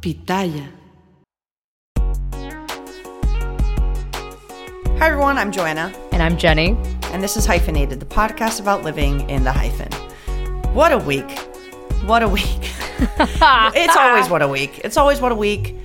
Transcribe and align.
Pitaya. 0.00 0.66
Hi 4.96 5.06
everyone, 5.06 5.36
I'm 5.36 5.52
Joanna. 5.52 5.92
And 6.12 6.22
I'm 6.22 6.38
Jenny. 6.38 6.74
And 7.12 7.22
this 7.22 7.36
is 7.36 7.44
Hyphenated, 7.44 8.00
the 8.00 8.06
podcast 8.06 8.60
about 8.60 8.82
living 8.82 9.28
in 9.28 9.44
the 9.44 9.52
hyphen. 9.52 9.92
What 10.72 10.92
a 10.92 10.98
week. 10.98 11.30
What 12.06 12.22
a 12.22 12.28
week. 12.28 12.46
it's 12.98 13.96
always 13.96 14.30
what 14.30 14.40
a 14.40 14.48
week. 14.48 14.80
It's 14.84 14.96
always 14.96 15.20
what 15.20 15.32
a 15.32 15.34
week. 15.34 15.76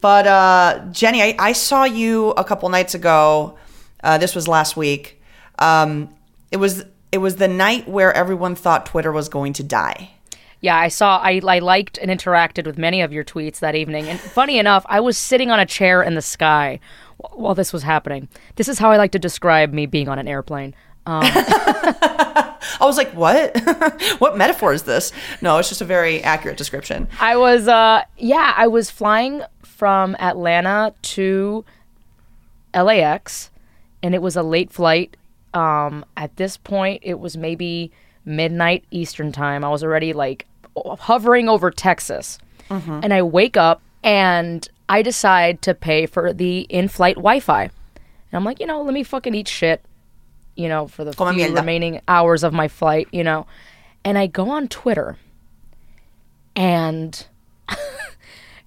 But 0.00 0.26
uh, 0.26 0.86
Jenny, 0.90 1.20
I, 1.20 1.36
I 1.38 1.52
saw 1.52 1.84
you 1.84 2.30
a 2.30 2.44
couple 2.44 2.70
nights 2.70 2.94
ago. 2.94 3.58
Uh, 4.02 4.16
this 4.16 4.34
was 4.34 4.48
last 4.48 4.74
week. 4.74 5.20
Um, 5.58 6.14
it 6.50 6.56
was 6.56 6.82
it 7.12 7.18
was 7.18 7.36
the 7.36 7.48
night 7.48 7.86
where 7.88 8.10
everyone 8.10 8.54
thought 8.54 8.86
Twitter 8.86 9.12
was 9.12 9.28
going 9.28 9.52
to 9.54 9.62
die. 9.62 10.12
Yeah, 10.60 10.76
I 10.76 10.88
saw. 10.88 11.18
I, 11.18 11.40
I 11.46 11.60
liked 11.60 11.98
and 11.98 12.10
interacted 12.10 12.66
with 12.66 12.78
many 12.78 13.00
of 13.00 13.12
your 13.12 13.24
tweets 13.24 13.60
that 13.60 13.74
evening. 13.74 14.08
And 14.08 14.18
funny 14.18 14.58
enough, 14.58 14.84
I 14.88 15.00
was 15.00 15.16
sitting 15.16 15.50
on 15.50 15.60
a 15.60 15.66
chair 15.66 16.02
in 16.02 16.14
the 16.14 16.22
sky 16.22 16.80
while 17.32 17.54
this 17.54 17.72
was 17.72 17.82
happening. 17.82 18.28
This 18.56 18.68
is 18.68 18.78
how 18.78 18.90
I 18.90 18.96
like 18.96 19.12
to 19.12 19.18
describe 19.18 19.72
me 19.72 19.86
being 19.86 20.08
on 20.08 20.18
an 20.18 20.26
airplane. 20.26 20.74
Um, 21.06 21.22
I 21.24 22.56
was 22.80 22.96
like, 22.96 23.10
what? 23.12 23.56
what 24.18 24.36
metaphor 24.36 24.72
is 24.72 24.82
this? 24.82 25.12
No, 25.40 25.58
it's 25.58 25.68
just 25.68 25.80
a 25.80 25.86
very 25.86 26.22
accurate 26.22 26.58
description. 26.58 27.08
I 27.20 27.36
was, 27.36 27.66
uh, 27.66 28.02
yeah, 28.16 28.52
I 28.56 28.66
was 28.66 28.90
flying 28.90 29.42
from 29.62 30.16
Atlanta 30.18 30.92
to 31.02 31.64
LAX, 32.74 33.50
and 34.02 34.14
it 34.14 34.22
was 34.22 34.36
a 34.36 34.42
late 34.42 34.70
flight. 34.70 35.16
Um, 35.54 36.04
at 36.16 36.36
this 36.36 36.56
point, 36.56 37.02
it 37.04 37.18
was 37.18 37.36
maybe 37.36 37.90
midnight 38.28 38.84
Eastern 38.90 39.32
time. 39.32 39.64
I 39.64 39.70
was 39.70 39.82
already 39.82 40.12
like 40.12 40.46
hovering 40.76 41.48
over 41.48 41.70
Texas. 41.70 42.38
Mm-hmm. 42.70 43.00
And 43.02 43.14
I 43.14 43.22
wake 43.22 43.56
up 43.56 43.80
and 44.02 44.68
I 44.88 45.02
decide 45.02 45.62
to 45.62 45.74
pay 45.74 46.06
for 46.06 46.32
the 46.32 46.60
in 46.60 46.88
flight 46.88 47.16
Wi 47.16 47.40
Fi. 47.40 47.62
And 47.64 47.72
I'm 48.32 48.44
like, 48.44 48.60
you 48.60 48.66
know, 48.66 48.82
let 48.82 48.94
me 48.94 49.02
fucking 49.02 49.34
eat 49.34 49.48
shit, 49.48 49.82
you 50.54 50.68
know, 50.68 50.86
for 50.86 51.04
the 51.04 51.12
Come 51.12 51.36
few 51.36 51.54
remaining 51.54 52.00
hours 52.08 52.44
of 52.44 52.52
my 52.52 52.68
flight, 52.68 53.08
you 53.10 53.24
know. 53.24 53.46
And 54.04 54.18
I 54.18 54.26
go 54.26 54.50
on 54.50 54.68
Twitter 54.68 55.16
and 56.54 57.26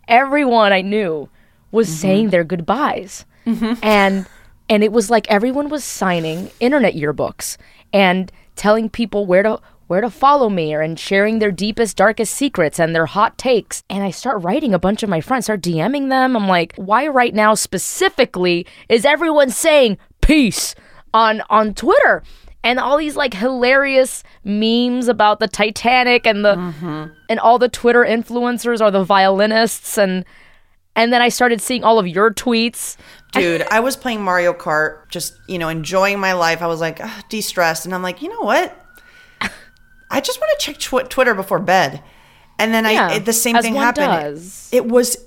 everyone 0.07 0.73
I 0.73 0.81
knew 0.81 1.29
was 1.71 1.87
mm-hmm. 1.87 1.95
saying 1.95 2.29
their 2.29 2.43
goodbyes. 2.43 3.25
Mm-hmm. 3.45 3.73
And 3.83 4.25
and 4.69 4.83
it 4.83 4.91
was 4.91 5.09
like 5.09 5.29
everyone 5.29 5.69
was 5.69 5.83
signing 5.83 6.49
internet 6.59 6.93
yearbooks 6.93 7.57
and 7.91 8.31
telling 8.61 8.91
people 8.91 9.25
where 9.25 9.41
to 9.41 9.59
where 9.87 10.01
to 10.01 10.09
follow 10.09 10.47
me 10.47 10.71
or 10.71 10.81
and 10.81 10.99
sharing 10.99 11.39
their 11.39 11.51
deepest 11.51 11.97
darkest 11.97 12.35
secrets 12.35 12.79
and 12.79 12.95
their 12.95 13.07
hot 13.07 13.35
takes. 13.39 13.83
And 13.89 14.03
i 14.03 14.11
start 14.11 14.43
writing 14.43 14.71
a 14.71 14.79
bunch 14.79 15.01
of 15.01 15.09
my 15.09 15.19
friends 15.19 15.45
start 15.45 15.61
dming 15.61 16.09
them. 16.09 16.37
I'm 16.37 16.47
like 16.47 16.75
why 16.75 17.07
right 17.07 17.33
now 17.33 17.55
specifically 17.55 18.67
is 18.87 19.03
everyone 19.03 19.49
saying 19.49 19.97
peace 20.21 20.75
on 21.11 21.41
on 21.49 21.73
twitter? 21.73 22.21
And 22.63 22.79
all 22.79 22.97
these 22.97 23.15
like 23.15 23.33
hilarious 23.33 24.23
memes 24.43 25.07
about 25.07 25.39
the 25.39 25.47
titanic 25.47 26.27
and 26.27 26.45
the 26.45 26.55
mm-hmm. 26.55 27.05
and 27.29 27.39
all 27.39 27.57
the 27.57 27.67
twitter 27.67 28.05
influencers 28.05 28.79
are 28.79 28.91
the 28.91 29.03
violinists 29.03 29.97
and 29.97 30.23
and 30.95 31.11
then 31.13 31.21
I 31.21 31.29
started 31.29 31.61
seeing 31.61 31.83
all 31.83 31.99
of 31.99 32.07
your 32.07 32.33
tweets. 32.33 32.97
Dude, 33.31 33.65
I 33.71 33.79
was 33.79 33.95
playing 33.95 34.21
Mario 34.23 34.53
Kart, 34.53 35.09
just, 35.09 35.35
you 35.47 35.57
know, 35.57 35.69
enjoying 35.69 36.19
my 36.19 36.33
life. 36.33 36.61
I 36.61 36.67
was 36.67 36.81
like, 36.81 37.01
de 37.29 37.41
stressed. 37.41 37.85
And 37.85 37.95
I'm 37.95 38.01
like, 38.01 38.21
you 38.21 38.29
know 38.29 38.41
what? 38.41 38.77
I 40.09 40.19
just 40.19 40.41
want 40.41 40.59
to 40.59 40.65
check 40.65 40.77
tw- 40.77 41.09
Twitter 41.09 41.33
before 41.33 41.59
bed. 41.59 42.03
And 42.59 42.73
then 42.73 42.83
yeah, 42.83 43.07
I, 43.07 43.15
it, 43.15 43.25
the 43.25 43.33
same 43.33 43.55
thing 43.57 43.75
happened. 43.75 44.37
It 44.73 44.85
was 44.85 45.17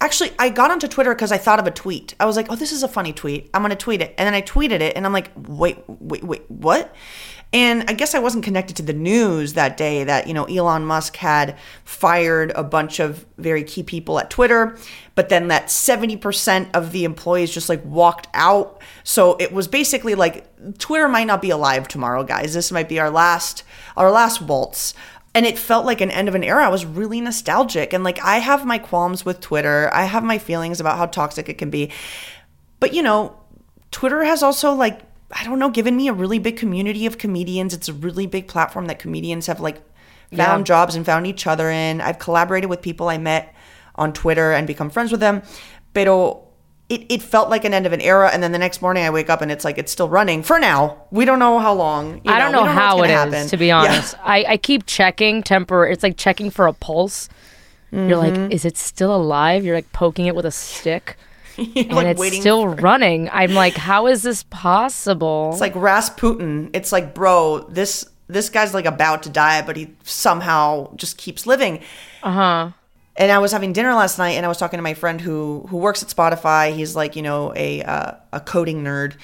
actually, 0.00 0.32
I 0.38 0.48
got 0.48 0.70
onto 0.70 0.88
Twitter 0.88 1.14
because 1.14 1.30
I 1.30 1.38
thought 1.38 1.60
of 1.60 1.66
a 1.66 1.70
tweet. 1.70 2.14
I 2.18 2.24
was 2.24 2.34
like, 2.34 2.50
oh, 2.50 2.56
this 2.56 2.72
is 2.72 2.82
a 2.82 2.88
funny 2.88 3.12
tweet. 3.12 3.50
I'm 3.52 3.60
going 3.60 3.70
to 3.70 3.76
tweet 3.76 4.00
it. 4.00 4.14
And 4.16 4.26
then 4.26 4.34
I 4.34 4.40
tweeted 4.40 4.80
it 4.80 4.96
and 4.96 5.04
I'm 5.04 5.12
like, 5.12 5.30
wait, 5.36 5.84
wait, 5.86 6.24
wait, 6.24 6.50
what? 6.50 6.94
And 7.52 7.84
I 7.86 7.92
guess 7.92 8.14
I 8.14 8.18
wasn't 8.18 8.44
connected 8.44 8.76
to 8.76 8.82
the 8.82 8.94
news 8.94 9.52
that 9.54 9.76
day 9.76 10.04
that, 10.04 10.26
you 10.26 10.32
know, 10.32 10.44
Elon 10.44 10.86
Musk 10.86 11.16
had 11.16 11.58
fired 11.84 12.50
a 12.54 12.64
bunch 12.64 12.98
of 12.98 13.26
very 13.36 13.62
key 13.62 13.82
people 13.82 14.18
at 14.18 14.30
Twitter, 14.30 14.78
but 15.14 15.28
then 15.28 15.48
that 15.48 15.66
70% 15.66 16.70
of 16.74 16.92
the 16.92 17.04
employees 17.04 17.52
just 17.52 17.68
like 17.68 17.84
walked 17.84 18.28
out. 18.32 18.80
So 19.04 19.36
it 19.38 19.52
was 19.52 19.68
basically 19.68 20.14
like 20.14 20.46
Twitter 20.78 21.08
might 21.08 21.26
not 21.26 21.42
be 21.42 21.50
alive 21.50 21.88
tomorrow, 21.88 22.24
guys. 22.24 22.54
This 22.54 22.72
might 22.72 22.88
be 22.88 22.98
our 22.98 23.10
last 23.10 23.64
our 23.96 24.10
last 24.10 24.40
waltz. 24.40 24.94
And 25.34 25.46
it 25.46 25.58
felt 25.58 25.86
like 25.86 26.00
an 26.00 26.10
end 26.10 26.28
of 26.28 26.34
an 26.34 26.44
era. 26.44 26.64
I 26.64 26.68
was 26.68 26.84
really 26.84 27.20
nostalgic. 27.20 27.92
And 27.92 28.02
like 28.02 28.22
I 28.22 28.38
have 28.38 28.64
my 28.64 28.78
qualms 28.78 29.24
with 29.24 29.40
Twitter. 29.40 29.90
I 29.92 30.04
have 30.04 30.24
my 30.24 30.38
feelings 30.38 30.80
about 30.80 30.96
how 30.96 31.06
toxic 31.06 31.48
it 31.48 31.58
can 31.58 31.70
be. 31.70 31.90
But 32.80 32.94
you 32.94 33.02
know, 33.02 33.38
Twitter 33.90 34.24
has 34.24 34.42
also 34.42 34.72
like 34.72 35.02
I 35.32 35.44
don't 35.44 35.58
know, 35.58 35.70
given 35.70 35.96
me 35.96 36.08
a 36.08 36.12
really 36.12 36.38
big 36.38 36.56
community 36.56 37.06
of 37.06 37.18
comedians. 37.18 37.72
It's 37.72 37.88
a 37.88 37.92
really 37.92 38.26
big 38.26 38.48
platform 38.48 38.86
that 38.86 38.98
comedians 38.98 39.46
have 39.46 39.60
like 39.60 39.82
found 40.34 40.60
yeah. 40.60 40.64
jobs 40.64 40.94
and 40.94 41.04
found 41.04 41.26
each 41.26 41.46
other 41.46 41.70
in. 41.70 42.00
I've 42.00 42.18
collaborated 42.18 42.68
with 42.68 42.82
people 42.82 43.08
I 43.08 43.18
met 43.18 43.54
on 43.94 44.12
Twitter 44.12 44.52
and 44.52 44.66
become 44.66 44.90
friends 44.90 45.10
with 45.10 45.20
them. 45.20 45.42
Pero 45.94 46.48
it, 46.88 47.06
it 47.08 47.22
felt 47.22 47.48
like 47.48 47.64
an 47.64 47.72
end 47.72 47.86
of 47.86 47.92
an 47.92 48.00
era 48.00 48.30
and 48.32 48.42
then 48.42 48.52
the 48.52 48.58
next 48.58 48.82
morning 48.82 49.04
I 49.04 49.10
wake 49.10 49.30
up 49.30 49.40
and 49.40 49.50
it's 49.50 49.64
like 49.64 49.78
it's 49.78 49.92
still 49.92 50.08
running 50.08 50.42
for 50.42 50.58
now. 50.58 51.04
We 51.10 51.24
don't 51.24 51.38
know 51.38 51.58
how 51.58 51.72
long. 51.72 52.20
I 52.26 52.38
don't 52.38 52.52
know, 52.52 52.64
know 52.64 52.72
how 52.72 53.02
it 53.02 53.10
happen. 53.10 53.34
is 53.34 53.50
to 53.50 53.56
be 53.56 53.70
honest. 53.70 54.14
Yeah. 54.14 54.24
I, 54.24 54.44
I 54.48 54.56
keep 54.56 54.86
checking 54.86 55.42
temper 55.42 55.86
it's 55.86 56.02
like 56.02 56.16
checking 56.16 56.50
for 56.50 56.66
a 56.66 56.72
pulse. 56.72 57.28
Mm-hmm. 57.92 58.08
You're 58.08 58.18
like, 58.18 58.34
mm-hmm. 58.34 58.52
is 58.52 58.64
it 58.64 58.76
still 58.76 59.14
alive? 59.14 59.64
You're 59.64 59.74
like 59.74 59.92
poking 59.92 60.26
it 60.26 60.34
with 60.34 60.46
a 60.46 60.50
stick. 60.50 61.16
and 61.58 61.92
like 61.92 62.18
it's 62.18 62.38
still 62.38 62.68
running. 62.68 63.28
I'm 63.30 63.54
like, 63.54 63.74
how 63.74 64.06
is 64.06 64.22
this 64.22 64.42
possible? 64.44 65.50
It's 65.52 65.60
like 65.60 65.74
Rasputin. 65.74 66.70
It's 66.72 66.92
like, 66.92 67.14
bro, 67.14 67.66
this 67.68 68.06
this 68.28 68.48
guy's 68.48 68.74
like 68.74 68.86
about 68.86 69.22
to 69.24 69.28
die, 69.28 69.62
but 69.62 69.76
he 69.76 69.94
somehow 70.04 70.94
just 70.96 71.18
keeps 71.18 71.46
living. 71.46 71.80
Uh 72.22 72.32
huh. 72.32 72.70
And 73.16 73.30
I 73.30 73.38
was 73.38 73.52
having 73.52 73.74
dinner 73.74 73.94
last 73.94 74.16
night, 74.16 74.32
and 74.32 74.46
I 74.46 74.48
was 74.48 74.56
talking 74.56 74.78
to 74.78 74.82
my 74.82 74.94
friend 74.94 75.20
who 75.20 75.66
who 75.68 75.76
works 75.76 76.02
at 76.02 76.08
Spotify. 76.08 76.74
He's 76.74 76.96
like, 76.96 77.14
you 77.14 77.22
know, 77.22 77.52
a 77.54 77.82
uh, 77.82 78.12
a 78.32 78.40
coding 78.40 78.82
nerd, 78.82 79.14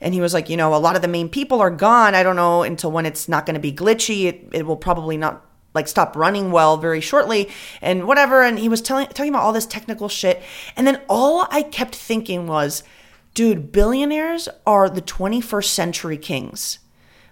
and 0.00 0.14
he 0.14 0.20
was 0.20 0.32
like, 0.32 0.48
you 0.48 0.56
know, 0.56 0.74
a 0.74 0.78
lot 0.78 0.96
of 0.96 1.02
the 1.02 1.08
main 1.08 1.28
people 1.28 1.60
are 1.60 1.70
gone. 1.70 2.14
I 2.14 2.22
don't 2.22 2.36
know 2.36 2.62
until 2.62 2.90
when 2.90 3.04
it's 3.04 3.28
not 3.28 3.44
going 3.44 3.54
to 3.54 3.60
be 3.60 3.72
glitchy. 3.72 4.24
It 4.24 4.48
it 4.52 4.66
will 4.66 4.78
probably 4.78 5.16
not 5.16 5.44
like 5.74 5.88
stop 5.88 6.16
running 6.16 6.52
well 6.52 6.76
very 6.76 7.00
shortly 7.00 7.48
and 7.82 8.06
whatever 8.06 8.42
and 8.42 8.58
he 8.58 8.68
was 8.68 8.80
telling 8.80 9.08
talking 9.08 9.30
about 9.30 9.42
all 9.42 9.52
this 9.52 9.66
technical 9.66 10.08
shit. 10.08 10.42
And 10.76 10.86
then 10.86 11.02
all 11.08 11.46
I 11.50 11.62
kept 11.62 11.94
thinking 11.94 12.46
was 12.46 12.82
dude 13.34 13.72
billionaires 13.72 14.48
are 14.66 14.88
the 14.88 15.02
21st 15.02 15.64
century 15.66 16.16
kings. 16.16 16.78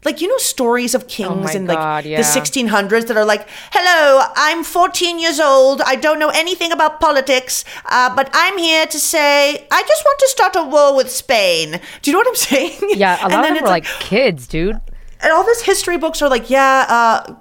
Like 0.05 0.21
you 0.21 0.27
know 0.27 0.39
stories 0.39 0.97
of 0.97 1.06
kings 1.06 1.50
oh 1.53 1.56
in 1.56 1.67
like 1.69 1.79
God, 1.79 2.05
yeah. 2.05 2.17
the 2.17 2.25
1600s 2.25 3.06
that 3.06 3.17
are 3.17 3.25
like 3.25 3.47
hello 3.71 4.27
i'm 4.35 4.65
14 4.65 5.21
years 5.21 5.38
old. 5.38 5.81
I 5.81 5.95
don't 5.95 6.19
know 6.19 6.31
anything 6.31 6.73
about 6.73 6.99
politics 6.99 7.65
uh, 7.85 8.12
but 8.17 8.29
i'm 8.35 8.59
here 8.59 8.85
to 8.85 8.99
say 8.99 9.65
i 9.71 9.83
just 9.87 10.05
want 10.05 10.19
to 10.19 10.29
start 10.29 10.56
a 10.56 10.65
war 10.65 10.97
with 10.97 11.09
spain. 11.09 11.81
Do 12.03 12.11
you 12.11 12.15
know 12.15 12.19
what 12.19 12.27
i'm 12.27 12.35
saying? 12.50 12.81
Yeah 12.97 13.25
a 13.25 13.29
lot 13.29 13.49
of 13.49 13.55
them 13.55 13.65
are 13.65 13.69
like, 13.69 13.85
like 13.85 14.00
kids 14.00 14.49
dude. 14.49 14.81
And 15.21 15.33
all 15.33 15.45
these 15.45 15.62
history 15.62 15.99
books 15.99 16.21
are 16.21 16.29
like 16.29 16.50
yeah 16.50 16.85
uh, 16.88 17.35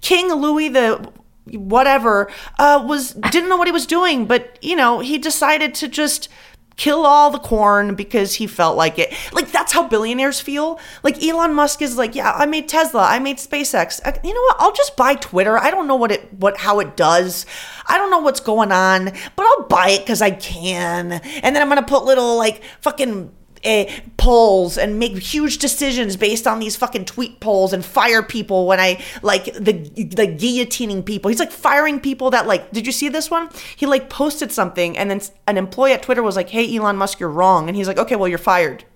King 0.00 0.32
Louis 0.32 0.68
the 0.68 1.12
whatever 1.52 2.30
uh, 2.58 2.84
was 2.86 3.12
didn't 3.30 3.48
know 3.48 3.56
what 3.56 3.68
he 3.68 3.72
was 3.72 3.86
doing, 3.86 4.26
but 4.26 4.58
you 4.62 4.76
know 4.76 5.00
he 5.00 5.18
decided 5.18 5.74
to 5.74 5.88
just 5.88 6.28
kill 6.76 7.06
all 7.06 7.30
the 7.30 7.38
corn 7.38 7.94
because 7.94 8.34
he 8.34 8.46
felt 8.46 8.76
like 8.76 8.98
it. 8.98 9.12
Like 9.32 9.50
that's 9.50 9.72
how 9.72 9.88
billionaires 9.88 10.40
feel. 10.40 10.78
Like 11.02 11.22
Elon 11.22 11.54
Musk 11.54 11.82
is 11.82 11.96
like, 11.96 12.14
yeah, 12.14 12.32
I 12.32 12.46
made 12.46 12.68
Tesla, 12.68 13.02
I 13.02 13.18
made 13.18 13.38
SpaceX. 13.38 14.00
Uh, 14.04 14.12
you 14.22 14.34
know 14.34 14.42
what? 14.42 14.56
I'll 14.58 14.74
just 14.74 14.96
buy 14.96 15.14
Twitter. 15.14 15.58
I 15.58 15.70
don't 15.70 15.86
know 15.86 15.96
what 15.96 16.12
it 16.12 16.32
what 16.34 16.58
how 16.58 16.80
it 16.80 16.96
does. 16.96 17.46
I 17.86 17.98
don't 17.98 18.10
know 18.10 18.18
what's 18.18 18.40
going 18.40 18.72
on, 18.72 19.06
but 19.36 19.46
I'll 19.46 19.62
buy 19.64 19.90
it 19.90 20.06
cuz 20.06 20.20
I 20.20 20.30
can. 20.30 21.12
And 21.12 21.56
then 21.56 21.62
I'm 21.62 21.68
going 21.68 21.82
to 21.82 21.88
put 21.88 22.04
little 22.04 22.36
like 22.36 22.62
fucking 22.80 23.32
uh, 23.66 23.84
polls 24.16 24.78
and 24.78 24.98
make 24.98 25.18
huge 25.18 25.58
decisions 25.58 26.16
based 26.16 26.46
on 26.46 26.58
these 26.60 26.76
fucking 26.76 27.04
tweet 27.04 27.40
polls 27.40 27.72
and 27.72 27.84
fire 27.84 28.22
people 28.22 28.66
when 28.66 28.80
I 28.80 29.02
like 29.22 29.46
the 29.54 29.72
the 29.72 30.26
guillotining 30.26 31.04
people. 31.04 31.28
He's 31.28 31.40
like 31.40 31.52
firing 31.52 32.00
people 32.00 32.30
that 32.30 32.46
like. 32.46 32.70
Did 32.72 32.86
you 32.86 32.92
see 32.92 33.08
this 33.08 33.30
one? 33.30 33.50
He 33.74 33.86
like 33.86 34.08
posted 34.08 34.52
something 34.52 34.96
and 34.96 35.10
then 35.10 35.20
an 35.46 35.56
employee 35.56 35.92
at 35.92 36.02
Twitter 36.02 36.22
was 36.22 36.36
like, 36.36 36.50
"Hey, 36.50 36.76
Elon 36.76 36.96
Musk, 36.96 37.20
you're 37.20 37.28
wrong," 37.28 37.68
and 37.68 37.76
he's 37.76 37.88
like, 37.88 37.98
"Okay, 37.98 38.16
well, 38.16 38.28
you're 38.28 38.38
fired." 38.38 38.84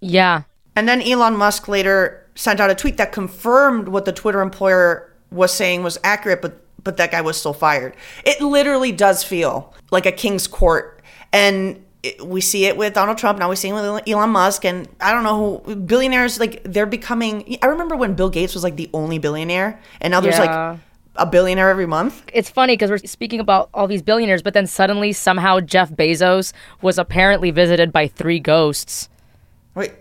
Yeah. 0.00 0.42
And 0.76 0.86
then 0.86 1.00
Elon 1.00 1.36
Musk 1.36 1.66
later 1.68 2.28
sent 2.34 2.60
out 2.60 2.70
a 2.70 2.74
tweet 2.74 2.96
that 2.98 3.12
confirmed 3.12 3.88
what 3.88 4.04
the 4.04 4.12
Twitter 4.12 4.40
employer 4.40 5.10
was 5.30 5.52
saying 5.52 5.82
was 5.82 5.98
accurate, 6.04 6.42
but 6.42 6.60
but 6.84 6.98
that 6.98 7.10
guy 7.10 7.22
was 7.22 7.36
still 7.36 7.54
fired. 7.54 7.96
It 8.24 8.40
literally 8.40 8.92
does 8.92 9.24
feel 9.24 9.74
like 9.90 10.06
a 10.06 10.12
king's 10.12 10.46
court. 10.46 11.02
And 11.32 11.83
we 12.22 12.40
see 12.40 12.66
it 12.66 12.76
with 12.76 12.94
Donald 12.94 13.18
Trump. 13.18 13.38
Now 13.38 13.48
we 13.48 13.56
see 13.56 13.68
it 13.68 13.72
with 13.72 14.08
Elon 14.08 14.30
Musk, 14.30 14.64
and 14.64 14.88
I 15.00 15.12
don't 15.12 15.24
know 15.24 15.62
who 15.64 15.76
billionaires 15.76 16.38
like 16.40 16.62
they're 16.64 16.86
becoming. 16.86 17.58
I 17.62 17.66
remember 17.66 17.96
when 17.96 18.14
Bill 18.14 18.30
Gates 18.30 18.54
was 18.54 18.62
like 18.62 18.76
the 18.76 18.90
only 18.92 19.18
billionaire, 19.18 19.80
and 20.00 20.10
now 20.10 20.20
there's 20.20 20.38
yeah. 20.38 20.70
like 20.70 20.80
a 21.16 21.26
billionaire 21.26 21.70
every 21.70 21.86
month. 21.86 22.22
It's 22.32 22.50
funny 22.50 22.74
because 22.74 22.90
we're 22.90 22.98
speaking 22.98 23.40
about 23.40 23.70
all 23.72 23.86
these 23.86 24.02
billionaires, 24.02 24.42
but 24.42 24.54
then 24.54 24.66
suddenly 24.66 25.12
somehow 25.12 25.60
Jeff 25.60 25.90
Bezos 25.90 26.52
was 26.82 26.98
apparently 26.98 27.50
visited 27.50 27.92
by 27.92 28.08
three 28.08 28.40
ghosts. 28.40 29.08
Wait, 29.74 29.92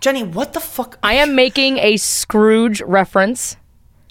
Jenny, 0.00 0.22
what 0.22 0.52
the 0.52 0.60
fuck? 0.60 0.98
I 1.02 1.14
am 1.14 1.34
making 1.34 1.78
a 1.78 1.96
Scrooge 1.96 2.80
reference. 2.82 3.56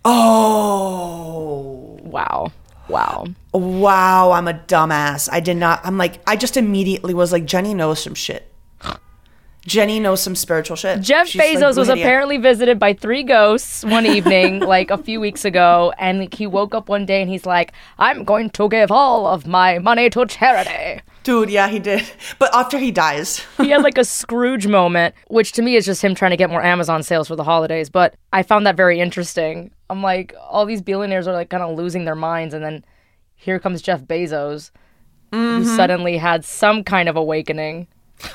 Oh, 0.06 1.98
wow. 2.04 2.52
Wow. 2.88 3.26
Wow, 3.54 4.32
I'm 4.32 4.48
a 4.48 4.54
dumbass. 4.54 5.30
I 5.32 5.40
did 5.40 5.58
not. 5.58 5.82
I'm 5.84 5.98
like, 5.98 6.22
I 6.28 6.36
just 6.36 6.58
immediately 6.58 7.14
was 7.14 7.32
like, 7.32 7.46
Jenny 7.46 7.74
knows 7.74 8.02
some 8.04 8.16
shit. 8.16 8.50
Jenny 9.66 10.00
knows 10.00 10.22
some 10.22 10.36
spiritual 10.36 10.76
shit. 10.76 11.00
Jeff 11.02 11.28
She's 11.28 11.42
Bezos 11.42 11.62
like, 11.62 11.76
was 11.78 11.90
apparently 11.90 12.38
visited 12.38 12.80
by 12.80 12.94
three 12.94 13.24
ghosts 13.24 13.86
one 13.86 14.06
evening, 14.06 14.60
like 14.60 14.92
a 14.92 14.98
few 14.98 15.22
weeks 15.22 15.46
ago, 15.46 15.94
and 15.98 16.34
he 16.34 16.46
woke 16.46 16.76
up 16.76 16.90
one 16.90 17.06
day 17.06 17.22
and 17.22 17.32
he's 17.32 17.46
like, 17.46 17.72
"I'm 17.98 18.26
going 18.26 18.50
to 18.50 18.68
give 18.68 18.92
all 18.92 19.26
of 19.26 19.48
my 19.48 19.80
money 19.80 20.10
to 20.10 20.26
charity." 20.26 21.02
Dude, 21.24 21.50
yeah, 21.50 21.68
he 21.68 21.80
did. 21.80 22.04
But 22.40 22.54
after 22.54 22.78
he 22.78 22.92
dies, 22.92 23.46
he 23.58 23.70
had 23.70 23.82
like 23.82 23.98
a 23.98 24.04
Scrooge 24.04 24.68
moment, 24.68 25.16
which 25.28 25.54
to 25.54 25.62
me 25.62 25.76
is 25.76 25.86
just 25.86 26.04
him 26.04 26.16
trying 26.16 26.32
to 26.32 26.38
get 26.38 26.50
more 26.50 26.62
Amazon 26.64 27.04
sales 27.04 27.28
for 27.28 27.36
the 27.36 27.44
holidays. 27.44 27.90
But 27.90 28.16
I 28.34 28.44
found 28.44 28.66
that 28.68 28.76
very 28.76 29.00
interesting. 29.00 29.72
I'm 29.90 30.02
like, 30.02 30.34
all 30.50 30.66
these 30.66 30.82
billionaires 30.82 31.28
are 31.28 31.34
like 31.34 31.50
kind 31.50 31.64
of 31.64 31.78
losing 31.78 32.06
their 32.06 32.16
minds, 32.16 32.54
and 32.54 32.64
then 32.64 32.84
here 33.36 33.60
comes 33.60 33.82
Jeff 33.82 34.02
Bezos, 34.02 34.72
mm-hmm. 35.32 35.64
who 35.64 35.76
suddenly 35.76 36.18
had 36.18 36.44
some 36.44 36.84
kind 36.84 37.08
of 37.08 37.16
awakening. 37.16 37.88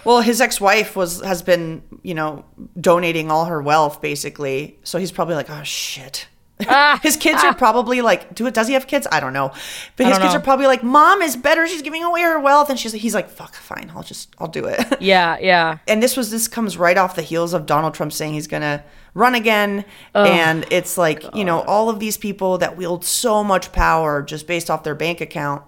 Well, 0.05 0.20
his 0.20 0.40
ex-wife 0.40 0.96
was 0.96 1.20
has 1.23 1.43
been, 1.43 1.82
you 2.02 2.14
know, 2.14 2.44
donating 2.81 3.31
all 3.31 3.46
her 3.46 3.61
wealth 3.61 4.00
basically. 4.00 4.79
So 4.85 4.99
he's 4.99 5.12
probably 5.12 5.35
like, 5.35 5.50
"Oh 5.50 5.62
shit." 5.62 6.26
Ah, 6.66 6.99
his 7.02 7.16
kids 7.16 7.40
ah. 7.43 7.49
are 7.49 7.55
probably 7.55 8.00
like, 8.00 8.34
do 8.34 8.46
it. 8.46 8.55
Does 8.55 8.66
he 8.66 8.75
have 8.75 8.87
kids? 8.87 9.06
I 9.12 9.20
don't 9.20 9.32
know, 9.32 9.52
but 9.96 10.06
his 10.06 10.19
kids 10.19 10.32
know. 10.32 10.40
are 10.40 10.43
probably 10.43 10.66
like, 10.66 10.82
"Mom 10.82 11.22
is 11.22 11.37
better. 11.37 11.66
She's 11.66 11.82
giving 11.82 12.02
away 12.02 12.22
her 12.22 12.38
wealth," 12.40 12.69
and 12.70 12.78
she's 12.78 12.93
he's 12.93 13.14
like, 13.14 13.31
"Fuck, 13.31 13.55
fine. 13.55 13.93
I'll 13.94 14.02
just 14.02 14.34
I'll 14.38 14.49
do 14.49 14.66
it." 14.66 14.78
Yeah, 15.00 15.38
yeah. 15.38 15.78
And 15.87 16.02
this 16.02 16.16
was 16.16 16.31
this 16.31 16.49
comes 16.49 16.76
right 16.76 16.99
off 16.99 17.14
the 17.14 17.22
heels 17.22 17.55
of 17.55 17.66
Donald 17.66 17.94
Trump 17.94 18.12
saying 18.12 18.34
he's 18.34 18.49
gonna 18.49 18.82
run 19.14 19.34
again, 19.34 19.84
and 20.14 20.66
it's 20.70 20.99
like 20.99 21.22
God. 21.22 21.37
you 21.37 21.44
know 21.44 21.60
all 21.60 21.88
of 21.88 22.00
these 22.00 22.16
people 22.16 22.58
that 22.58 22.76
wield 22.76 23.04
so 23.04 23.44
much 23.44 23.70
power 23.72 24.22
just 24.22 24.46
based 24.46 24.70
off 24.70 24.82
their 24.82 24.94
bank 24.94 25.20
account 25.20 25.62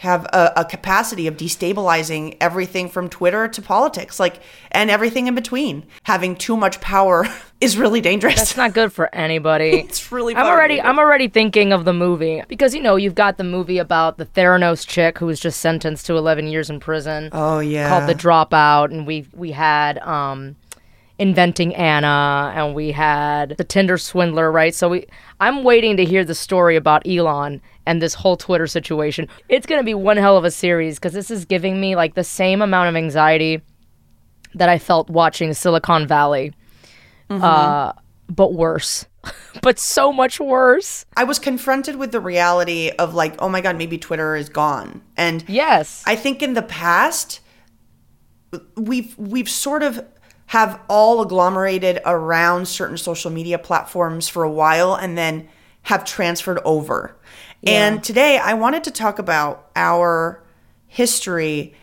have 0.00 0.24
a, 0.32 0.52
a, 0.56 0.64
capacity 0.64 1.26
of 1.26 1.36
destabilizing 1.36 2.34
everything 2.40 2.88
from 2.88 3.10
Twitter 3.10 3.46
to 3.46 3.60
politics, 3.60 4.18
like, 4.18 4.40
and 4.72 4.90
everything 4.90 5.26
in 5.26 5.34
between. 5.34 5.84
Having 6.04 6.36
too 6.36 6.56
much 6.56 6.80
power 6.80 7.26
is 7.60 7.76
really 7.76 8.00
dangerous. 8.00 8.36
That's 8.36 8.56
not 8.56 8.72
good 8.72 8.94
for 8.94 9.14
anybody. 9.14 9.70
it's 9.80 10.10
really. 10.10 10.34
I'm 10.34 10.46
already. 10.46 10.80
I'm 10.80 10.98
already 10.98 11.28
thinking 11.28 11.74
of 11.74 11.84
the 11.84 11.92
movie 11.92 12.42
because 12.48 12.74
you 12.74 12.80
know 12.80 12.96
you've 12.96 13.14
got 13.14 13.36
the 13.36 13.44
movie 13.44 13.76
about 13.76 14.16
the 14.16 14.24
Theranos 14.24 14.86
chick 14.86 15.18
who 15.18 15.26
was 15.26 15.38
just 15.38 15.60
sentenced 15.60 16.06
to 16.06 16.16
11 16.16 16.46
years 16.46 16.70
in 16.70 16.80
prison. 16.80 17.28
Oh 17.32 17.58
yeah. 17.58 17.88
Called 17.90 18.08
The 18.08 18.14
Dropout, 18.14 18.90
and 18.92 19.06
we 19.06 19.26
we 19.34 19.50
had 19.50 19.98
um 19.98 20.56
inventing 21.20 21.74
Anna 21.74 22.50
and 22.56 22.74
we 22.74 22.90
had 22.90 23.50
the 23.58 23.64
Tinder 23.64 23.98
swindler, 23.98 24.50
right? 24.50 24.74
So 24.74 24.88
we 24.88 25.06
I'm 25.38 25.62
waiting 25.62 25.98
to 25.98 26.04
hear 26.04 26.24
the 26.24 26.34
story 26.34 26.76
about 26.76 27.06
Elon 27.06 27.60
and 27.84 28.00
this 28.00 28.14
whole 28.14 28.38
Twitter 28.38 28.66
situation. 28.66 29.28
It's 29.50 29.66
going 29.66 29.78
to 29.78 29.84
be 29.84 29.92
one 29.92 30.16
hell 30.16 30.38
of 30.38 30.44
a 30.44 30.50
series 30.50 30.98
cuz 30.98 31.12
this 31.12 31.30
is 31.30 31.44
giving 31.44 31.78
me 31.78 31.94
like 31.94 32.14
the 32.14 32.24
same 32.24 32.62
amount 32.62 32.88
of 32.88 32.96
anxiety 32.96 33.60
that 34.54 34.70
I 34.70 34.78
felt 34.78 35.10
watching 35.10 35.52
Silicon 35.52 36.06
Valley. 36.06 36.54
Mm-hmm. 37.28 37.44
Uh 37.44 37.92
but 38.30 38.54
worse. 38.54 39.04
but 39.60 39.78
so 39.78 40.12
much 40.12 40.40
worse. 40.40 41.04
I 41.18 41.24
was 41.24 41.38
confronted 41.38 41.96
with 41.96 42.12
the 42.12 42.20
reality 42.20 42.92
of 42.98 43.12
like, 43.12 43.34
oh 43.40 43.50
my 43.50 43.60
god, 43.60 43.76
maybe 43.76 43.98
Twitter 43.98 44.36
is 44.36 44.48
gone. 44.48 45.02
And 45.18 45.44
yes. 45.46 46.02
I 46.06 46.16
think 46.16 46.42
in 46.42 46.54
the 46.54 46.62
past 46.62 47.40
we've 48.76 49.16
we've 49.18 49.50
sort 49.50 49.82
of 49.82 50.02
have 50.50 50.80
all 50.88 51.22
agglomerated 51.22 52.00
around 52.04 52.66
certain 52.66 52.96
social 52.96 53.30
media 53.30 53.56
platforms 53.56 54.28
for 54.28 54.42
a 54.42 54.50
while 54.50 54.96
and 54.96 55.16
then 55.16 55.48
have 55.82 56.04
transferred 56.04 56.58
over. 56.64 57.16
Yeah. 57.62 57.86
And 57.86 58.02
today 58.02 58.36
I 58.36 58.54
wanted 58.54 58.82
to 58.82 58.90
talk 58.90 59.20
about 59.20 59.70
our 59.76 60.42
history 60.88 61.76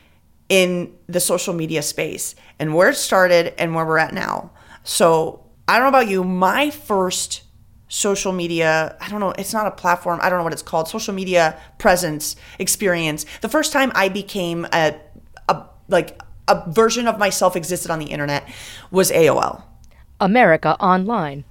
in 0.49 0.93
the 1.07 1.21
social 1.21 1.53
media 1.53 1.81
space 1.81 2.35
and 2.59 2.75
where 2.75 2.89
it 2.89 2.95
started 2.95 3.53
and 3.57 3.73
where 3.73 3.85
we're 3.85 3.99
at 3.99 4.13
now. 4.13 4.51
So, 4.83 5.45
I 5.69 5.79
don't 5.79 5.83
know 5.83 5.97
about 5.99 6.09
you, 6.09 6.25
my 6.25 6.69
first 6.69 7.43
social 7.87 8.33
media, 8.33 8.97
I 8.99 9.07
don't 9.07 9.21
know, 9.21 9.31
it's 9.31 9.53
not 9.53 9.67
a 9.67 9.71
platform, 9.71 10.19
I 10.21 10.29
don't 10.29 10.39
know 10.39 10.43
what 10.43 10.51
it's 10.51 10.61
called, 10.61 10.89
social 10.89 11.13
media 11.13 11.57
presence 11.77 12.35
experience. 12.59 13.25
The 13.39 13.47
first 13.47 13.71
time 13.71 13.93
I 13.95 14.09
became 14.09 14.67
a, 14.73 14.99
a 15.47 15.65
like 15.87 16.21
a 16.47 16.63
version 16.71 17.07
of 17.07 17.17
myself 17.17 17.55
existed 17.55 17.91
on 17.91 17.99
the 17.99 18.05
internet 18.05 18.47
was 18.91 19.11
AOL. 19.11 19.63
America 20.19 20.75
Online. 20.79 21.43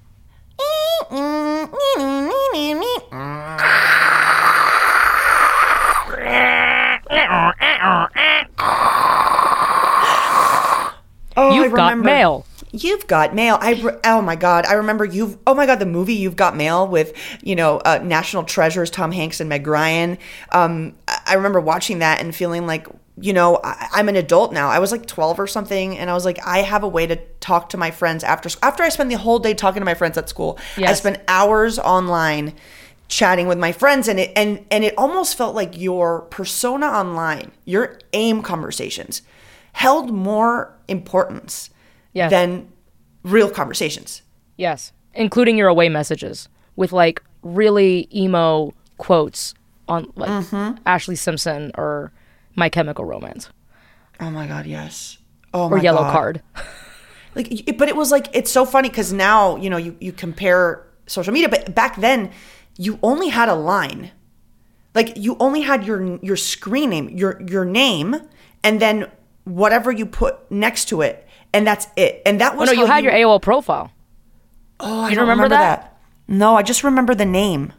Oh, 11.39 11.53
You've 11.55 11.73
got 11.75 11.99
mail. 11.99 12.47
You've 12.73 13.07
got 13.07 13.35
mail. 13.35 13.59
I 13.61 13.75
re- 13.75 13.99
oh 14.05 14.23
my 14.23 14.37
god, 14.37 14.67
I 14.67 14.75
remember 14.75 15.05
you've 15.05 15.39
oh 15.47 15.55
my 15.55 15.67
god 15.67 15.79
the 15.79 15.87
movie 15.87 16.15
You've 16.15 16.37
Got 16.37 16.57
Mail 16.57 16.87
with 16.89 17.13
you 17.43 17.55
know 17.55 17.79
uh, 17.79 18.01
national 18.03 18.45
treasures 18.45 18.91
Tom 18.91 19.13
Hanks 19.13 19.41
and 19.41 19.49
Meg 19.49 19.67
Ryan. 19.67 20.19
Um, 20.53 20.95
I 21.27 21.35
remember 21.35 21.61
watching 21.61 22.01
that 22.01 22.21
and 22.21 22.35
feeling 22.35 22.67
like 22.67 22.87
you 23.19 23.33
know, 23.33 23.61
I, 23.65 24.01
am 24.01 24.09
an 24.09 24.17
adult 24.17 24.53
now. 24.53 24.69
I 24.69 24.79
was 24.79 24.93
like 24.93 25.07
12 25.07 25.41
or 25.41 25.47
something, 25.47 25.97
and 25.97 26.11
I 26.11 26.15
was 26.15 26.25
like, 26.25 26.39
I 26.45 26.59
have 26.59 26.83
a 26.83 26.89
way 26.89 27.07
to 27.07 27.17
talk 27.41 27.71
to 27.71 27.77
my 27.77 27.91
friends 27.91 28.23
after 28.23 28.49
school. 28.49 28.69
after 28.69 28.83
I 28.83 28.91
spend 28.91 29.11
the 29.11 29.17
whole 29.17 29.39
day 29.39 29.55
talking 29.55 29.81
to 29.81 29.87
my 29.87 29.95
friends 29.95 30.19
at 30.19 30.29
school. 30.29 30.59
Yes. 30.77 30.91
I 30.91 30.93
spent 30.95 31.21
hours 31.27 31.79
online 31.79 32.55
chatting 33.09 33.47
with 33.47 33.59
my 33.59 33.73
friends, 33.73 34.09
and 34.09 34.21
it 34.21 34.33
and 34.37 34.65
and 34.71 34.85
it 34.85 34.95
almost 34.99 35.37
felt 35.39 35.55
like 35.55 35.79
your 35.79 36.23
persona 36.23 36.87
online, 36.87 37.53
your 37.65 37.99
AIM 38.13 38.43
conversations, 38.43 39.23
held 39.73 40.13
more 40.13 40.77
importance 40.89 41.71
yes. 42.13 42.31
than 42.31 42.69
real 43.23 43.49
conversations. 43.49 44.23
Yes, 44.59 44.93
including 45.15 45.57
your 45.57 45.69
away 45.69 45.89
messages 45.89 46.49
with 46.77 46.93
like 46.93 47.23
really 47.43 48.09
emo 48.15 48.75
quotes 48.99 49.55
on 49.89 50.13
like 50.17 50.31
mm-hmm. 50.31 50.83
Ashlee 50.87 51.17
Simpson 51.17 51.71
or 51.77 52.13
my 52.57 52.69
Chemical 52.69 53.05
Romance. 53.05 53.51
Oh 54.19 54.31
my 54.31 54.47
god, 54.47 54.67
yes. 54.67 55.19
Oh 55.55 55.69
my 55.69 55.77
or 55.77 55.79
Yellow 55.79 56.03
god. 56.03 56.13
Card. 56.13 56.43
like, 57.35 57.77
but 57.79 57.89
it 57.89 57.95
was 57.95 58.11
like 58.11 58.29
it's 58.35 58.51
so 58.51 58.65
funny 58.65 58.89
because 58.89 59.13
now 59.13 59.57
you 59.57 59.71
know 59.71 59.77
you 59.77 59.97
you 60.01 60.13
compare 60.13 60.87
social 61.07 61.33
media, 61.33 61.49
but 61.49 61.75
back 61.75 61.97
then 61.97 62.31
you 62.77 62.99
only 63.03 63.29
had 63.29 63.49
a 63.49 63.55
line. 63.55 64.11
Like 64.95 65.17
you 65.17 65.37
only 65.39 65.61
had 65.61 65.85
your 65.85 66.19
your 66.23 66.37
screen 66.37 66.91
name, 66.91 67.11
your 67.11 67.41
your 67.43 67.65
name, 67.65 68.17
and 68.65 68.81
then 68.81 69.11
whatever 69.45 69.93
you 69.93 70.07
put 70.07 70.51
next 70.51 70.87
to 70.87 71.03
it, 71.03 71.29
and 71.53 71.67
that's 71.67 71.87
it. 71.97 72.23
And 72.27 72.41
that 72.41 72.55
oh, 72.55 72.57
was 72.57 72.71
oh, 72.71 72.73
no, 72.73 72.81
you 72.81 72.87
had 72.87 73.05
you, 73.05 73.11
your 73.11 73.29
AOL 73.29 73.43
profile. 73.43 73.93
Oh, 74.81 75.03
I 75.03 75.11
you 75.11 75.15
don't 75.15 75.23
remember, 75.23 75.45
remember 75.45 75.49
that? 75.57 75.83
that? 75.83 75.97
No, 76.29 76.57
I 76.57 76.63
just 76.63 76.85
remember 76.85 77.15
the 77.15 77.25
name 77.25 77.73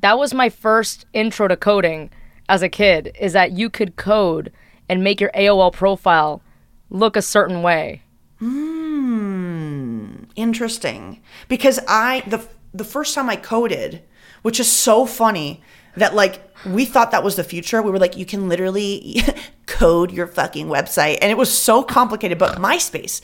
That 0.00 0.18
was 0.18 0.34
my 0.34 0.50
first 0.50 1.06
intro 1.12 1.48
to 1.48 1.56
coding 1.56 2.10
as 2.48 2.62
a 2.62 2.68
kid 2.68 3.16
is 3.18 3.32
that 3.32 3.52
you 3.52 3.70
could 3.70 3.96
code 3.96 4.52
and 4.88 5.02
make 5.02 5.20
your 5.20 5.30
AOL 5.30 5.72
profile 5.72 6.42
look 6.90 7.16
a 7.16 7.22
certain 7.22 7.62
way. 7.62 8.02
Hmm, 8.38 10.24
interesting. 10.36 11.20
Because 11.48 11.80
I 11.88 12.22
the 12.26 12.46
the 12.72 12.84
first 12.84 13.14
time 13.14 13.30
I 13.30 13.36
coded, 13.36 14.02
which 14.42 14.58
is 14.60 14.70
so 14.70 15.06
funny 15.06 15.62
that 15.96 16.14
like 16.14 16.42
we 16.66 16.84
thought 16.84 17.10
that 17.12 17.24
was 17.24 17.36
the 17.36 17.44
future. 17.44 17.80
We 17.82 17.90
were 17.90 17.98
like, 17.98 18.16
you 18.16 18.26
can 18.26 18.48
literally 18.48 19.22
code 19.66 20.10
your 20.10 20.26
fucking 20.26 20.66
website, 20.66 21.18
and 21.22 21.30
it 21.30 21.36
was 21.36 21.56
so 21.56 21.82
complicated. 21.82 22.38
But 22.38 22.58
MySpace, 22.58 23.20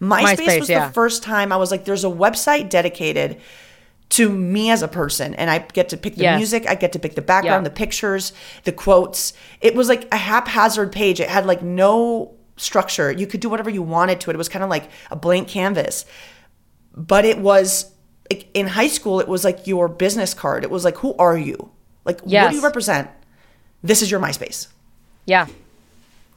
MySpace, 0.00 0.36
MySpace 0.36 0.60
was 0.60 0.70
yeah. 0.70 0.88
the 0.88 0.94
first 0.94 1.22
time 1.22 1.52
I 1.52 1.56
was 1.56 1.70
like, 1.70 1.84
there's 1.84 2.04
a 2.04 2.08
website 2.08 2.68
dedicated 2.68 3.40
to 4.10 4.28
me 4.28 4.70
as 4.70 4.82
a 4.82 4.88
person 4.88 5.34
and 5.34 5.50
I 5.50 5.58
get 5.58 5.88
to 5.90 5.96
pick 5.96 6.14
the 6.14 6.22
yes. 6.22 6.38
music, 6.38 6.68
I 6.68 6.74
get 6.74 6.92
to 6.92 6.98
pick 6.98 7.14
the 7.14 7.22
background, 7.22 7.64
yeah. 7.64 7.68
the 7.68 7.74
pictures, 7.74 8.32
the 8.64 8.72
quotes. 8.72 9.32
It 9.60 9.74
was 9.74 9.88
like 9.88 10.12
a 10.12 10.16
haphazard 10.16 10.92
page. 10.92 11.20
It 11.20 11.28
had 11.28 11.46
like 11.46 11.62
no 11.62 12.34
structure. 12.56 13.10
You 13.10 13.26
could 13.26 13.40
do 13.40 13.48
whatever 13.48 13.70
you 13.70 13.82
wanted 13.82 14.20
to 14.20 14.30
it. 14.30 14.34
It 14.34 14.36
was 14.36 14.48
kind 14.48 14.62
of 14.62 14.70
like 14.70 14.88
a 15.10 15.16
blank 15.16 15.48
canvas. 15.48 16.04
But 16.94 17.24
it 17.24 17.38
was 17.38 17.90
like 18.30 18.48
in 18.54 18.68
high 18.68 18.86
school 18.86 19.20
it 19.20 19.28
was 19.28 19.44
like 19.44 19.66
your 19.66 19.88
business 19.88 20.34
card. 20.34 20.62
It 20.64 20.70
was 20.70 20.84
like 20.84 20.98
who 20.98 21.14
are 21.16 21.36
you? 21.36 21.70
Like 22.04 22.20
yes. 22.24 22.44
what 22.44 22.50
do 22.50 22.56
you 22.56 22.62
represent? 22.62 23.10
This 23.82 24.00
is 24.00 24.10
your 24.10 24.20
MySpace. 24.20 24.68
Yeah. 25.26 25.46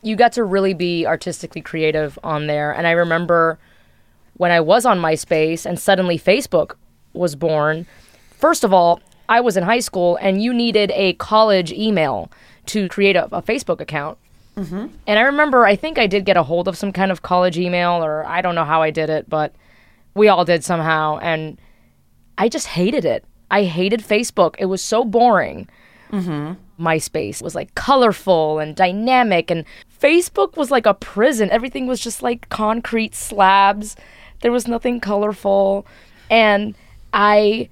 You 0.01 0.15
got 0.15 0.33
to 0.33 0.43
really 0.43 0.73
be 0.73 1.05
artistically 1.05 1.61
creative 1.61 2.17
on 2.23 2.47
there 2.47 2.71
and 2.71 2.87
I 2.87 2.91
remember 2.91 3.59
when 4.35 4.51
I 4.51 4.61
was 4.61 4.85
on 4.85 4.99
MySpace 4.99 5.65
and 5.65 5.79
suddenly 5.79 6.17
Facebook 6.17 6.75
was 7.17 7.35
born, 7.35 7.85
first 8.31 8.63
of 8.63 8.73
all, 8.73 9.01
I 9.29 9.41
was 9.41 9.57
in 9.57 9.63
high 9.63 9.79
school 9.79 10.17
and 10.21 10.41
you 10.41 10.53
needed 10.53 10.91
a 10.93 11.13
college 11.13 11.71
email 11.71 12.31
to 12.67 12.87
create 12.87 13.15
a, 13.15 13.25
a 13.25 13.41
Facebook 13.41 13.81
account. 13.81 14.17
Mm-hmm. 14.55 14.87
And 15.05 15.19
I 15.19 15.21
remember, 15.23 15.65
I 15.65 15.75
think 15.75 15.97
I 15.97 16.07
did 16.07 16.25
get 16.25 16.37
a 16.37 16.43
hold 16.43 16.67
of 16.67 16.77
some 16.77 16.91
kind 16.91 17.11
of 17.11 17.21
college 17.21 17.57
email, 17.57 18.03
or 18.03 18.25
I 18.25 18.41
don't 18.41 18.55
know 18.55 18.65
how 18.65 18.81
I 18.81 18.89
did 18.89 19.09
it, 19.09 19.29
but 19.29 19.53
we 20.15 20.27
all 20.27 20.45
did 20.45 20.63
somehow. 20.63 21.19
And 21.19 21.59
I 22.37 22.49
just 22.49 22.67
hated 22.67 23.05
it. 23.05 23.23
I 23.51 23.63
hated 23.63 24.01
Facebook. 24.01 24.55
It 24.57 24.65
was 24.65 24.81
so 24.81 25.05
boring. 25.05 25.69
Mm-hmm. 26.11 26.53
MySpace 26.83 27.41
was 27.41 27.55
like 27.55 27.73
colorful 27.75 28.59
and 28.59 28.75
dynamic, 28.75 29.49
and 29.49 29.65
Facebook 29.99 30.57
was 30.57 30.69
like 30.69 30.85
a 30.85 30.93
prison. 30.93 31.49
Everything 31.49 31.87
was 31.87 31.99
just 31.99 32.21
like 32.21 32.49
concrete 32.49 33.15
slabs. 33.15 33.95
There 34.41 34.51
was 34.51 34.67
nothing 34.67 34.99
colorful. 34.99 35.87
And 36.29 36.75
I 37.13 37.69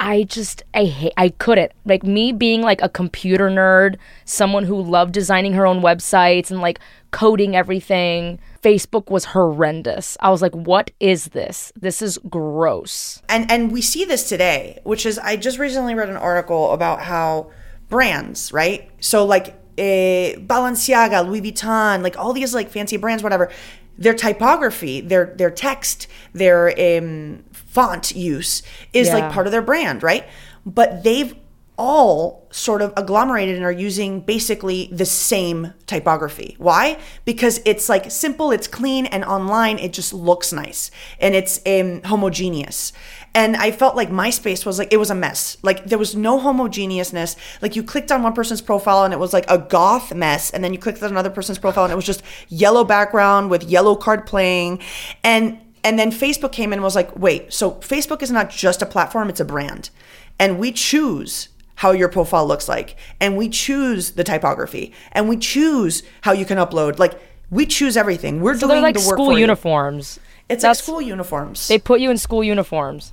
I 0.00 0.22
just 0.22 0.62
I 0.72 0.86
hate 0.86 1.12
I 1.16 1.28
couldn't. 1.28 1.72
Like 1.84 2.02
me 2.02 2.32
being 2.32 2.62
like 2.62 2.80
a 2.80 2.88
computer 2.88 3.50
nerd, 3.50 3.96
someone 4.24 4.64
who 4.64 4.80
loved 4.80 5.12
designing 5.12 5.52
her 5.52 5.66
own 5.66 5.82
websites 5.82 6.50
and 6.50 6.60
like 6.60 6.80
coding 7.10 7.54
everything. 7.54 8.38
Facebook 8.62 9.10
was 9.10 9.26
horrendous. 9.26 10.16
I 10.20 10.30
was 10.30 10.40
like, 10.40 10.54
what 10.54 10.90
is 11.00 11.26
this? 11.26 11.72
This 11.76 12.00
is 12.00 12.18
gross. 12.28 13.22
And 13.28 13.50
and 13.50 13.70
we 13.70 13.82
see 13.82 14.06
this 14.06 14.28
today, 14.28 14.80
which 14.84 15.04
is 15.04 15.18
I 15.18 15.36
just 15.36 15.58
recently 15.58 15.94
read 15.94 16.08
an 16.08 16.16
article 16.16 16.72
about 16.72 17.02
how 17.02 17.50
brands, 17.90 18.52
right? 18.54 18.90
So 19.00 19.26
like 19.26 19.60
eh, 19.76 20.36
Balenciaga, 20.36 21.26
Louis 21.26 21.42
Vuitton, 21.42 22.02
like 22.02 22.18
all 22.18 22.32
these 22.32 22.54
like 22.54 22.70
fancy 22.70 22.96
brands, 22.96 23.22
whatever, 23.22 23.50
their 23.98 24.14
typography, 24.14 25.02
their 25.02 25.34
their 25.36 25.50
text, 25.50 26.06
their 26.32 26.68
um, 26.98 27.44
font 27.70 28.14
use 28.14 28.62
is 28.92 29.08
yeah. 29.08 29.14
like 29.14 29.32
part 29.32 29.46
of 29.46 29.52
their 29.52 29.62
brand, 29.62 30.02
right? 30.02 30.26
But 30.66 31.04
they've 31.04 31.34
all 31.78 32.46
sort 32.50 32.82
of 32.82 32.92
agglomerated 32.94 33.56
and 33.56 33.64
are 33.64 33.72
using 33.72 34.20
basically 34.20 34.90
the 34.92 35.06
same 35.06 35.72
typography. 35.86 36.54
Why? 36.58 36.98
Because 37.24 37.58
it's 37.64 37.88
like 37.88 38.10
simple, 38.10 38.50
it's 38.50 38.66
clean, 38.66 39.06
and 39.06 39.24
online 39.24 39.78
it 39.78 39.94
just 39.94 40.12
looks 40.12 40.52
nice 40.52 40.90
and 41.20 41.34
it's 41.34 41.58
um, 41.64 42.02
homogeneous. 42.02 42.92
And 43.34 43.56
I 43.56 43.70
felt 43.70 43.96
like 43.96 44.10
MySpace 44.10 44.66
was 44.66 44.78
like, 44.78 44.92
it 44.92 44.98
was 44.98 45.10
a 45.10 45.14
mess. 45.14 45.56
Like 45.62 45.86
there 45.86 45.98
was 45.98 46.14
no 46.14 46.38
homogeneousness. 46.38 47.36
Like 47.62 47.76
you 47.76 47.82
clicked 47.82 48.12
on 48.12 48.22
one 48.22 48.34
person's 48.34 48.60
profile 48.60 49.04
and 49.04 49.14
it 49.14 49.20
was 49.20 49.32
like 49.32 49.48
a 49.48 49.56
goth 49.56 50.12
mess. 50.12 50.50
And 50.50 50.62
then 50.62 50.74
you 50.74 50.78
clicked 50.78 51.02
on 51.02 51.10
another 51.10 51.30
person's 51.30 51.58
profile 51.58 51.84
and 51.84 51.92
it 51.92 51.96
was 51.96 52.04
just 52.04 52.22
yellow 52.48 52.84
background 52.84 53.48
with 53.48 53.70
Yellowcard 53.70 54.26
playing. 54.26 54.80
And 55.24 55.60
and 55.82 55.98
then 55.98 56.10
Facebook 56.10 56.52
came 56.52 56.72
in 56.72 56.78
and 56.78 56.82
was 56.82 56.96
like, 56.96 57.16
wait, 57.16 57.52
so 57.52 57.72
Facebook 57.72 58.22
is 58.22 58.30
not 58.30 58.50
just 58.50 58.82
a 58.82 58.86
platform, 58.86 59.28
it's 59.28 59.40
a 59.40 59.44
brand. 59.44 59.90
And 60.38 60.58
we 60.58 60.72
choose 60.72 61.48
how 61.76 61.92
your 61.92 62.08
profile 62.08 62.46
looks 62.46 62.68
like. 62.68 62.96
And 63.20 63.36
we 63.36 63.48
choose 63.48 64.12
the 64.12 64.24
typography. 64.24 64.92
And 65.12 65.28
we 65.28 65.36
choose 65.36 66.02
how 66.22 66.32
you 66.32 66.44
can 66.44 66.58
upload. 66.58 66.98
Like 66.98 67.20
we 67.50 67.66
choose 67.66 67.96
everything. 67.96 68.40
We're 68.40 68.58
so 68.58 68.68
doing 68.68 68.82
like 68.82 68.94
the 68.94 69.06
work 69.06 69.16
school 69.16 69.38
uniforms. 69.38 70.18
You. 70.18 70.28
It's 70.50 70.62
That's, 70.62 70.78
like 70.78 70.84
school 70.84 71.00
uniforms. 71.00 71.68
They 71.68 71.78
put 71.78 72.00
you 72.00 72.10
in 72.10 72.18
school 72.18 72.44
uniforms. 72.44 73.12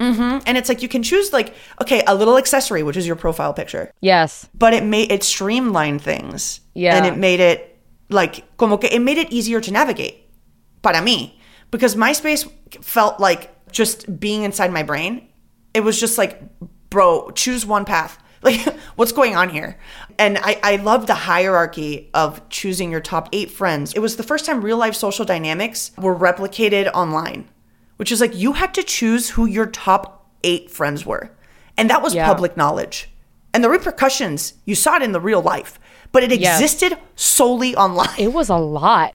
Mm-hmm. 0.00 0.40
And 0.46 0.58
it's 0.58 0.68
like 0.68 0.82
you 0.82 0.88
can 0.88 1.02
choose 1.02 1.32
like 1.32 1.54
okay 1.80 2.02
a 2.06 2.14
little 2.14 2.36
accessory, 2.36 2.82
which 2.82 2.96
is 2.96 3.06
your 3.06 3.16
profile 3.16 3.54
picture. 3.54 3.90
Yes. 4.00 4.48
But 4.54 4.74
it 4.74 4.84
made 4.84 5.10
it 5.10 5.22
streamlined 5.22 6.02
things. 6.02 6.60
Yeah. 6.74 6.96
And 6.96 7.06
it 7.06 7.16
made 7.16 7.40
it 7.40 7.78
like 8.10 8.44
como 8.58 8.76
que 8.76 8.90
it 8.92 9.00
made 9.00 9.18
it 9.18 9.32
easier 9.32 9.60
to 9.60 9.70
navigate. 9.70 10.16
Para 10.82 11.00
mí 11.00 11.34
because 11.70 11.96
MySpace 11.96 12.50
felt 12.82 13.20
like 13.20 13.50
just 13.72 14.18
being 14.20 14.42
inside 14.42 14.72
my 14.72 14.82
brain. 14.82 15.28
It 15.74 15.80
was 15.80 15.98
just 15.98 16.16
like, 16.16 16.40
bro, 16.90 17.30
choose 17.32 17.66
one 17.66 17.84
path. 17.84 18.18
Like, 18.44 18.60
what's 18.96 19.12
going 19.12 19.34
on 19.34 19.48
here? 19.48 19.78
And 20.18 20.36
I, 20.36 20.60
I 20.62 20.76
love 20.76 21.06
the 21.06 21.14
hierarchy 21.14 22.10
of 22.12 22.46
choosing 22.50 22.90
your 22.90 23.00
top 23.00 23.30
eight 23.32 23.50
friends. 23.50 23.94
It 23.94 24.00
was 24.00 24.16
the 24.16 24.22
first 24.22 24.44
time 24.44 24.60
real 24.60 24.76
life 24.76 24.94
social 24.94 25.24
dynamics 25.24 25.92
were 25.96 26.14
replicated 26.14 26.90
online, 26.92 27.48
which 27.96 28.12
is 28.12 28.20
like 28.20 28.36
you 28.36 28.52
had 28.52 28.74
to 28.74 28.82
choose 28.82 29.30
who 29.30 29.46
your 29.46 29.64
top 29.64 30.28
eight 30.42 30.70
friends 30.70 31.06
were. 31.06 31.30
And 31.78 31.88
that 31.88 32.02
was 32.02 32.14
yeah. 32.14 32.26
public 32.26 32.54
knowledge. 32.54 33.08
And 33.54 33.64
the 33.64 33.70
repercussions, 33.70 34.52
you 34.66 34.74
saw 34.74 34.96
it 34.96 35.02
in 35.02 35.12
the 35.12 35.20
real 35.20 35.40
life, 35.40 35.80
but 36.12 36.22
it 36.22 36.30
existed 36.30 36.98
solely 37.16 37.74
online. 37.74 38.18
It 38.18 38.34
was 38.34 38.50
a 38.50 38.56
lot. 38.56 39.14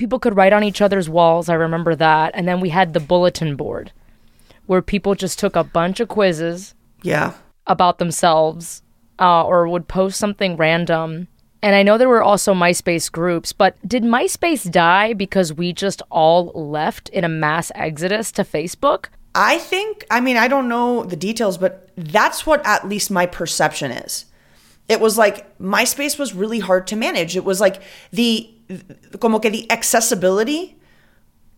people 0.00 0.18
could 0.18 0.34
write 0.34 0.54
on 0.54 0.64
each 0.64 0.80
other's 0.80 1.10
walls. 1.10 1.50
I 1.50 1.54
remember 1.54 1.94
that. 1.94 2.32
And 2.34 2.48
then 2.48 2.58
we 2.58 2.70
had 2.70 2.94
the 2.94 3.00
bulletin 3.00 3.54
board 3.54 3.92
where 4.64 4.80
people 4.80 5.14
just 5.14 5.38
took 5.38 5.54
a 5.54 5.62
bunch 5.62 6.00
of 6.00 6.08
quizzes. 6.08 6.74
Yeah. 7.02 7.34
About 7.66 7.98
themselves 7.98 8.82
uh, 9.18 9.44
or 9.44 9.68
would 9.68 9.88
post 9.88 10.18
something 10.18 10.56
random. 10.56 11.28
And 11.62 11.76
I 11.76 11.82
know 11.82 11.98
there 11.98 12.08
were 12.08 12.22
also 12.22 12.54
MySpace 12.54 13.12
groups, 13.12 13.52
but 13.52 13.76
did 13.86 14.02
MySpace 14.02 14.70
die 14.70 15.12
because 15.12 15.52
we 15.52 15.74
just 15.74 16.00
all 16.10 16.46
left 16.54 17.10
in 17.10 17.22
a 17.22 17.28
mass 17.28 17.70
exodus 17.74 18.32
to 18.32 18.42
Facebook? 18.42 19.08
I 19.34 19.58
think, 19.58 20.06
I 20.10 20.22
mean, 20.22 20.38
I 20.38 20.48
don't 20.48 20.70
know 20.70 21.04
the 21.04 21.14
details, 21.14 21.58
but 21.58 21.90
that's 21.98 22.46
what 22.46 22.64
at 22.64 22.88
least 22.88 23.10
my 23.10 23.26
perception 23.26 23.90
is. 23.90 24.24
It 24.88 24.98
was 24.98 25.18
like 25.18 25.58
MySpace 25.58 26.18
was 26.18 26.34
really 26.34 26.60
hard 26.60 26.86
to 26.86 26.96
manage. 26.96 27.36
It 27.36 27.44
was 27.44 27.60
like 27.60 27.82
the 28.12 28.50
como 29.20 29.38
que 29.38 29.50
the 29.50 29.70
accessibility 29.70 30.76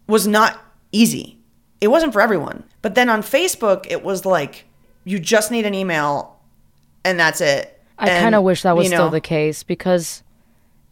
was 0.07 0.27
not 0.27 0.59
easy. 0.93 1.39
it 1.83 1.89
wasn't 1.89 2.13
for 2.13 2.21
everyone. 2.23 2.63
But 2.81 2.95
then 2.95 3.11
on 3.11 3.23
Facebook, 3.23 3.87
it 3.91 4.05
was 4.05 4.25
like 4.25 4.67
you 5.05 5.19
just 5.19 5.51
need 5.51 5.67
an 5.67 5.75
email 5.75 6.39
and 7.05 7.19
that's 7.19 7.41
it. 7.41 7.81
I 7.99 8.09
kind 8.09 8.35
of 8.35 8.45
wish 8.45 8.63
that 8.63 8.77
was 8.77 8.85
you 8.85 8.91
know, 8.91 8.97
still 8.97 9.11
the 9.11 9.21
case 9.21 9.63
because 9.65 10.23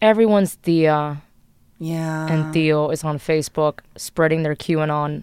everyone's 0.02 0.56
tía. 0.56 1.22
Yeah. 1.78 2.26
And 2.26 2.52
tío 2.54 2.92
is 2.92 3.04
on 3.04 3.18
Facebook 3.18 3.80
spreading 3.96 4.42
their 4.42 4.56
QAnon 4.56 5.22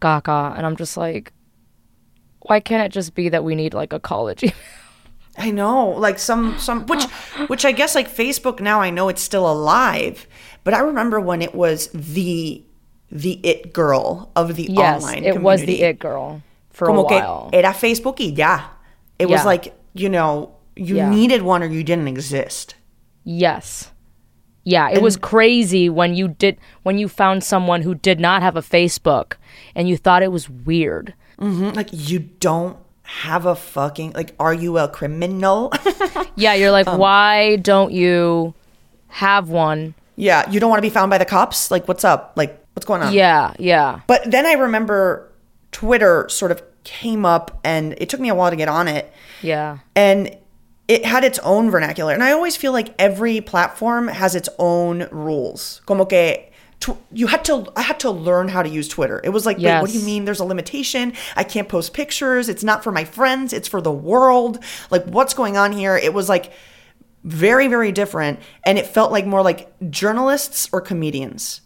gaga. 0.00 0.54
And 0.56 0.66
I'm 0.66 0.76
just 0.76 0.96
like, 0.96 1.32
why 2.42 2.60
can't 2.60 2.84
it 2.84 2.92
just 2.92 3.14
be 3.14 3.28
that 3.28 3.44
we 3.44 3.54
need 3.54 3.72
like 3.72 3.92
a 3.92 4.00
college 4.00 4.42
email? 4.42 4.54
I 5.38 5.50
know, 5.50 5.88
like 5.88 6.18
some 6.18 6.58
some 6.58 6.86
which 6.86 7.04
which 7.48 7.64
I 7.64 7.72
guess 7.72 7.94
like 7.94 8.08
Facebook 8.08 8.60
now 8.60 8.80
I 8.80 8.90
know 8.90 9.08
it's 9.08 9.22
still 9.22 9.50
alive, 9.50 10.26
but 10.64 10.74
I 10.74 10.80
remember 10.80 11.20
when 11.20 11.42
it 11.42 11.54
was 11.54 11.88
the 11.92 12.62
the 13.10 13.40
it 13.42 13.72
girl 13.72 14.30
of 14.34 14.56
the 14.56 14.64
yes, 14.64 15.02
online 15.02 15.24
it 15.24 15.40
was 15.40 15.60
the 15.62 15.82
it 15.82 15.98
girl 15.98 16.42
for 16.70 16.86
Como 16.86 17.02
a 17.02 17.04
while. 17.04 17.50
era 17.52 17.72
Facebook 17.72 18.18
y 18.18 18.32
ya. 18.36 18.60
It 19.18 19.28
yeah. 19.28 19.36
was 19.36 19.44
like, 19.46 19.74
you 19.94 20.08
know, 20.08 20.54
you 20.76 20.96
yeah. 20.96 21.08
needed 21.08 21.42
one 21.42 21.62
or 21.62 21.66
you 21.66 21.82
didn't 21.82 22.08
exist. 22.08 22.74
Yes. 23.24 23.90
Yeah, 24.64 24.90
it 24.90 24.94
and, 24.94 25.02
was 25.02 25.16
crazy 25.16 25.88
when 25.88 26.14
you 26.14 26.28
did 26.28 26.58
when 26.82 26.98
you 26.98 27.08
found 27.08 27.44
someone 27.44 27.82
who 27.82 27.94
did 27.94 28.18
not 28.18 28.42
have 28.42 28.56
a 28.56 28.62
Facebook 28.62 29.34
and 29.74 29.88
you 29.88 29.96
thought 29.96 30.22
it 30.22 30.32
was 30.32 30.50
weird. 30.50 31.14
Mm-hmm. 31.40 31.70
Like 31.70 31.88
you 31.92 32.18
don't 32.18 32.76
have 33.06 33.46
a 33.46 33.54
fucking 33.54 34.12
like 34.12 34.34
are 34.38 34.54
you 34.54 34.78
a 34.78 34.88
criminal? 34.88 35.72
yeah, 36.36 36.54
you're 36.54 36.70
like 36.70 36.86
um, 36.86 36.98
why 36.98 37.56
don't 37.56 37.92
you 37.92 38.54
have 39.08 39.48
one? 39.48 39.94
Yeah, 40.16 40.48
you 40.50 40.60
don't 40.60 40.70
want 40.70 40.78
to 40.78 40.82
be 40.82 40.90
found 40.90 41.10
by 41.10 41.18
the 41.18 41.24
cops? 41.24 41.70
Like 41.70 41.88
what's 41.88 42.04
up? 42.04 42.32
Like 42.36 42.64
what's 42.74 42.86
going 42.86 43.02
on? 43.02 43.12
Yeah, 43.12 43.54
yeah. 43.58 44.00
But 44.06 44.30
then 44.30 44.46
I 44.46 44.52
remember 44.52 45.30
Twitter 45.72 46.28
sort 46.28 46.50
of 46.50 46.62
came 46.84 47.24
up 47.24 47.60
and 47.64 47.94
it 47.98 48.08
took 48.08 48.20
me 48.20 48.28
a 48.28 48.34
while 48.34 48.50
to 48.50 48.56
get 48.56 48.68
on 48.68 48.88
it. 48.88 49.12
Yeah. 49.42 49.78
And 49.94 50.36
it 50.88 51.04
had 51.04 51.24
its 51.24 51.38
own 51.40 51.70
vernacular. 51.70 52.12
And 52.12 52.22
I 52.22 52.32
always 52.32 52.56
feel 52.56 52.72
like 52.72 52.94
every 52.98 53.40
platform 53.40 54.08
has 54.08 54.34
its 54.34 54.48
own 54.58 55.08
rules. 55.10 55.82
Como 55.84 56.04
que 56.04 56.46
tw- 56.80 56.98
you 57.12 57.26
had 57.26 57.44
to 57.46 57.72
I 57.76 57.82
had 57.82 58.00
to 58.00 58.10
learn 58.10 58.48
how 58.48 58.62
to 58.62 58.68
use 58.68 58.88
Twitter. 58.88 59.20
It 59.24 59.30
was 59.30 59.46
like, 59.46 59.58
yes. 59.58 59.74
wait, 59.74 59.82
what 59.82 59.90
do 59.90 59.98
you 59.98 60.04
mean 60.04 60.24
there's 60.24 60.40
a 60.40 60.44
limitation? 60.44 61.12
I 61.34 61.44
can't 61.44 61.68
post 61.68 61.94
pictures. 61.94 62.48
It's 62.48 62.64
not 62.64 62.82
for 62.84 62.92
my 62.92 63.04
friends, 63.04 63.52
it's 63.52 63.68
for 63.68 63.80
the 63.80 63.92
world. 63.92 64.62
Like 64.90 65.04
what's 65.04 65.34
going 65.34 65.56
on 65.56 65.72
here? 65.72 65.96
It 65.96 66.14
was 66.14 66.28
like 66.28 66.52
very 67.24 67.66
very 67.66 67.90
different 67.90 68.38
and 68.64 68.78
it 68.78 68.86
felt 68.86 69.10
like 69.10 69.26
more 69.26 69.42
like 69.42 69.72
journalists 69.90 70.68
or 70.72 70.80
comedians. 70.80 71.60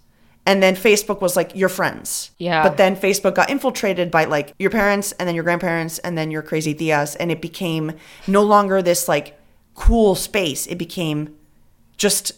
And 0.46 0.62
then 0.62 0.74
Facebook 0.74 1.20
was 1.20 1.36
like 1.36 1.54
your 1.54 1.68
friends. 1.68 2.30
Yeah. 2.38 2.62
But 2.62 2.78
then 2.78 2.96
Facebook 2.96 3.34
got 3.34 3.50
infiltrated 3.50 4.10
by 4.10 4.24
like 4.24 4.54
your 4.58 4.70
parents 4.70 5.12
and 5.12 5.28
then 5.28 5.34
your 5.34 5.44
grandparents 5.44 5.98
and 5.98 6.16
then 6.16 6.30
your 6.30 6.42
crazy 6.42 6.74
tias. 6.74 7.14
And 7.20 7.30
it 7.30 7.42
became 7.42 7.92
no 8.26 8.42
longer 8.42 8.80
this 8.80 9.06
like 9.06 9.38
cool 9.74 10.14
space. 10.14 10.66
It 10.66 10.76
became 10.76 11.36
just 11.98 12.32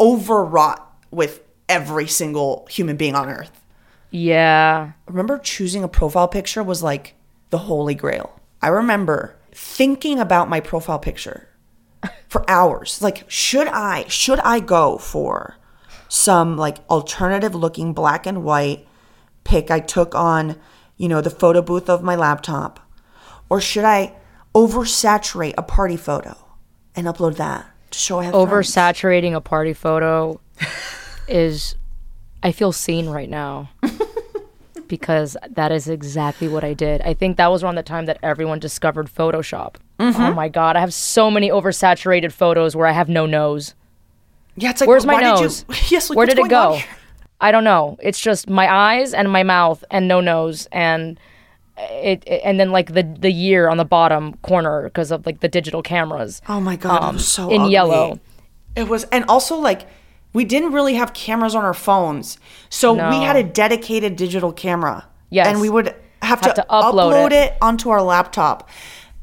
overwrought 0.00 0.84
with 1.12 1.41
every 1.68 2.06
single 2.06 2.66
human 2.70 2.96
being 2.96 3.14
on 3.14 3.28
earth. 3.28 3.50
Yeah. 4.10 4.92
remember 5.06 5.38
choosing 5.38 5.82
a 5.82 5.88
profile 5.88 6.28
picture 6.28 6.62
was 6.62 6.82
like 6.82 7.14
the 7.50 7.58
holy 7.58 7.94
grail. 7.94 8.38
I 8.60 8.68
remember 8.68 9.36
thinking 9.52 10.18
about 10.18 10.50
my 10.50 10.60
profile 10.60 10.98
picture 10.98 11.48
for 12.28 12.44
hours. 12.50 13.00
Like, 13.00 13.24
should 13.28 13.68
I, 13.68 14.04
should 14.08 14.38
I 14.40 14.60
go 14.60 14.98
for 14.98 15.56
some 16.08 16.58
like 16.58 16.78
alternative 16.90 17.54
looking 17.54 17.94
black 17.94 18.26
and 18.26 18.44
white 18.44 18.86
pic 19.44 19.70
I 19.70 19.80
took 19.80 20.14
on, 20.14 20.56
you 20.98 21.08
know, 21.08 21.22
the 21.22 21.30
photo 21.30 21.62
booth 21.62 21.88
of 21.88 22.02
my 22.02 22.14
laptop? 22.14 22.80
Or 23.48 23.60
should 23.62 23.84
I 23.84 24.14
oversaturate 24.54 25.54
a 25.56 25.62
party 25.62 25.96
photo 25.96 26.36
and 26.94 27.06
upload 27.06 27.36
that 27.36 27.66
to 27.92 27.98
show 27.98 28.18
I 28.18 28.24
have 28.24 28.34
Oversaturating 28.34 29.22
friends? 29.30 29.36
a 29.36 29.40
party 29.40 29.72
photo 29.72 30.40
is 31.28 31.76
I 32.42 32.52
feel 32.52 32.72
seen 32.72 33.08
right 33.08 33.28
now. 33.28 33.70
because 34.92 35.38
that 35.48 35.72
is 35.72 35.88
exactly 35.88 36.48
what 36.48 36.64
I 36.64 36.74
did. 36.74 37.00
I 37.00 37.14
think 37.14 37.38
that 37.38 37.50
was 37.50 37.64
around 37.64 37.76
the 37.76 37.82
time 37.82 38.04
that 38.04 38.18
everyone 38.22 38.58
discovered 38.58 39.06
Photoshop. 39.06 39.76
Mm-hmm. 39.98 40.20
Oh 40.20 40.34
my 40.34 40.50
god, 40.50 40.76
I 40.76 40.80
have 40.80 40.92
so 40.92 41.30
many 41.30 41.48
oversaturated 41.48 42.30
photos 42.30 42.76
where 42.76 42.86
I 42.86 42.92
have 42.92 43.08
no 43.08 43.24
nose. 43.24 43.74
Yeah, 44.54 44.68
it's 44.68 44.82
like 44.82 44.88
where's 44.88 45.06
my 45.06 45.18
nose? 45.18 45.64
You, 45.66 45.74
yes, 45.88 46.10
like, 46.10 46.16
where 46.18 46.26
did 46.26 46.38
it 46.38 46.50
go? 46.50 46.78
I 47.40 47.52
don't 47.52 47.64
know. 47.64 47.96
It's 48.02 48.20
just 48.20 48.50
my 48.50 48.70
eyes 48.70 49.14
and 49.14 49.32
my 49.32 49.42
mouth 49.42 49.82
and 49.90 50.08
no 50.08 50.20
nose 50.20 50.68
and 50.72 51.18
it, 51.78 52.22
it 52.26 52.42
and 52.44 52.60
then 52.60 52.70
like 52.70 52.92
the 52.92 53.02
the 53.02 53.32
year 53.32 53.70
on 53.70 53.78
the 53.78 53.86
bottom 53.86 54.34
corner 54.42 54.82
because 54.82 55.10
of 55.10 55.24
like 55.24 55.40
the 55.40 55.48
digital 55.48 55.82
cameras. 55.82 56.42
Oh 56.50 56.60
my 56.60 56.76
god, 56.76 57.02
um, 57.02 57.18
so 57.18 57.48
in 57.48 57.62
ugly. 57.62 57.72
yellow. 57.72 58.20
It 58.76 58.88
was 58.88 59.04
and 59.04 59.24
also 59.24 59.56
like 59.56 59.88
we 60.32 60.44
didn't 60.44 60.72
really 60.72 60.94
have 60.94 61.12
cameras 61.12 61.54
on 61.54 61.64
our 61.64 61.74
phones. 61.74 62.38
So 62.70 62.94
no. 62.94 63.10
we 63.10 63.16
had 63.16 63.36
a 63.36 63.42
dedicated 63.42 64.16
digital 64.16 64.52
camera. 64.52 65.06
Yes. 65.30 65.46
And 65.46 65.60
we 65.60 65.68
would 65.68 65.94
have, 66.22 66.40
to, 66.42 66.52
to, 66.52 66.66
upload, 66.68 66.92
upload 66.92 67.26
it. 67.28 67.52
it 67.52 67.56
onto 67.60 67.90
our 67.90 68.02
laptop. 68.02 68.68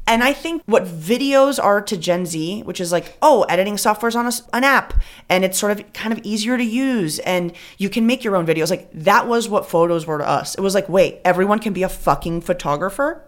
And 0.06 0.24
I 0.24 0.32
think 0.32 0.62
what 0.66 0.86
videos 0.86 1.62
are 1.62 1.80
to 1.82 1.96
Gen 1.96 2.26
Z, 2.26 2.62
which 2.64 2.80
is 2.80 2.90
like, 2.90 3.16
oh, 3.22 3.44
editing 3.44 3.78
software's 3.78 4.16
on 4.16 4.26
a, 4.26 4.32
an 4.52 4.64
app 4.64 4.94
and 5.28 5.44
it's 5.44 5.56
sort 5.56 5.70
of 5.70 5.92
kind 5.92 6.12
of 6.12 6.18
easier 6.24 6.56
to 6.56 6.64
use 6.64 7.20
and 7.20 7.52
you 7.78 7.88
can 7.88 8.06
make 8.08 8.24
your 8.24 8.34
own 8.34 8.44
videos. 8.44 8.70
Like 8.70 8.90
that 8.92 9.28
was 9.28 9.48
what 9.48 9.66
photos 9.66 10.06
were 10.06 10.18
to 10.18 10.28
us. 10.28 10.56
It 10.56 10.62
was 10.62 10.74
like, 10.74 10.88
wait, 10.88 11.20
everyone 11.24 11.60
can 11.60 11.72
be 11.72 11.84
a 11.84 11.88
fucking 11.88 12.40
photographer? 12.40 13.24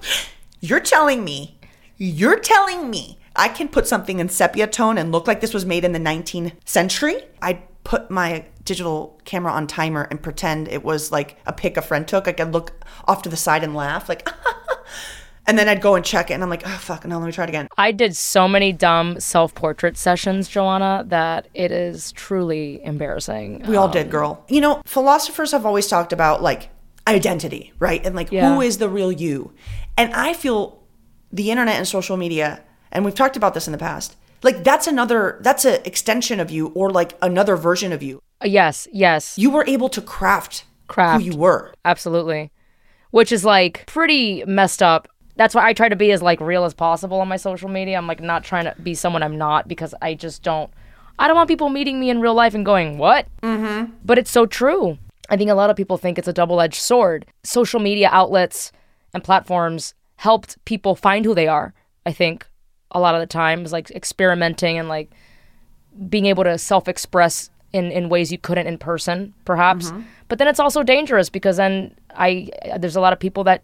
you're 0.60 0.78
telling 0.78 1.24
me, 1.24 1.58
you're 1.96 2.38
telling 2.38 2.90
me 2.90 3.18
I 3.36 3.48
can 3.48 3.68
put 3.68 3.86
something 3.86 4.18
in 4.18 4.28
sepia 4.28 4.66
tone 4.66 4.98
and 4.98 5.12
look 5.12 5.26
like 5.26 5.40
this 5.40 5.54
was 5.54 5.64
made 5.64 5.84
in 5.84 5.92
the 5.92 5.98
19th 5.98 6.52
century. 6.64 7.22
I'd 7.40 7.62
put 7.84 8.10
my 8.10 8.44
digital 8.64 9.18
camera 9.24 9.52
on 9.52 9.66
timer 9.66 10.06
and 10.10 10.22
pretend 10.22 10.68
it 10.68 10.84
was 10.84 11.10
like 11.10 11.38
a 11.46 11.52
pic 11.52 11.76
a 11.76 11.82
friend 11.82 12.06
took. 12.06 12.28
I 12.28 12.32
could 12.32 12.52
look 12.52 12.72
off 13.06 13.22
to 13.22 13.28
the 13.28 13.36
side 13.36 13.64
and 13.64 13.74
laugh, 13.74 14.08
like, 14.08 14.28
and 15.46 15.58
then 15.58 15.68
I'd 15.68 15.80
go 15.80 15.94
and 15.94 16.04
check 16.04 16.30
it, 16.30 16.34
and 16.34 16.42
I'm 16.42 16.50
like, 16.50 16.62
oh 16.66 16.78
fuck, 16.78 17.04
no, 17.06 17.18
let 17.18 17.26
me 17.26 17.32
try 17.32 17.44
it 17.44 17.50
again. 17.50 17.68
I 17.78 17.92
did 17.92 18.14
so 18.16 18.46
many 18.46 18.72
dumb 18.72 19.18
self-portrait 19.18 19.96
sessions, 19.96 20.48
Joanna, 20.48 21.04
that 21.08 21.48
it 21.54 21.72
is 21.72 22.12
truly 22.12 22.80
embarrassing. 22.84 23.64
We 23.66 23.76
all 23.76 23.88
did, 23.88 24.06
um, 24.06 24.10
girl. 24.10 24.44
You 24.48 24.60
know, 24.60 24.82
philosophers 24.84 25.52
have 25.52 25.64
always 25.64 25.86
talked 25.86 26.12
about 26.12 26.42
like 26.42 26.70
identity, 27.06 27.72
right, 27.78 28.04
and 28.04 28.14
like 28.14 28.30
yeah. 28.30 28.54
who 28.54 28.60
is 28.60 28.78
the 28.78 28.88
real 28.88 29.10
you, 29.10 29.52
and 29.96 30.12
I 30.14 30.34
feel 30.34 30.82
the 31.32 31.50
internet 31.50 31.76
and 31.76 31.88
social 31.88 32.16
media 32.16 32.62
and 32.92 33.04
we've 33.04 33.14
talked 33.14 33.36
about 33.36 33.54
this 33.54 33.66
in 33.66 33.72
the 33.72 33.78
past. 33.78 34.16
Like 34.42 34.64
that's 34.64 34.86
another 34.86 35.38
that's 35.40 35.64
an 35.64 35.80
extension 35.84 36.40
of 36.40 36.50
you 36.50 36.68
or 36.68 36.90
like 36.90 37.16
another 37.20 37.56
version 37.56 37.92
of 37.92 38.02
you. 38.02 38.22
Uh, 38.42 38.48
yes 38.48 38.88
yes. 38.92 39.36
You 39.38 39.50
were 39.50 39.64
able 39.66 39.88
to 39.90 40.00
craft 40.00 40.64
craft. 40.88 41.22
who 41.22 41.30
you 41.30 41.36
were. 41.36 41.74
Absolutely. 41.84 42.50
Which 43.10 43.32
is 43.32 43.44
like 43.44 43.84
pretty 43.86 44.44
messed 44.46 44.82
up. 44.82 45.08
That's 45.36 45.54
why 45.54 45.66
i 45.66 45.72
try 45.72 45.88
to 45.88 45.96
be 45.96 46.10
as 46.12 46.22
like 46.22 46.40
real 46.40 46.64
as 46.64 46.74
possible 46.74 47.20
on 47.20 47.28
my 47.28 47.36
social 47.36 47.68
media. 47.68 47.96
I'm 47.96 48.06
like 48.06 48.20
not 48.20 48.44
trying 48.44 48.64
to 48.64 48.74
be 48.82 48.94
someone 48.94 49.22
i'm 49.22 49.38
not 49.38 49.68
because 49.68 49.94
i 50.02 50.14
just 50.14 50.42
don't 50.42 50.70
i 51.18 51.26
don't 51.26 51.36
want 51.36 51.48
people 51.48 51.68
meeting 51.68 51.98
me 52.00 52.10
in 52.10 52.20
real 52.20 52.34
life 52.34 52.54
and 52.54 52.64
going 52.64 52.98
what? 52.98 53.26
Mm-hmm. 53.42 53.92
but 54.04 54.18
it's 54.18 54.30
so 54.30 54.46
true. 54.46 54.98
I 55.28 55.36
think 55.36 55.48
a 55.50 55.54
lot 55.54 55.70
of 55.70 55.76
people 55.76 55.96
think 55.96 56.18
it's 56.18 56.26
a 56.26 56.32
double-edged 56.32 56.80
sword. 56.80 57.24
Social 57.44 57.78
media 57.78 58.08
outlets 58.10 58.72
and 59.14 59.22
platforms 59.22 59.94
helped 60.16 60.62
people 60.64 60.94
find 60.96 61.24
who 61.24 61.34
they 61.34 61.48
are 61.48 61.72
i 62.04 62.12
think 62.12 62.46
a 62.92 63.00
lot 63.00 63.14
of 63.14 63.20
the 63.20 63.26
times, 63.26 63.72
like 63.72 63.90
experimenting 63.90 64.78
and 64.78 64.88
like 64.88 65.10
being 66.08 66.26
able 66.26 66.44
to 66.44 66.58
self 66.58 66.88
express 66.88 67.50
in, 67.72 67.90
in 67.92 68.08
ways 68.08 68.32
you 68.32 68.38
couldn't 68.38 68.66
in 68.66 68.78
person, 68.78 69.34
perhaps. 69.44 69.90
Mm-hmm. 69.90 70.02
But 70.28 70.38
then 70.38 70.48
it's 70.48 70.60
also 70.60 70.82
dangerous 70.82 71.28
because 71.28 71.56
then 71.56 71.94
I 72.16 72.50
there's 72.78 72.96
a 72.96 73.00
lot 73.00 73.12
of 73.12 73.18
people 73.18 73.44
that 73.44 73.62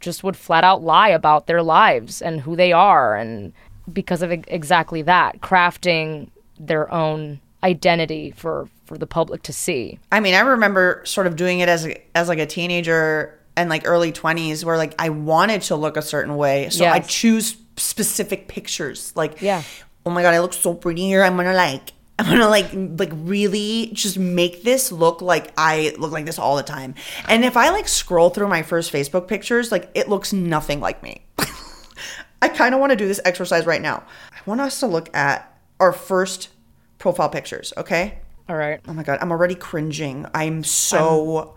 just 0.00 0.24
would 0.24 0.36
flat 0.36 0.64
out 0.64 0.82
lie 0.82 1.08
about 1.08 1.46
their 1.46 1.62
lives 1.62 2.22
and 2.22 2.40
who 2.40 2.56
they 2.56 2.72
are, 2.72 3.16
and 3.16 3.52
because 3.92 4.22
of 4.22 4.30
exactly 4.32 5.02
that, 5.02 5.40
crafting 5.40 6.30
their 6.58 6.92
own 6.92 7.40
identity 7.62 8.30
for 8.32 8.68
for 8.84 8.98
the 8.98 9.06
public 9.06 9.42
to 9.44 9.52
see. 9.52 9.98
I 10.10 10.20
mean, 10.20 10.34
I 10.34 10.40
remember 10.40 11.02
sort 11.04 11.26
of 11.26 11.36
doing 11.36 11.60
it 11.60 11.68
as 11.68 11.86
a, 11.86 12.02
as 12.16 12.28
like 12.28 12.38
a 12.38 12.46
teenager 12.46 13.38
and 13.56 13.68
like 13.68 13.82
early 13.84 14.12
20s 14.12 14.64
where 14.64 14.76
like 14.76 14.94
I 14.98 15.10
wanted 15.10 15.62
to 15.62 15.76
look 15.76 15.96
a 15.96 16.02
certain 16.02 16.36
way. 16.36 16.70
So 16.70 16.84
yes. 16.84 16.94
I 16.94 16.98
choose 17.00 17.56
specific 17.76 18.48
pictures. 18.48 19.12
Like, 19.16 19.40
yeah. 19.40 19.62
oh 20.04 20.10
my 20.10 20.22
god, 20.22 20.34
I 20.34 20.40
look 20.40 20.52
so 20.52 20.74
pretty 20.74 21.02
here. 21.02 21.22
I'm 21.22 21.36
gonna 21.36 21.54
like 21.54 21.92
I'm 22.20 22.26
gonna 22.26 22.48
like 22.48 22.68
like 22.74 23.12
really 23.14 23.90
just 23.94 24.18
make 24.18 24.62
this 24.62 24.92
look 24.92 25.22
like 25.22 25.52
I 25.56 25.94
look 25.98 26.12
like 26.12 26.26
this 26.26 26.38
all 26.38 26.56
the 26.56 26.62
time. 26.62 26.94
And 27.28 27.44
if 27.46 27.56
I 27.56 27.70
like 27.70 27.88
scroll 27.88 28.28
through 28.28 28.48
my 28.48 28.62
first 28.62 28.92
Facebook 28.92 29.26
pictures, 29.26 29.72
like 29.72 29.90
it 29.94 30.08
looks 30.08 30.32
nothing 30.32 30.80
like 30.80 31.02
me. 31.02 31.24
I 32.42 32.48
kind 32.48 32.74
of 32.74 32.80
want 32.80 32.90
to 32.90 32.96
do 32.96 33.08
this 33.08 33.20
exercise 33.24 33.64
right 33.64 33.80
now. 33.80 34.02
I 34.32 34.38
want 34.44 34.60
us 34.60 34.80
to 34.80 34.86
look 34.86 35.14
at 35.16 35.58
our 35.78 35.92
first 35.92 36.50
profile 36.98 37.30
pictures, 37.30 37.72
okay? 37.78 38.18
All 38.50 38.56
right. 38.56 38.80
Oh 38.86 38.92
my 38.92 39.02
god, 39.02 39.18
I'm 39.22 39.30
already 39.30 39.54
cringing. 39.54 40.26
I'm 40.34 40.62
so 40.62 41.54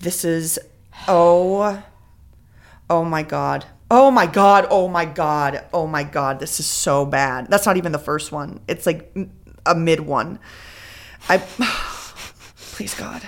This 0.00 0.24
is 0.24 0.58
oh 1.06 1.80
oh 2.90 3.04
my 3.04 3.22
god. 3.22 3.66
Oh 3.94 4.10
my 4.10 4.24
god. 4.24 4.66
Oh 4.70 4.88
my 4.88 5.04
god. 5.04 5.66
Oh 5.70 5.86
my 5.86 6.02
god. 6.02 6.40
This 6.40 6.58
is 6.58 6.64
so 6.64 7.04
bad. 7.04 7.48
That's 7.50 7.66
not 7.66 7.76
even 7.76 7.92
the 7.92 7.98
first 7.98 8.32
one. 8.32 8.60
It's 8.66 8.86
like 8.86 9.14
a 9.66 9.74
mid 9.74 10.00
one. 10.00 10.38
I 11.28 11.36
please 12.56 12.94
God. 12.94 13.20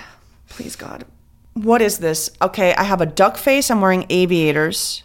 Please 0.49 0.75
God. 0.75 1.05
What 1.53 1.83
is 1.83 1.99
this? 1.99 2.31
Okay, 2.41 2.73
I 2.73 2.81
have 2.81 2.99
a 2.99 3.05
duck 3.05 3.37
face. 3.37 3.69
I'm 3.69 3.79
wearing 3.79 4.07
aviators 4.09 5.03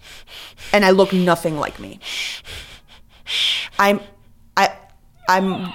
and 0.72 0.82
I 0.82 0.92
look 0.92 1.12
nothing 1.12 1.58
like 1.58 1.78
me. 1.78 2.00
I'm 3.78 4.00
I 4.56 4.74
I'm 5.28 5.70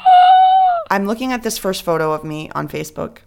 I'm 0.89 1.05
looking 1.05 1.31
at 1.31 1.43
this 1.43 1.59
first 1.59 1.83
photo 1.83 2.11
of 2.11 2.23
me 2.23 2.49
on 2.55 2.67
Facebook. 2.67 3.19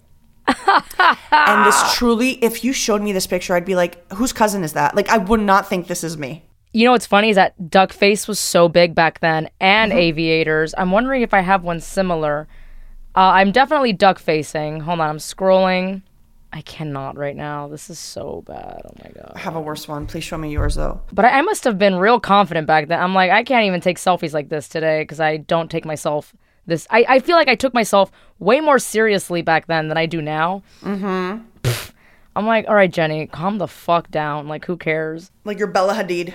and 1.31 1.65
this 1.65 1.95
truly, 1.95 2.33
if 2.43 2.65
you 2.65 2.73
showed 2.73 3.01
me 3.01 3.13
this 3.13 3.29
picture, 3.29 3.55
I'd 3.55 3.65
be 3.65 3.77
like, 3.77 4.11
whose 4.15 4.33
cousin 4.33 4.65
is 4.65 4.73
that? 4.73 4.97
Like, 4.97 5.09
I 5.09 5.19
would 5.19 5.41
not 5.41 5.69
think 5.69 5.87
this 5.87 6.03
is 6.03 6.17
me. 6.17 6.48
You 6.73 6.85
know 6.85 6.93
what's 6.93 7.07
funny 7.07 7.31
is 7.31 7.37
that 7.37 7.71
duck 7.71 7.93
face 7.93 8.29
was 8.29 8.39
so 8.39 8.69
big 8.69 8.95
back 8.95 9.21
then 9.21 9.49
and 9.61 9.91
mm-hmm. 9.91 9.99
aviators. 9.99 10.75
I'm 10.77 10.91
wondering 10.91 11.23
if 11.23 11.33
I 11.33 11.41
have 11.41 11.65
one 11.65 11.81
similar. 11.81 12.47
Uh, 13.15 13.33
I'm 13.35 13.53
definitely 13.53 13.93
duck 13.93 14.19
facing. 14.19 14.81
Hold 14.81 15.01
on, 15.01 15.09
I'm 15.09 15.19
scrolling. 15.19 16.03
I 16.53 16.63
cannot 16.63 17.17
right 17.17 17.37
now. 17.37 17.69
This 17.69 17.91
is 17.91 17.99
so 17.99 18.43
bad. 18.47 18.83
Oh 18.85 18.95
my 19.03 19.11
god. 19.11 19.33
I 19.35 19.39
have 19.39 19.57
a 19.57 19.61
worse 19.61 19.87
one. 19.87 20.07
Please 20.07 20.25
show 20.25 20.39
me 20.39 20.51
yours 20.51 20.77
though. 20.77 21.01
But 21.13 21.25
I, 21.27 21.39
I 21.39 21.43
must 21.43 21.65
have 21.65 21.79
been 21.79 21.97
real 21.97 22.21
confident 22.21 22.67
back 22.67 22.89
then. 22.89 23.01
I'm 23.01 23.15
like, 23.15 23.31
I 23.31 23.45
can't 23.45 23.67
even 23.67 23.81
take 23.81 23.99
selfies 23.99 24.33
like 24.33 24.49
this 24.49 24.69
today 24.69 25.03
because 25.03 25.21
I 25.21 25.39
don't 25.39 25.71
take 25.71 25.85
myself 25.85 26.35
this. 26.67 26.87
I, 26.91 27.05
I 27.09 27.19
feel 27.19 27.37
like 27.37 27.49
I 27.49 27.55
took 27.55 27.75
myself 27.75 28.11
way 28.39 28.61
more 28.61 28.79
seriously 28.79 29.43
back 29.43 29.67
then 29.67 29.89
than 29.89 29.99
I 29.99 30.07
do 30.07 30.23
now. 30.23 30.63
Mm-hmm. 30.83 31.45
I'm 32.37 32.47
like, 32.47 32.69
all 32.69 32.75
right, 32.75 32.93
Jenny, 32.93 33.27
calm 33.27 33.59
the 33.59 33.67
fuck 33.67 34.11
down. 34.11 34.47
Like, 34.49 34.65
who 34.65 34.77
cares? 34.77 35.33
Like 35.45 35.59
you're 35.59 35.67
Bella 35.67 35.95
Hadid. 35.95 36.35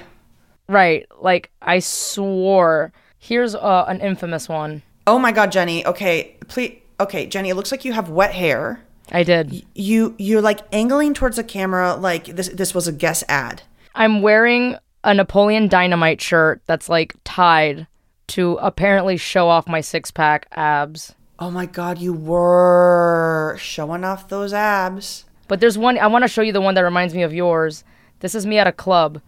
Right. 0.67 1.05
Like 1.19 1.51
I 1.61 1.79
swore. 1.79 2.91
Here's 3.19 3.55
uh, 3.55 3.85
an 3.87 4.01
infamous 4.01 4.49
one. 4.49 4.83
Oh 5.07 5.19
my 5.19 5.31
god, 5.31 5.51
Jenny. 5.51 5.85
Okay, 5.85 6.35
please. 6.47 6.79
Okay, 6.99 7.25
Jenny. 7.25 7.49
It 7.49 7.55
looks 7.55 7.71
like 7.71 7.85
you 7.85 7.93
have 7.93 8.09
wet 8.09 8.33
hair. 8.33 8.81
I 9.11 9.23
did. 9.23 9.65
You 9.75 10.15
you're 10.17 10.41
like 10.41 10.61
angling 10.71 11.13
towards 11.13 11.35
the 11.35 11.43
camera 11.43 11.95
like 11.95 12.25
this 12.25 12.49
this 12.49 12.73
was 12.73 12.87
a 12.87 12.91
guest 12.91 13.23
ad. 13.27 13.63
I'm 13.95 14.21
wearing 14.21 14.77
a 15.03 15.13
Napoleon 15.13 15.67
Dynamite 15.67 16.21
shirt 16.21 16.61
that's 16.65 16.89
like 16.89 17.13
tied 17.23 17.87
to 18.27 18.53
apparently 18.61 19.17
show 19.17 19.49
off 19.49 19.67
my 19.67 19.81
six 19.81 20.11
pack 20.11 20.47
abs. 20.53 21.13
Oh 21.39 21.51
my 21.51 21.65
god, 21.65 21.99
you 21.99 22.13
were 22.13 23.57
showing 23.59 24.03
off 24.03 24.29
those 24.29 24.53
abs. 24.53 25.25
But 25.47 25.59
there's 25.59 25.77
one 25.77 25.97
I 25.97 26.07
want 26.07 26.23
to 26.23 26.29
show 26.29 26.41
you 26.41 26.53
the 26.53 26.61
one 26.61 26.75
that 26.75 26.81
reminds 26.81 27.13
me 27.13 27.23
of 27.23 27.33
yours. 27.33 27.83
This 28.21 28.33
is 28.33 28.45
me 28.45 28.57
at 28.57 28.67
a 28.67 28.71
club, 28.71 29.21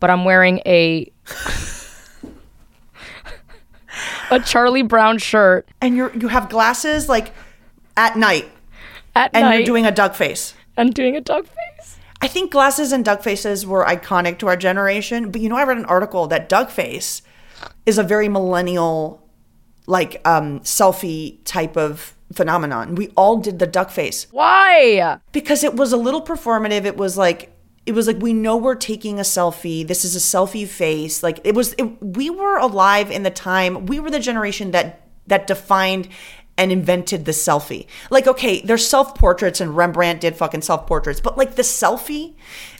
but 0.00 0.10
I'm 0.10 0.24
wearing 0.24 0.60
a 0.66 1.12
a 4.30 4.40
Charlie 4.40 4.82
Brown 4.82 5.18
shirt. 5.18 5.68
And 5.80 5.96
you're 5.96 6.12
you 6.16 6.28
have 6.28 6.48
glasses 6.48 7.08
like 7.08 7.32
at 7.96 8.16
night 8.16 8.48
at 9.14 9.32
night 9.32 9.38
and 9.38 9.48
night. 9.48 9.56
you're 9.56 9.66
doing 9.66 9.86
a 9.86 9.90
duck 9.92 10.14
face. 10.14 10.54
I'm 10.76 10.90
doing 10.90 11.16
a 11.16 11.20
duck 11.20 11.46
face. 11.46 11.98
I 12.20 12.28
think 12.28 12.50
glasses 12.50 12.92
and 12.92 13.04
duck 13.04 13.22
faces 13.22 13.66
were 13.66 13.84
iconic 13.84 14.38
to 14.38 14.46
our 14.46 14.56
generation, 14.56 15.30
but 15.30 15.40
you 15.40 15.48
know, 15.48 15.56
I 15.56 15.64
read 15.64 15.78
an 15.78 15.84
article 15.84 16.26
that 16.28 16.48
duck 16.48 16.70
face 16.70 17.22
is 17.84 17.98
a 17.98 18.02
very 18.02 18.28
millennial, 18.28 19.22
like 19.86 20.20
um, 20.26 20.60
selfie 20.60 21.38
type 21.44 21.76
of 21.76 22.14
phenomenon. 22.32 22.94
We 22.94 23.08
all 23.16 23.38
did 23.38 23.58
the 23.58 23.66
duck 23.66 23.90
face. 23.90 24.26
Why? 24.30 25.18
Because 25.32 25.62
it 25.62 25.74
was 25.76 25.92
a 25.92 25.96
little 25.96 26.22
performative. 26.22 26.84
It 26.84 26.96
was 26.96 27.16
like 27.16 27.55
it 27.86 27.92
was 27.92 28.06
like 28.06 28.18
we 28.18 28.32
know 28.32 28.56
we're 28.56 28.74
taking 28.74 29.18
a 29.18 29.22
selfie. 29.22 29.86
This 29.86 30.04
is 30.04 30.16
a 30.16 30.18
selfie 30.18 30.66
face. 30.66 31.22
Like 31.22 31.40
it 31.44 31.54
was. 31.54 31.74
It, 31.78 32.02
we 32.02 32.28
were 32.30 32.58
alive 32.58 33.10
in 33.10 33.22
the 33.22 33.30
time. 33.30 33.86
We 33.86 34.00
were 34.00 34.10
the 34.10 34.20
generation 34.20 34.72
that 34.72 35.08
that 35.28 35.46
defined 35.46 36.08
and 36.58 36.72
invented 36.72 37.24
the 37.24 37.32
selfie. 37.32 37.86
Like, 38.10 38.26
okay, 38.26 38.60
there's 38.62 38.86
self 38.86 39.14
portraits 39.14 39.60
and 39.60 39.76
Rembrandt 39.76 40.20
did 40.20 40.36
fucking 40.36 40.62
self 40.62 40.86
portraits, 40.86 41.20
but 41.20 41.36
like 41.36 41.54
the 41.54 41.62
selfie, 41.62 42.34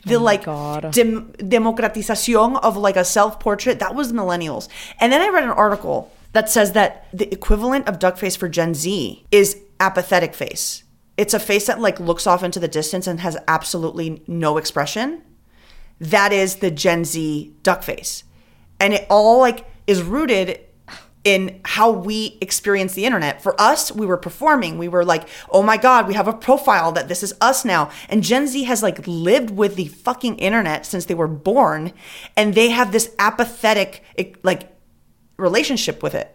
the 0.05 0.17
oh 0.17 0.23
like 0.23 0.45
dem- 0.93 1.33
democratización 1.39 2.59
of 2.63 2.77
like 2.77 2.97
a 2.97 3.05
self 3.05 3.39
portrait, 3.39 3.79
that 3.79 3.95
was 3.95 4.13
millennials. 4.13 4.69
And 5.01 5.13
then 5.13 5.21
I 5.21 5.29
read 5.29 5.45
an 5.45 5.51
article 5.51 6.13
that 6.33 6.51
says 6.51 6.73
that 6.73 7.07
the 7.13 7.33
equivalent 7.33 7.89
of 7.89 7.99
duck 7.99 8.17
face 8.17 8.37
for 8.37 8.49
Gen 8.49 8.75
Z 8.75 9.25
is 9.31 9.61
apathetic 9.81 10.35
face. 10.35 10.83
It's 11.17 11.35
a 11.35 11.41
face 11.41 11.67
that 11.67 11.81
like 11.81 11.99
looks 11.99 12.27
off 12.27 12.43
into 12.43 12.61
the 12.61 12.69
distance 12.69 13.07
and 13.07 13.21
has 13.21 13.37
absolutely 13.49 14.23
no 14.27 14.59
expression. 14.59 15.23
That 16.01 16.33
is 16.33 16.57
the 16.57 16.71
Gen 16.71 17.05
Z 17.05 17.55
duck 17.63 17.83
face. 17.83 18.25
And 18.79 18.93
it 18.93 19.07
all 19.09 19.41
like 19.41 19.67
is 19.87 20.03
rooted 20.03 20.61
in 21.25 21.61
how 21.65 21.91
we 21.91 22.39
experience 22.41 22.95
the 22.95 23.05
internet. 23.05 23.43
For 23.43 23.61
us, 23.61 23.91
we 23.91 24.07
were 24.07 24.17
performing. 24.17 24.79
We 24.79 24.87
were 24.87 25.05
like, 25.05 25.29
oh 25.51 25.61
my 25.61 25.77
God, 25.77 26.07
we 26.07 26.15
have 26.15 26.29
a 26.29 26.33
profile 26.33 26.93
that 26.93 27.09
this 27.09 27.23
is 27.25 27.35
us 27.41 27.65
now. 27.65 27.91
And 28.09 28.23
Gen 28.23 28.47
Z 28.47 28.63
has 28.63 28.81
like 28.81 29.09
lived 29.09 29.51
with 29.51 29.75
the 29.75 29.89
fucking 29.89 30.37
internet 30.37 30.87
since 30.87 31.07
they 31.07 31.15
were 31.15 31.27
born. 31.27 31.93
And 32.37 32.55
they 32.55 32.71
have 32.71 32.93
this 32.93 33.13
apathetic, 33.19 34.05
like, 34.45 34.73
relationship 35.37 36.01
with 36.01 36.15
it. 36.15 36.33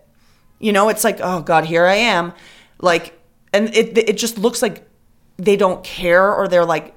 You 0.59 0.73
know, 0.73 0.89
it's 0.89 1.05
like, 1.05 1.19
oh 1.21 1.41
God, 1.41 1.65
here 1.65 1.85
I 1.85 1.95
am. 1.95 2.33
Like, 2.79 3.17
and 3.53 3.73
it, 3.75 3.97
it 3.97 4.17
just 4.17 4.37
looks 4.37 4.61
like 4.61 4.87
they 5.37 5.55
don't 5.55 5.83
care 5.83 6.33
or 6.33 6.47
they're 6.47 6.65
like 6.65 6.93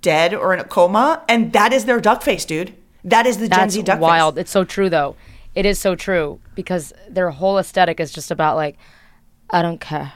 dead 0.00 0.34
or 0.34 0.52
in 0.54 0.60
a 0.60 0.64
coma. 0.64 1.22
And 1.28 1.52
that 1.52 1.72
is 1.72 1.84
their 1.84 2.00
duck 2.00 2.22
face, 2.22 2.44
dude. 2.44 2.74
That 3.04 3.26
is 3.26 3.38
the 3.38 3.48
Gen 3.48 3.58
That's 3.58 3.74
Z 3.74 3.82
duck 3.82 4.00
wild. 4.00 4.34
face. 4.34 4.42
It's 4.42 4.50
so 4.50 4.64
true 4.64 4.90
though. 4.90 5.16
It 5.54 5.66
is 5.66 5.78
so 5.78 5.94
true 5.94 6.40
because 6.54 6.92
their 7.08 7.30
whole 7.30 7.58
aesthetic 7.58 7.98
is 7.98 8.12
just 8.12 8.30
about 8.30 8.56
like, 8.56 8.76
I 9.48 9.62
don't 9.62 9.80
care. 9.80 10.12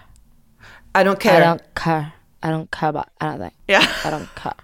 I 0.95 1.03
don't 1.03 1.19
care. 1.19 1.37
I 1.37 1.41
don't 1.41 1.75
care. 1.75 2.13
I 2.43 2.51
don't 2.51 2.71
care 2.71 2.89
about 2.91 3.09
anything. 3.21 3.51
Yeah. 3.67 3.91
I 4.05 4.11
don't 4.11 4.33
care. 4.37 4.55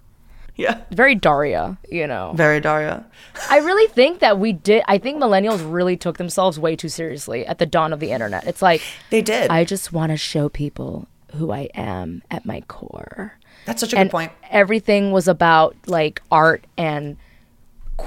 Yeah. 0.60 0.82
Very 0.90 1.14
Daria, 1.14 1.78
you 1.90 2.06
know. 2.06 2.32
Very 2.34 2.60
Daria. 2.60 3.06
I 3.48 3.58
really 3.58 3.86
think 3.92 4.20
that 4.20 4.38
we 4.38 4.52
did. 4.52 4.82
I 4.86 4.98
think 4.98 5.18
millennials 5.18 5.60
really 5.70 5.96
took 5.96 6.18
themselves 6.18 6.58
way 6.58 6.76
too 6.76 6.90
seriously 6.90 7.46
at 7.46 7.58
the 7.58 7.66
dawn 7.66 7.94
of 7.94 8.00
the 8.00 8.10
internet. 8.10 8.46
It's 8.46 8.60
like 8.60 8.82
they 9.08 9.22
did. 9.22 9.50
I 9.50 9.64
just 9.64 9.92
want 9.92 10.10
to 10.10 10.18
show 10.18 10.50
people 10.50 11.08
who 11.34 11.50
I 11.50 11.70
am 11.74 12.22
at 12.30 12.44
my 12.44 12.60
core. 12.62 13.38
That's 13.64 13.80
such 13.80 13.94
a 13.94 13.98
and 13.98 14.08
good 14.08 14.12
point. 14.12 14.32
Everything 14.50 15.12
was 15.12 15.28
about 15.28 15.76
like 15.86 16.20
art 16.30 16.66
and 16.76 17.16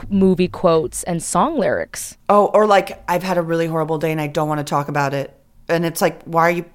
movie 0.09 0.47
quotes 0.47 1.03
and 1.03 1.23
song 1.23 1.57
lyrics. 1.57 2.17
Oh, 2.29 2.47
or 2.53 2.67
like 2.67 3.03
I've 3.09 3.23
had 3.23 3.37
a 3.37 3.41
really 3.41 3.65
horrible 3.65 3.97
day 3.97 4.11
and 4.11 4.21
I 4.21 4.27
don't 4.27 4.47
want 4.47 4.59
to 4.59 4.63
talk 4.63 4.89
about 4.89 5.13
it. 5.13 5.35
And 5.67 5.85
it's 5.85 6.01
like, 6.01 6.21
why 6.23 6.41
are 6.41 6.51
you 6.51 6.65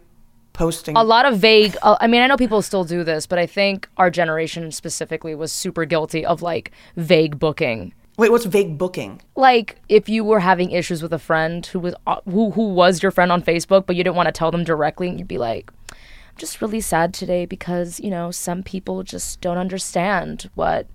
posting? 0.59 0.97
A 0.97 1.03
lot 1.03 1.25
of 1.25 1.39
vague. 1.39 1.77
Uh, 1.83 1.97
I 2.01 2.07
mean, 2.07 2.21
I 2.21 2.27
know 2.27 2.37
people 2.37 2.61
still 2.61 2.85
do 2.85 3.05
this, 3.05 3.27
but 3.27 3.39
I 3.39 3.47
think 3.47 3.89
our 3.97 4.11
generation 4.11 4.71
specifically 4.73 5.35
was 5.35 5.53
super 5.53 5.85
guilty 5.85 6.27
of 6.27 6.43
like 6.43 6.73
vague 6.97 7.39
booking. 7.39 7.95
Wait, 8.19 8.33
what's 8.33 8.45
vague 8.45 8.77
booking? 8.77 9.23
Like 9.37 9.81
if 9.89 10.09
you 10.09 10.25
were 10.25 10.41
having 10.41 10.73
issues 10.73 11.01
with 11.01 11.13
a 11.13 11.19
friend 11.19 11.65
who 11.65 11.79
was 11.79 11.95
uh, 12.07 12.21
who 12.25 12.51
who 12.51 12.69
was 12.75 13.03
your 13.03 13.13
friend 13.13 13.31
on 13.33 13.41
Facebook, 13.41 13.87
but 13.87 13.97
you 13.97 14.03
didn't 14.05 14.17
want 14.17 14.27
to 14.27 14.33
tell 14.33 14.51
them 14.51 14.65
directly, 14.65 15.09
and 15.09 15.19
you'd 15.19 15.29
be 15.29 15.39
like, 15.39 15.71
"I'm 15.93 16.37
just 16.37 16.61
really 16.61 16.81
sad 16.81 17.15
today 17.15 17.47
because 17.47 18.01
you 18.01 18.11
know 18.11 18.33
some 18.33 18.63
people 18.63 19.05
just 19.05 19.41
don't 19.41 19.59
understand 19.59 20.51
what." 20.55 20.87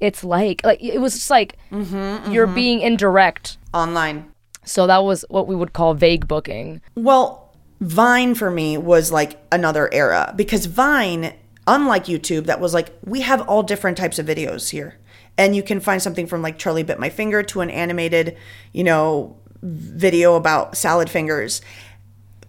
it's 0.00 0.24
like 0.24 0.60
like 0.64 0.82
it 0.82 0.98
was 0.98 1.14
just 1.14 1.30
like 1.30 1.56
mm-hmm, 1.70 1.94
mm-hmm. 1.94 2.32
you're 2.32 2.48
being 2.48 2.80
indirect 2.80 3.56
online 3.72 4.28
so 4.64 4.88
that 4.88 5.04
was 5.04 5.24
what 5.28 5.46
we 5.46 5.54
would 5.54 5.72
call 5.72 5.94
vague 5.94 6.26
booking 6.26 6.80
well 6.96 7.43
vine 7.80 8.34
for 8.34 8.50
me 8.50 8.76
was 8.76 9.10
like 9.12 9.40
another 9.50 9.88
era 9.92 10.32
because 10.36 10.66
vine 10.66 11.34
unlike 11.66 12.04
youtube 12.04 12.46
that 12.46 12.60
was 12.60 12.74
like 12.74 12.96
we 13.04 13.20
have 13.20 13.40
all 13.48 13.62
different 13.62 13.96
types 13.96 14.18
of 14.18 14.26
videos 14.26 14.70
here 14.70 14.98
and 15.36 15.56
you 15.56 15.62
can 15.62 15.80
find 15.80 16.00
something 16.00 16.26
from 16.26 16.42
like 16.42 16.58
charlie 16.58 16.82
bit 16.82 16.98
my 16.98 17.10
finger 17.10 17.42
to 17.42 17.60
an 17.60 17.70
animated 17.70 18.36
you 18.72 18.84
know 18.84 19.36
video 19.62 20.34
about 20.34 20.76
salad 20.76 21.10
fingers 21.10 21.60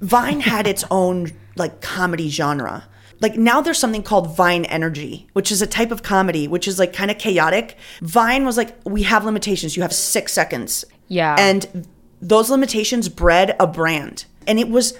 vine 0.01 0.41
had 0.41 0.67
its 0.67 0.83
own 0.91 1.31
like 1.55 1.81
comedy 1.81 2.29
genre 2.29 2.87
like 3.21 3.37
now 3.37 3.61
there's 3.61 3.79
something 3.79 4.03
called 4.03 4.35
Vine 4.35 4.65
Energy, 4.65 5.27
which 5.33 5.51
is 5.51 5.61
a 5.61 5.67
type 5.67 5.91
of 5.91 6.03
comedy, 6.03 6.47
which 6.47 6.67
is 6.67 6.79
like 6.79 6.93
kind 6.93 7.09
of 7.09 7.17
chaotic. 7.17 7.77
Vine 8.01 8.45
was 8.45 8.57
like, 8.57 8.75
we 8.83 9.03
have 9.03 9.23
limitations. 9.23 9.75
You 9.75 9.83
have 9.83 9.93
six 9.93 10.33
seconds. 10.33 10.85
Yeah. 11.07 11.35
And 11.39 11.87
those 12.21 12.49
limitations 12.49 13.09
bred 13.09 13.55
a 13.59 13.67
brand. 13.67 14.25
And 14.47 14.59
it 14.59 14.69
was 14.69 14.97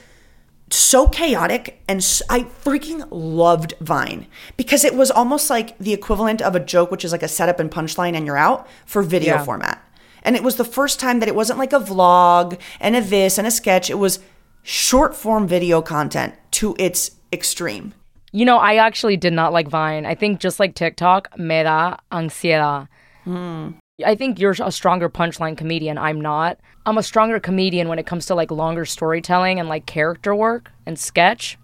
so 0.76 1.08
chaotic 1.08 1.82
and 1.88 2.00
I 2.30 2.42
freaking 2.44 3.08
loved 3.12 3.74
Vine 3.80 4.28
because 4.58 4.84
it 4.84 4.96
was 4.96 5.10
almost 5.10 5.50
like 5.50 5.78
the 5.78 5.94
equivalent 5.94 6.42
of 6.42 6.56
a 6.56 6.60
joke 6.60 6.92
which 6.92 7.06
is 7.06 7.12
like 7.12 7.24
a 7.24 7.28
setup 7.28 7.60
and 7.60 7.72
punchline 7.72 8.16
and 8.16 8.26
you're 8.26 8.38
out 8.38 8.68
for 8.86 9.02
video 9.02 9.36
yeah. 9.36 9.44
format. 9.44 9.82
And 10.24 10.36
it 10.36 10.44
was 10.44 10.56
the 10.56 10.66
first 10.66 11.00
time 11.00 11.20
that 11.20 11.30
it 11.30 11.36
wasn't 11.36 11.60
like 11.60 11.74
a 11.74 11.80
vlog 11.80 12.60
and 12.80 12.96
a 12.96 13.02
this 13.02 13.38
and 13.38 13.46
a 13.46 13.52
sketch. 13.52 13.90
It 13.90 14.00
was 14.00 14.20
short 14.64 15.16
form 15.16 15.48
video 15.48 15.82
content 15.82 16.34
to 16.52 16.76
its 16.80 17.12
extreme. 17.32 17.94
You 18.32 18.44
know, 18.44 18.58
I 18.58 18.76
actually 18.76 19.18
did 19.18 19.34
not 19.34 19.54
like 19.54 19.68
Vine. 19.68 20.06
I 20.06 20.16
think 20.16 20.40
just 20.40 20.60
like 20.60 20.76
TikTok, 20.76 21.38
me 21.38 21.64
da 21.64 21.98
ansiedad. 22.12 22.88
Mm. 23.26 23.76
I 24.04 24.16
think 24.16 24.40
you're 24.40 24.56
a 24.62 24.72
stronger 24.72 25.10
punchline 25.10 25.58
comedian. 25.58 25.98
I'm 25.98 26.20
not. 26.20 26.60
I'm 26.86 26.98
a 26.98 27.04
stronger 27.04 27.40
comedian 27.40 27.88
when 27.88 27.98
it 27.98 28.06
comes 28.06 28.26
to 28.26 28.36
like 28.36 28.52
longer 28.52 28.84
storytelling 28.84 29.60
and 29.60 29.70
like 29.70 29.86
character 29.86 30.36
work 30.36 30.72
and 30.86 31.00
sketch, 31.00 31.58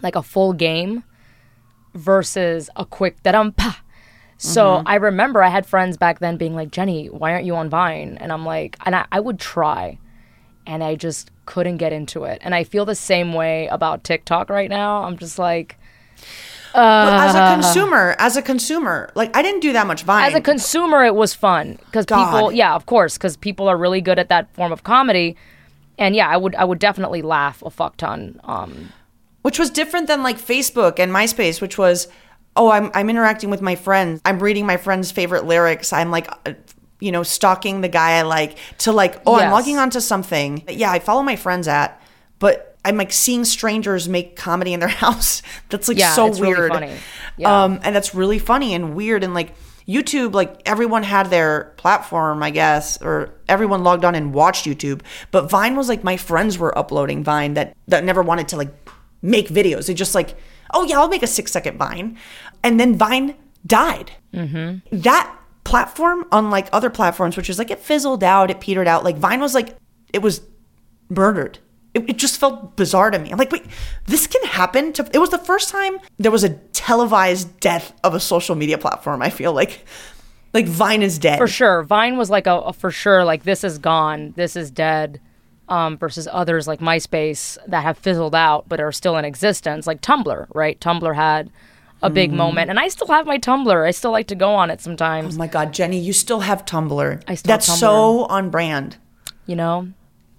like 0.00 0.14
a 0.14 0.22
full 0.22 0.52
game 0.52 1.02
versus 1.94 2.70
a 2.76 2.84
quick 2.84 3.22
that 3.24 3.34
I'm 3.34 3.52
pa. 3.52 3.82
So 4.38 4.76
mm-hmm. 4.76 4.88
I 4.88 4.94
remember 4.94 5.42
I 5.42 5.48
had 5.48 5.66
friends 5.66 5.96
back 5.96 6.20
then 6.20 6.36
being 6.36 6.54
like, 6.54 6.70
Jenny, 6.70 7.08
why 7.08 7.32
aren't 7.32 7.44
you 7.44 7.56
on 7.56 7.68
Vine? 7.68 8.16
And 8.20 8.32
I'm 8.32 8.46
like, 8.46 8.78
and 8.86 8.94
I, 8.94 9.06
I 9.10 9.18
would 9.18 9.40
try 9.40 9.98
and 10.66 10.84
I 10.84 10.94
just 10.94 11.32
couldn't 11.46 11.78
get 11.78 11.92
into 11.92 12.24
it. 12.24 12.38
And 12.42 12.54
I 12.54 12.62
feel 12.62 12.84
the 12.84 12.94
same 12.94 13.32
way 13.34 13.66
about 13.66 14.04
TikTok 14.04 14.50
right 14.50 14.70
now. 14.70 15.02
I'm 15.02 15.18
just 15.18 15.38
like, 15.38 15.76
uh, 16.74 17.26
as 17.28 17.34
a 17.34 17.38
uh. 17.38 17.54
consumer, 17.54 18.16
as 18.18 18.36
a 18.36 18.42
consumer, 18.42 19.10
like 19.14 19.36
I 19.36 19.42
didn't 19.42 19.60
do 19.60 19.72
that 19.72 19.86
much 19.86 20.04
Vine. 20.04 20.24
As 20.24 20.34
a 20.34 20.40
consumer, 20.40 21.04
it 21.04 21.14
was 21.14 21.34
fun 21.34 21.78
because 21.86 22.06
people, 22.06 22.52
yeah, 22.52 22.74
of 22.74 22.86
course, 22.86 23.16
because 23.16 23.36
people 23.36 23.68
are 23.68 23.76
really 23.76 24.00
good 24.00 24.18
at 24.18 24.28
that 24.28 24.52
form 24.54 24.72
of 24.72 24.82
comedy, 24.84 25.36
and 25.98 26.14
yeah, 26.14 26.28
I 26.28 26.36
would, 26.36 26.54
I 26.54 26.64
would 26.64 26.78
definitely 26.78 27.22
laugh 27.22 27.62
a 27.62 27.70
fuck 27.70 27.96
ton. 27.96 28.40
Um, 28.44 28.92
which 29.42 29.58
was 29.58 29.70
different 29.70 30.06
than 30.06 30.22
like 30.22 30.38
Facebook 30.38 30.98
and 30.98 31.12
MySpace, 31.12 31.60
which 31.60 31.78
was, 31.78 32.08
oh, 32.56 32.70
I'm, 32.70 32.90
I'm 32.94 33.08
interacting 33.08 33.50
with 33.50 33.62
my 33.62 33.74
friends, 33.74 34.20
I'm 34.24 34.38
reading 34.38 34.66
my 34.66 34.76
friends' 34.76 35.10
favorite 35.10 35.46
lyrics, 35.46 35.92
I'm 35.92 36.10
like, 36.10 36.30
uh, 36.46 36.54
you 37.00 37.10
know, 37.10 37.22
stalking 37.22 37.80
the 37.80 37.88
guy 37.88 38.18
I 38.18 38.22
like 38.22 38.58
to 38.78 38.92
like, 38.92 39.22
oh, 39.26 39.38
yes. 39.38 39.46
I'm 39.46 39.52
logging 39.52 39.78
onto 39.78 40.00
something. 40.00 40.64
Yeah, 40.68 40.90
I 40.90 40.98
follow 40.98 41.22
my 41.22 41.36
friends 41.36 41.66
at, 41.66 41.98
but 42.38 42.69
I'm 42.84 42.96
like 42.96 43.12
seeing 43.12 43.44
strangers 43.44 44.08
make 44.08 44.36
comedy 44.36 44.72
in 44.72 44.80
their 44.80 44.88
house. 45.06 45.42
That's 45.68 45.88
like 45.88 45.98
yeah, 45.98 46.14
so 46.14 46.30
weird. 46.30 46.72
Really 46.72 46.96
yeah. 47.36 47.64
Um, 47.64 47.80
and 47.82 47.94
that's 47.94 48.14
really 48.14 48.38
funny 48.38 48.74
and 48.74 48.94
weird. 48.94 49.24
And 49.24 49.34
like 49.34 49.54
YouTube, 49.86 50.34
like 50.34 50.62
everyone 50.66 51.02
had 51.02 51.30
their 51.30 51.74
platform, 51.76 52.42
I 52.42 52.50
guess, 52.50 53.00
or 53.02 53.34
everyone 53.48 53.82
logged 53.82 54.04
on 54.04 54.14
and 54.14 54.32
watched 54.32 54.66
YouTube. 54.66 55.02
But 55.30 55.50
Vine 55.50 55.76
was 55.76 55.88
like 55.88 56.04
my 56.04 56.16
friends 56.16 56.58
were 56.58 56.76
uploading 56.76 57.24
Vine 57.24 57.54
that 57.54 57.76
that 57.88 58.04
never 58.04 58.22
wanted 58.22 58.48
to 58.48 58.56
like 58.56 58.72
make 59.22 59.48
videos. 59.48 59.86
They 59.86 59.94
just 59.94 60.14
like, 60.14 60.36
oh 60.72 60.84
yeah, 60.84 60.98
I'll 60.98 61.08
make 61.08 61.22
a 61.22 61.26
six 61.26 61.52
second 61.52 61.76
Vine, 61.78 62.16
and 62.62 62.78
then 62.78 62.96
Vine 62.96 63.34
died. 63.66 64.12
Mm-hmm. 64.32 64.98
That 65.00 65.36
platform, 65.64 66.26
unlike 66.32 66.68
other 66.72 66.90
platforms, 66.90 67.36
which 67.36 67.50
is 67.50 67.58
like 67.58 67.70
it 67.70 67.80
fizzled 67.80 68.24
out, 68.24 68.50
it 68.50 68.60
petered 68.60 68.88
out. 68.88 69.04
Like 69.04 69.16
Vine 69.16 69.40
was 69.40 69.54
like 69.54 69.76
it 70.12 70.22
was 70.22 70.42
murdered 71.08 71.58
it, 71.94 72.10
it, 72.10 72.16
just 72.16 72.38
felt 72.38 72.76
bizarre 72.76 73.10
to 73.10 73.18
me. 73.18 73.30
I'm 73.30 73.38
like, 73.38 73.50
wait, 73.50 73.64
this 74.06 74.26
can 74.26 74.42
happen 74.44 74.92
to. 74.94 75.08
It 75.12 75.18
was 75.18 75.30
the 75.30 75.38
first 75.38 75.70
time 75.70 75.98
there 76.18 76.30
was 76.30 76.44
a 76.44 76.50
televised 76.50 77.58
death 77.60 77.92
of 78.04 78.14
a 78.14 78.20
social 78.20 78.54
media 78.54 78.78
platform. 78.78 79.22
I 79.22 79.30
feel 79.30 79.52
like, 79.52 79.84
like 80.54 80.66
Vine 80.66 81.02
is 81.02 81.18
dead 81.18 81.38
for 81.38 81.48
sure. 81.48 81.82
Vine 81.82 82.16
was 82.16 82.30
like 82.30 82.46
a, 82.46 82.58
a 82.60 82.72
for 82.72 82.90
sure 82.90 83.24
like 83.24 83.42
this 83.42 83.64
is 83.64 83.78
gone, 83.78 84.32
this 84.36 84.56
is 84.56 84.70
dead. 84.70 85.20
Um, 85.68 85.98
versus 85.98 86.26
others 86.32 86.66
like 86.66 86.80
MySpace 86.80 87.56
that 87.68 87.84
have 87.84 87.96
fizzled 87.96 88.34
out 88.34 88.68
but 88.68 88.80
are 88.80 88.90
still 88.90 89.16
in 89.16 89.24
existence, 89.24 89.86
like 89.86 90.00
Tumblr, 90.00 90.48
right? 90.52 90.80
Tumblr 90.80 91.14
had 91.14 91.48
a 92.02 92.10
big 92.10 92.32
mm. 92.32 92.36
moment, 92.36 92.70
and 92.70 92.78
I 92.80 92.88
still 92.88 93.06
have 93.06 93.24
my 93.24 93.38
Tumblr. 93.38 93.86
I 93.86 93.92
still 93.92 94.10
like 94.10 94.26
to 94.28 94.34
go 94.34 94.52
on 94.52 94.70
it 94.70 94.80
sometimes. 94.80 95.36
Oh 95.36 95.38
my 95.38 95.46
god, 95.46 95.72
Jenny, 95.72 96.00
you 96.00 96.12
still 96.12 96.40
have 96.40 96.64
Tumblr. 96.64 97.22
I 97.28 97.34
still 97.36 97.48
That's 97.48 97.78
so 97.78 98.24
on 98.24 98.50
brand. 98.50 98.96
You 99.46 99.54
know, 99.54 99.92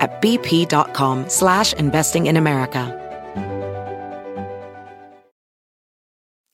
at 0.00 0.22
bp.com 0.22 1.28
slash 1.28 1.72
investing 1.74 2.26
in 2.26 2.36
America. 2.36 2.94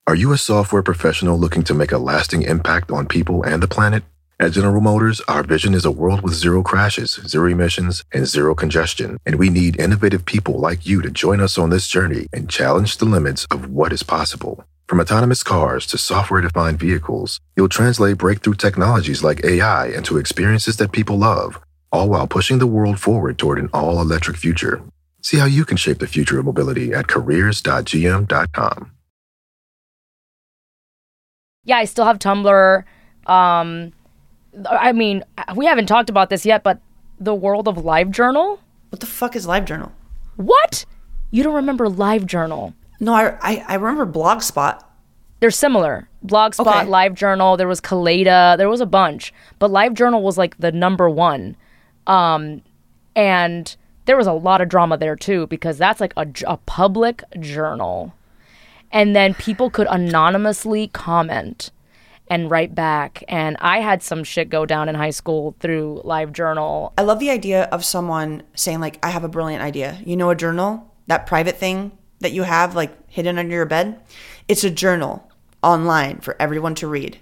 Are 0.07 0.15
you 0.15 0.33
a 0.33 0.39
software 0.39 0.83
professional 0.83 1.39
looking 1.39 1.65
to 1.65 1.75
make 1.75 1.91
a 1.91 1.99
lasting 1.99 2.43
impact 2.43 2.91
on 2.91 3.07
people 3.07 3.43
and 3.43 3.63
the 3.63 3.67
planet? 3.67 4.05
At 4.39 4.53
General 4.53 4.83
Motors, 4.83 5.23
our 5.29 5.43
vision 5.43 5.73
is 5.73 5.87
a 5.87 5.91
world 5.91 6.21
with 6.21 6.35
zero 6.35 6.63
crashes, 6.63 7.19
zero 7.27 7.49
emissions, 7.51 8.05
and 8.13 8.27
zero 8.27 8.55
congestion. 8.55 9.19
And 9.25 9.37
we 9.37 9.49
need 9.49 9.81
innovative 9.81 10.27
people 10.27 10.59
like 10.59 10.87
you 10.87 11.01
to 11.01 11.11
join 11.11 11.41
us 11.41 11.57
on 11.57 11.71
this 11.71 11.89
journey 11.89 12.27
and 12.33 12.51
challenge 12.51 12.99
the 12.99 13.07
limits 13.07 13.47
of 13.51 13.71
what 13.71 13.93
is 13.93 14.03
possible. 14.03 14.65
From 14.89 15.01
autonomous 15.01 15.43
cars 15.43 15.87
to 15.87 15.97
software 15.97 16.43
defined 16.43 16.79
vehicles, 16.79 17.41
you'll 17.57 17.71
translate 17.71 18.19
breakthrough 18.19 18.55
technologies 18.55 19.25
like 19.25 19.43
AI 19.43 19.87
into 19.87 20.19
experiences 20.19 20.77
that 20.77 20.93
people 20.93 21.17
love 21.17 21.59
all 21.95 22.09
while 22.09 22.27
pushing 22.27 22.59
the 22.59 22.67
world 22.67 22.99
forward 22.99 23.39
toward 23.39 23.59
an 23.59 23.71
all 23.73 24.01
electric 24.01 24.37
future. 24.37 24.83
See 25.23 25.39
how 25.39 25.47
you 25.47 25.65
can 25.65 25.77
shape 25.77 26.01
the 26.01 26.07
future 26.07 26.39
of 26.39 26.45
mobility 26.45 26.93
at 26.93 27.07
careers.gm.com. 27.07 28.91
Yeah, 31.65 31.77
I 31.79 31.85
still 31.85 32.05
have 32.05 32.19
Tumblr. 32.19 32.85
Um, 33.27 33.93
I 34.69 34.93
mean, 34.93 35.25
we 35.55 35.67
haven't 35.67 35.87
talked 35.87 36.11
about 36.11 36.29
this 36.29 36.45
yet, 36.45 36.63
but 36.63 36.81
the 37.19 37.35
world 37.35 37.69
of 37.69 37.77
LiveJournal. 37.77 38.59
What 38.91 39.01
the 39.01 39.07
fuck 39.07 39.35
is 39.35 39.47
LiveJournal? 39.47 39.91
What? 40.37 40.85
You 41.31 41.43
don't 41.43 41.55
remember 41.55 41.87
LiveJournal? 41.89 42.75
No, 43.01 43.15
I, 43.15 43.39
I, 43.41 43.65
I 43.69 43.75
remember 43.77 44.07
Blogspot. 44.07 44.83
They're 45.41 45.51
similar. 45.51 46.09
Blogspot, 46.25 46.83
okay. 46.83 46.91
LiveJournal, 46.91 47.57
there 47.57 47.69
was 47.69 47.81
Kaleda, 47.81 48.57
there 48.57 48.69
was 48.69 48.81
a 48.81 48.87
bunch. 48.87 49.33
But 49.59 49.71
LiveJournal 49.71 50.23
was 50.23 50.37
like 50.37 50.59
the 50.59 50.73
number 50.73 51.09
one. 51.09 51.57
Um, 52.07 52.63
and 53.17 53.75
there 54.07 54.17
was 54.17 54.27
a 54.27 54.33
lot 54.33 54.61
of 54.61 54.69
drama 54.69 54.99
there 54.99 55.17
too 55.17 55.47
because 55.47 55.79
that's 55.79 56.01
like 56.01 56.13
a, 56.17 56.27
a 56.47 56.57
public 56.59 57.23
journal. 57.41 58.15
And 58.93 59.17
then 59.17 59.35
people 59.35 59.71
could 59.71 59.89
anonymously 59.91 60.89
comment 60.89 61.71
and 62.29 62.51
write 62.51 62.75
back. 62.75 63.25
And 63.29 63.57
I 63.61 63.81
had 63.81 64.03
some 64.03 64.25
shit 64.25 64.49
go 64.49 64.65
down 64.67 64.89
in 64.89 64.95
high 64.95 65.11
school 65.11 65.57
through 65.61 66.03
LiveJournal. 66.05 66.93
I 66.97 67.03
love 67.03 67.19
the 67.19 67.31
idea 67.31 67.65
of 67.65 67.85
someone 67.85 68.45
saying, 68.55 68.81
like, 68.81 69.05
I 69.05 69.11
have 69.11 69.25
a 69.25 69.29
brilliant 69.29 69.63
idea. 69.63 70.01
You 70.05 70.17
know, 70.17 70.31
a 70.31 70.35
journal, 70.35 70.95
that 71.07 71.27
private 71.27 71.57
thing 71.57 71.99
that 72.21 72.33
you 72.33 72.45
have, 72.45 72.75
like, 72.75 73.11
hidden 73.11 73.39
under 73.39 73.55
your 73.55 73.67
bed? 73.67 74.01
It's 74.49 74.65
a 74.65 74.71
journal 74.71 75.31
online 75.63 76.21
for 76.21 76.37
everyone 76.41 76.75
to 76.77 76.87
read 76.87 77.19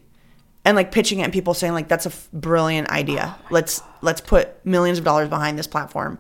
and 0.65 0.77
like 0.77 0.93
pitching 0.93 1.21
it 1.21 1.25
and 1.25 1.33
people 1.33 1.55
saying 1.55 1.73
like 1.73 1.89
that's 1.89 2.07
a 2.07 2.11
f- 2.11 2.29
brilliant 2.33 2.89
idea. 2.91 3.37
Oh 3.37 3.47
let's 3.51 3.83
let's 4.01 4.21
put 4.21 4.65
millions 4.65 4.99
of 4.99 5.05
dollars 5.05 5.29
behind 5.29 5.59
this 5.59 5.67
platform. 5.67 6.19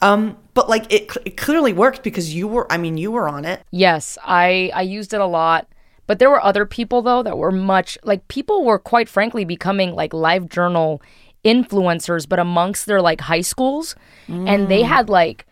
Um 0.00 0.36
but 0.54 0.68
like 0.68 0.92
it, 0.92 1.10
it 1.24 1.36
clearly 1.36 1.72
worked 1.72 2.02
because 2.02 2.34
you 2.34 2.48
were 2.48 2.70
i 2.72 2.76
mean 2.76 2.96
you 2.96 3.10
were 3.10 3.28
on 3.28 3.44
it. 3.44 3.62
Yes 3.70 4.18
i 4.24 4.70
i 4.74 4.82
used 4.82 5.14
it 5.14 5.20
a 5.20 5.26
lot. 5.26 5.68
But 6.06 6.18
there 6.18 6.28
were 6.28 6.44
other 6.44 6.66
people 6.66 7.02
though 7.02 7.22
that 7.22 7.38
were 7.38 7.52
much 7.52 7.96
like 8.02 8.26
people 8.28 8.64
were 8.64 8.78
quite 8.78 9.08
frankly 9.08 9.44
becoming 9.44 9.94
like 9.94 10.12
live 10.12 10.48
journal 10.48 11.00
influencers 11.44 12.28
but 12.28 12.38
amongst 12.38 12.86
their 12.86 13.02
like 13.02 13.20
high 13.20 13.42
schools. 13.42 13.94
Mm. 14.28 14.48
and 14.48 14.68
they 14.68 14.82
mm. 14.82 14.86
had 14.86 15.08
like 15.08 15.46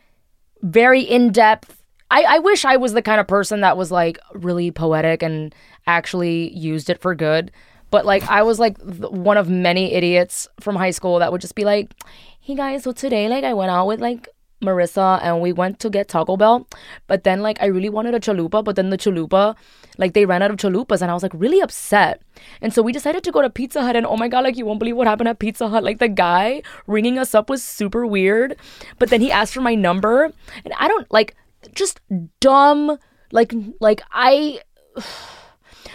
very 0.62 1.02
in-depth 1.02 1.82
I, 2.10 2.24
I 2.28 2.38
wish 2.40 2.66
I 2.66 2.76
was 2.76 2.92
the 2.92 3.02
kind 3.02 3.20
of 3.20 3.26
person 3.26 3.60
that 3.60 3.76
was 3.76 3.90
like 3.90 4.18
really 4.34 4.70
poetic 4.70 5.22
and 5.22 5.54
actually 5.86 6.54
used 6.56 6.90
it 6.90 7.00
for 7.00 7.14
good 7.14 7.50
but 7.92 8.04
like 8.04 8.28
I 8.28 8.42
was 8.42 8.58
like 8.58 8.76
one 8.80 9.36
of 9.36 9.48
many 9.48 9.92
idiots 9.92 10.48
from 10.58 10.74
high 10.74 10.90
school 10.90 11.20
that 11.20 11.30
would 11.30 11.42
just 11.42 11.54
be 11.54 11.64
like, 11.64 11.94
"Hey 12.40 12.56
guys, 12.56 12.84
so 12.84 12.92
today 12.92 13.28
like 13.28 13.44
I 13.44 13.54
went 13.54 13.70
out 13.70 13.86
with 13.86 14.00
like 14.00 14.28
Marissa 14.62 15.20
and 15.22 15.40
we 15.42 15.52
went 15.52 15.78
to 15.80 15.90
get 15.90 16.08
Taco 16.08 16.36
Bell, 16.36 16.66
but 17.06 17.24
then 17.24 17.42
like 17.42 17.60
I 17.60 17.66
really 17.66 17.90
wanted 17.90 18.14
a 18.14 18.20
chalupa, 18.20 18.64
but 18.64 18.76
then 18.76 18.88
the 18.88 18.96
chalupa, 18.96 19.54
like 19.98 20.14
they 20.14 20.24
ran 20.24 20.42
out 20.42 20.50
of 20.50 20.56
chalupas 20.56 21.02
and 21.02 21.10
I 21.10 21.14
was 21.14 21.22
like 21.22 21.34
really 21.34 21.60
upset. 21.60 22.22
And 22.62 22.72
so 22.72 22.80
we 22.80 22.92
decided 22.92 23.24
to 23.24 23.32
go 23.32 23.42
to 23.42 23.50
Pizza 23.50 23.82
Hut 23.82 23.94
and 23.94 24.06
oh 24.06 24.16
my 24.16 24.28
god, 24.28 24.44
like 24.44 24.56
you 24.56 24.64
won't 24.64 24.78
believe 24.78 24.96
what 24.96 25.06
happened 25.06 25.28
at 25.28 25.38
Pizza 25.38 25.68
Hut. 25.68 25.84
Like 25.84 25.98
the 25.98 26.08
guy 26.08 26.62
ringing 26.86 27.18
us 27.18 27.34
up 27.34 27.50
was 27.50 27.62
super 27.62 28.06
weird, 28.06 28.56
but 28.98 29.10
then 29.10 29.20
he 29.20 29.30
asked 29.30 29.52
for 29.52 29.60
my 29.60 29.74
number 29.74 30.32
and 30.64 30.74
I 30.78 30.88
don't 30.88 31.12
like 31.12 31.36
just 31.74 32.00
dumb 32.40 32.98
like 33.32 33.52
like 33.80 34.02
I 34.10 34.60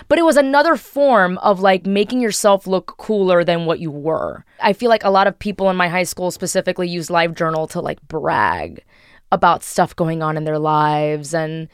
but 0.07 0.17
it 0.17 0.25
was 0.25 0.37
another 0.37 0.75
form 0.75 1.37
of 1.39 1.59
like 1.59 1.85
making 1.85 2.21
yourself 2.21 2.67
look 2.67 2.97
cooler 2.97 3.43
than 3.43 3.65
what 3.65 3.79
you 3.79 3.91
were. 3.91 4.45
I 4.61 4.73
feel 4.73 4.89
like 4.89 5.03
a 5.03 5.09
lot 5.09 5.27
of 5.27 5.37
people 5.37 5.69
in 5.69 5.75
my 5.75 5.89
high 5.89 6.03
school 6.03 6.31
specifically 6.31 6.87
used 6.87 7.09
LiveJournal 7.09 7.69
to 7.71 7.81
like 7.81 8.01
brag 8.07 8.83
about 9.31 9.63
stuff 9.63 9.95
going 9.95 10.23
on 10.23 10.37
in 10.37 10.45
their 10.45 10.59
lives 10.59 11.33
and 11.33 11.67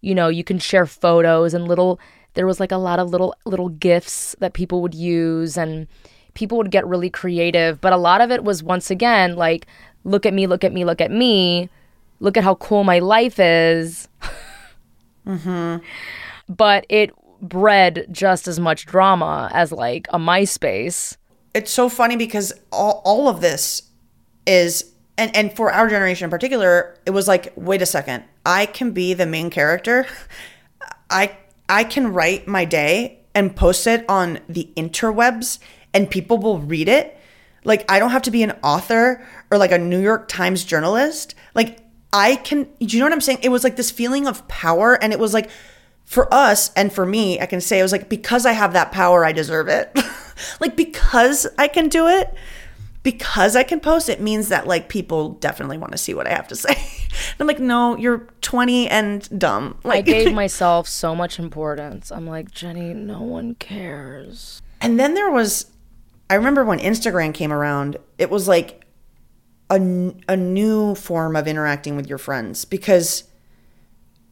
you 0.00 0.14
know, 0.14 0.28
you 0.28 0.44
can 0.44 0.60
share 0.60 0.86
photos 0.86 1.54
and 1.54 1.66
little 1.66 1.98
there 2.34 2.46
was 2.46 2.60
like 2.60 2.70
a 2.70 2.76
lot 2.76 2.98
of 2.98 3.10
little 3.10 3.34
little 3.44 3.68
gifts 3.68 4.36
that 4.38 4.52
people 4.52 4.80
would 4.82 4.94
use 4.94 5.56
and 5.56 5.88
people 6.34 6.56
would 6.58 6.70
get 6.70 6.86
really 6.86 7.10
creative, 7.10 7.80
but 7.80 7.92
a 7.92 7.96
lot 7.96 8.20
of 8.20 8.30
it 8.30 8.44
was 8.44 8.62
once 8.62 8.90
again 8.90 9.34
like 9.34 9.66
look 10.04 10.24
at 10.24 10.34
me, 10.34 10.46
look 10.46 10.62
at 10.64 10.72
me, 10.72 10.84
look 10.84 11.00
at 11.00 11.10
me. 11.10 11.68
Look 12.20 12.36
at 12.36 12.42
how 12.42 12.56
cool 12.56 12.82
my 12.82 12.98
life 12.98 13.38
is. 13.38 14.08
mm-hmm. 15.26 15.76
But 16.48 16.84
it 16.88 17.12
bred 17.40 18.06
just 18.10 18.48
as 18.48 18.58
much 18.58 18.86
drama 18.86 19.50
as 19.52 19.72
like 19.72 20.06
a 20.10 20.18
MySpace. 20.18 21.16
It's 21.54 21.72
so 21.72 21.88
funny 21.88 22.16
because 22.16 22.52
all, 22.72 23.02
all 23.04 23.28
of 23.28 23.40
this 23.40 23.82
is 24.46 24.92
and 25.16 25.34
and 25.34 25.52
for 25.52 25.72
our 25.72 25.88
generation 25.88 26.24
in 26.24 26.30
particular, 26.30 26.96
it 27.04 27.10
was 27.10 27.28
like, 27.28 27.52
wait 27.56 27.82
a 27.82 27.86
second, 27.86 28.24
I 28.46 28.66
can 28.66 28.92
be 28.92 29.14
the 29.14 29.26
main 29.26 29.50
character. 29.50 30.06
I 31.10 31.36
I 31.68 31.84
can 31.84 32.12
write 32.12 32.46
my 32.46 32.64
day 32.64 33.18
and 33.34 33.54
post 33.54 33.86
it 33.86 34.04
on 34.08 34.38
the 34.48 34.70
interwebs 34.76 35.58
and 35.92 36.10
people 36.10 36.38
will 36.38 36.60
read 36.60 36.88
it. 36.88 37.18
Like 37.64 37.90
I 37.90 37.98
don't 37.98 38.10
have 38.10 38.22
to 38.22 38.30
be 38.30 38.42
an 38.42 38.52
author 38.62 39.26
or 39.50 39.58
like 39.58 39.72
a 39.72 39.78
New 39.78 40.00
York 40.00 40.28
Times 40.28 40.64
journalist. 40.64 41.34
Like 41.54 41.80
I 42.12 42.36
can 42.36 42.64
do 42.80 42.96
you 42.96 43.00
know 43.00 43.06
what 43.06 43.12
I'm 43.12 43.20
saying? 43.20 43.40
It 43.42 43.50
was 43.50 43.64
like 43.64 43.76
this 43.76 43.90
feeling 43.90 44.26
of 44.26 44.46
power 44.48 44.94
and 45.02 45.12
it 45.12 45.18
was 45.18 45.34
like 45.34 45.50
for 46.08 46.32
us 46.32 46.70
and 46.74 46.90
for 46.90 47.04
me, 47.04 47.38
I 47.38 47.44
can 47.44 47.60
say 47.60 47.78
it 47.78 47.82
was 47.82 47.92
like 47.92 48.08
because 48.08 48.46
I 48.46 48.52
have 48.52 48.72
that 48.72 48.92
power, 48.92 49.26
I 49.26 49.32
deserve 49.32 49.68
it. 49.68 49.94
like 50.60 50.74
because 50.74 51.46
I 51.58 51.68
can 51.68 51.90
do 51.90 52.08
it, 52.08 52.32
because 53.02 53.54
I 53.54 53.62
can 53.62 53.78
post 53.78 54.08
it 54.08 54.18
means 54.18 54.48
that 54.48 54.66
like 54.66 54.88
people 54.88 55.32
definitely 55.34 55.76
want 55.76 55.92
to 55.92 55.98
see 55.98 56.14
what 56.14 56.26
I 56.26 56.30
have 56.30 56.48
to 56.48 56.56
say. 56.56 56.74
I'm 57.38 57.46
like, 57.46 57.60
no, 57.60 57.94
you're 57.98 58.26
20 58.40 58.88
and 58.88 59.38
dumb. 59.38 59.78
Like 59.84 59.98
I 59.98 60.00
gave 60.00 60.32
myself 60.34 60.88
so 60.88 61.14
much 61.14 61.38
importance. 61.38 62.10
I'm 62.10 62.26
like, 62.26 62.50
Jenny, 62.52 62.94
no 62.94 63.20
one 63.20 63.54
cares. 63.56 64.62
And 64.80 64.98
then 64.98 65.12
there 65.12 65.30
was 65.30 65.66
I 66.30 66.36
remember 66.36 66.64
when 66.64 66.78
Instagram 66.78 67.34
came 67.34 67.52
around, 67.52 67.98
it 68.16 68.30
was 68.30 68.48
like 68.48 68.86
a, 69.68 69.76
a 70.26 70.36
new 70.38 70.94
form 70.94 71.36
of 71.36 71.46
interacting 71.46 71.96
with 71.96 72.06
your 72.06 72.18
friends 72.18 72.64
because 72.64 73.24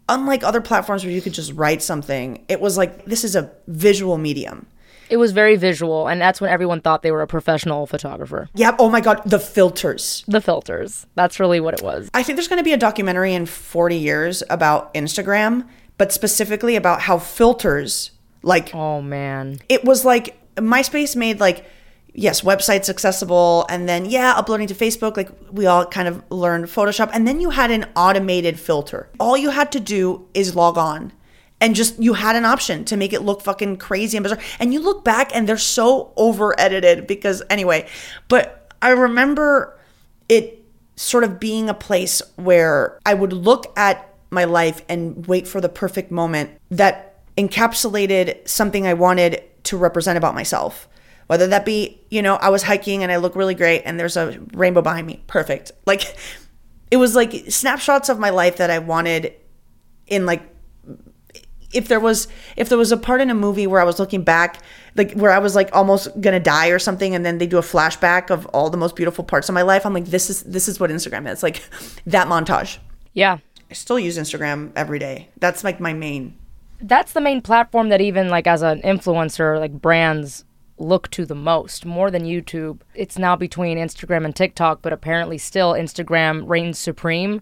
unlike 0.08 0.42
other 0.42 0.60
platforms 0.60 1.04
where 1.04 1.12
you 1.12 1.20
could 1.20 1.34
just 1.34 1.52
write 1.52 1.82
something, 1.82 2.44
it 2.48 2.60
was 2.60 2.76
like 2.76 3.04
this 3.04 3.24
is 3.24 3.36
a 3.36 3.50
visual 3.66 4.18
medium. 4.18 4.66
It 5.08 5.18
was 5.18 5.30
very 5.30 5.54
visual, 5.54 6.08
and 6.08 6.20
that's 6.20 6.40
when 6.40 6.50
everyone 6.50 6.80
thought 6.80 7.02
they 7.02 7.12
were 7.12 7.22
a 7.22 7.28
professional 7.28 7.86
photographer. 7.86 8.48
Yeah. 8.54 8.74
Oh 8.78 8.90
my 8.90 9.00
God, 9.00 9.22
the 9.24 9.38
filters. 9.38 10.24
The 10.26 10.40
filters. 10.40 11.06
That's 11.14 11.38
really 11.38 11.60
what 11.60 11.74
it 11.74 11.82
was. 11.82 12.10
I 12.12 12.24
think 12.24 12.36
there's 12.36 12.48
going 12.48 12.58
to 12.58 12.64
be 12.64 12.72
a 12.72 12.76
documentary 12.76 13.32
in 13.32 13.46
40 13.46 13.96
years 13.96 14.42
about 14.50 14.92
Instagram, 14.94 15.68
but 15.96 16.12
specifically 16.12 16.74
about 16.74 17.02
how 17.02 17.18
filters, 17.18 18.10
like. 18.42 18.74
Oh 18.74 19.00
man. 19.00 19.60
It 19.68 19.84
was 19.84 20.04
like 20.04 20.36
MySpace 20.56 21.14
made 21.14 21.38
like 21.38 21.64
yes, 22.16 22.40
websites 22.40 22.88
accessible, 22.88 23.66
and 23.68 23.88
then 23.88 24.06
yeah, 24.06 24.32
uploading 24.32 24.66
to 24.66 24.74
Facebook, 24.74 25.16
like 25.16 25.30
we 25.52 25.66
all 25.66 25.86
kind 25.86 26.08
of 26.08 26.22
learned 26.30 26.64
Photoshop, 26.64 27.10
and 27.12 27.28
then 27.28 27.40
you 27.40 27.50
had 27.50 27.70
an 27.70 27.86
automated 27.94 28.58
filter. 28.58 29.08
All 29.20 29.36
you 29.36 29.50
had 29.50 29.70
to 29.72 29.80
do 29.80 30.26
is 30.34 30.56
log 30.56 30.76
on. 30.76 31.12
And 31.58 31.74
just 31.74 31.98
you 31.98 32.12
had 32.12 32.36
an 32.36 32.44
option 32.44 32.84
to 32.86 32.98
make 32.98 33.14
it 33.14 33.22
look 33.22 33.40
fucking 33.40 33.78
crazy 33.78 34.18
and 34.18 34.22
bizarre. 34.24 34.40
And 34.58 34.74
you 34.74 34.80
look 34.80 35.04
back 35.04 35.34
and 35.34 35.48
they're 35.48 35.56
so 35.56 36.12
over 36.14 36.58
edited 36.60 37.06
because 37.06 37.42
anyway, 37.48 37.88
but 38.28 38.74
I 38.82 38.90
remember 38.90 39.78
it 40.28 40.62
sort 40.96 41.24
of 41.24 41.40
being 41.40 41.70
a 41.70 41.74
place 41.74 42.20
where 42.36 42.98
I 43.06 43.14
would 43.14 43.32
look 43.32 43.72
at 43.78 44.14
my 44.30 44.44
life 44.44 44.82
and 44.86 45.26
wait 45.26 45.48
for 45.48 45.62
the 45.62 45.70
perfect 45.70 46.10
moment 46.10 46.50
that 46.70 47.24
encapsulated 47.38 48.46
something 48.46 48.86
I 48.86 48.92
wanted 48.92 49.42
to 49.64 49.78
represent 49.78 50.18
about 50.18 50.34
myself 50.34 50.88
whether 51.26 51.46
that 51.48 51.64
be, 51.64 52.00
you 52.10 52.22
know, 52.22 52.36
I 52.36 52.50
was 52.50 52.62
hiking 52.62 53.02
and 53.02 53.10
I 53.10 53.16
look 53.16 53.36
really 53.36 53.54
great 53.54 53.82
and 53.84 53.98
there's 53.98 54.16
a 54.16 54.38
rainbow 54.54 54.82
behind 54.82 55.06
me. 55.06 55.22
Perfect. 55.26 55.72
Like 55.86 56.16
it 56.90 56.96
was 56.96 57.14
like 57.14 57.32
snapshots 57.48 58.08
of 58.08 58.18
my 58.18 58.30
life 58.30 58.56
that 58.58 58.70
I 58.70 58.78
wanted 58.78 59.34
in 60.06 60.26
like 60.26 60.42
if 61.72 61.88
there 61.88 62.00
was 62.00 62.28
if 62.56 62.68
there 62.68 62.78
was 62.78 62.92
a 62.92 62.96
part 62.96 63.20
in 63.20 63.30
a 63.30 63.34
movie 63.34 63.66
where 63.66 63.80
I 63.80 63.84
was 63.84 63.98
looking 63.98 64.22
back, 64.22 64.62
like 64.94 65.12
where 65.12 65.30
I 65.30 65.38
was 65.38 65.54
like 65.54 65.74
almost 65.74 66.20
gonna 66.20 66.40
die 66.40 66.68
or 66.68 66.78
something, 66.78 67.14
and 67.14 67.24
then 67.24 67.38
they 67.38 67.46
do 67.46 67.58
a 67.58 67.62
flashback 67.62 68.30
of 68.30 68.46
all 68.46 68.70
the 68.70 68.76
most 68.76 68.96
beautiful 68.96 69.24
parts 69.24 69.48
of 69.48 69.54
my 69.54 69.62
life, 69.62 69.84
I'm 69.84 69.94
like, 69.94 70.06
this 70.06 70.30
is 70.30 70.42
this 70.42 70.68
is 70.68 70.80
what 70.80 70.90
Instagram 70.90 71.30
is. 71.30 71.42
Like 71.42 71.62
that 72.06 72.28
montage. 72.28 72.78
Yeah. 73.12 73.38
I 73.70 73.74
still 73.74 73.98
use 73.98 74.16
Instagram 74.16 74.72
every 74.76 74.98
day. 74.98 75.28
That's 75.38 75.64
like 75.64 75.80
my 75.80 75.92
main 75.92 76.36
that's 76.80 77.12
the 77.12 77.20
main 77.20 77.40
platform 77.40 77.88
that 77.88 78.00
even 78.00 78.28
like 78.28 78.46
as 78.46 78.62
an 78.62 78.82
influencer 78.82 79.58
like 79.58 79.72
brands 79.72 80.44
look 80.78 81.10
to 81.10 81.24
the 81.24 81.34
most, 81.34 81.84
more 81.84 82.10
than 82.10 82.24
YouTube. 82.24 82.80
It's 82.94 83.18
now 83.18 83.36
between 83.36 83.78
Instagram 83.78 84.24
and 84.24 84.34
TikTok, 84.36 84.82
but 84.82 84.92
apparently 84.92 85.38
still 85.38 85.72
Instagram 85.72 86.48
reigns 86.48 86.78
supreme. 86.78 87.40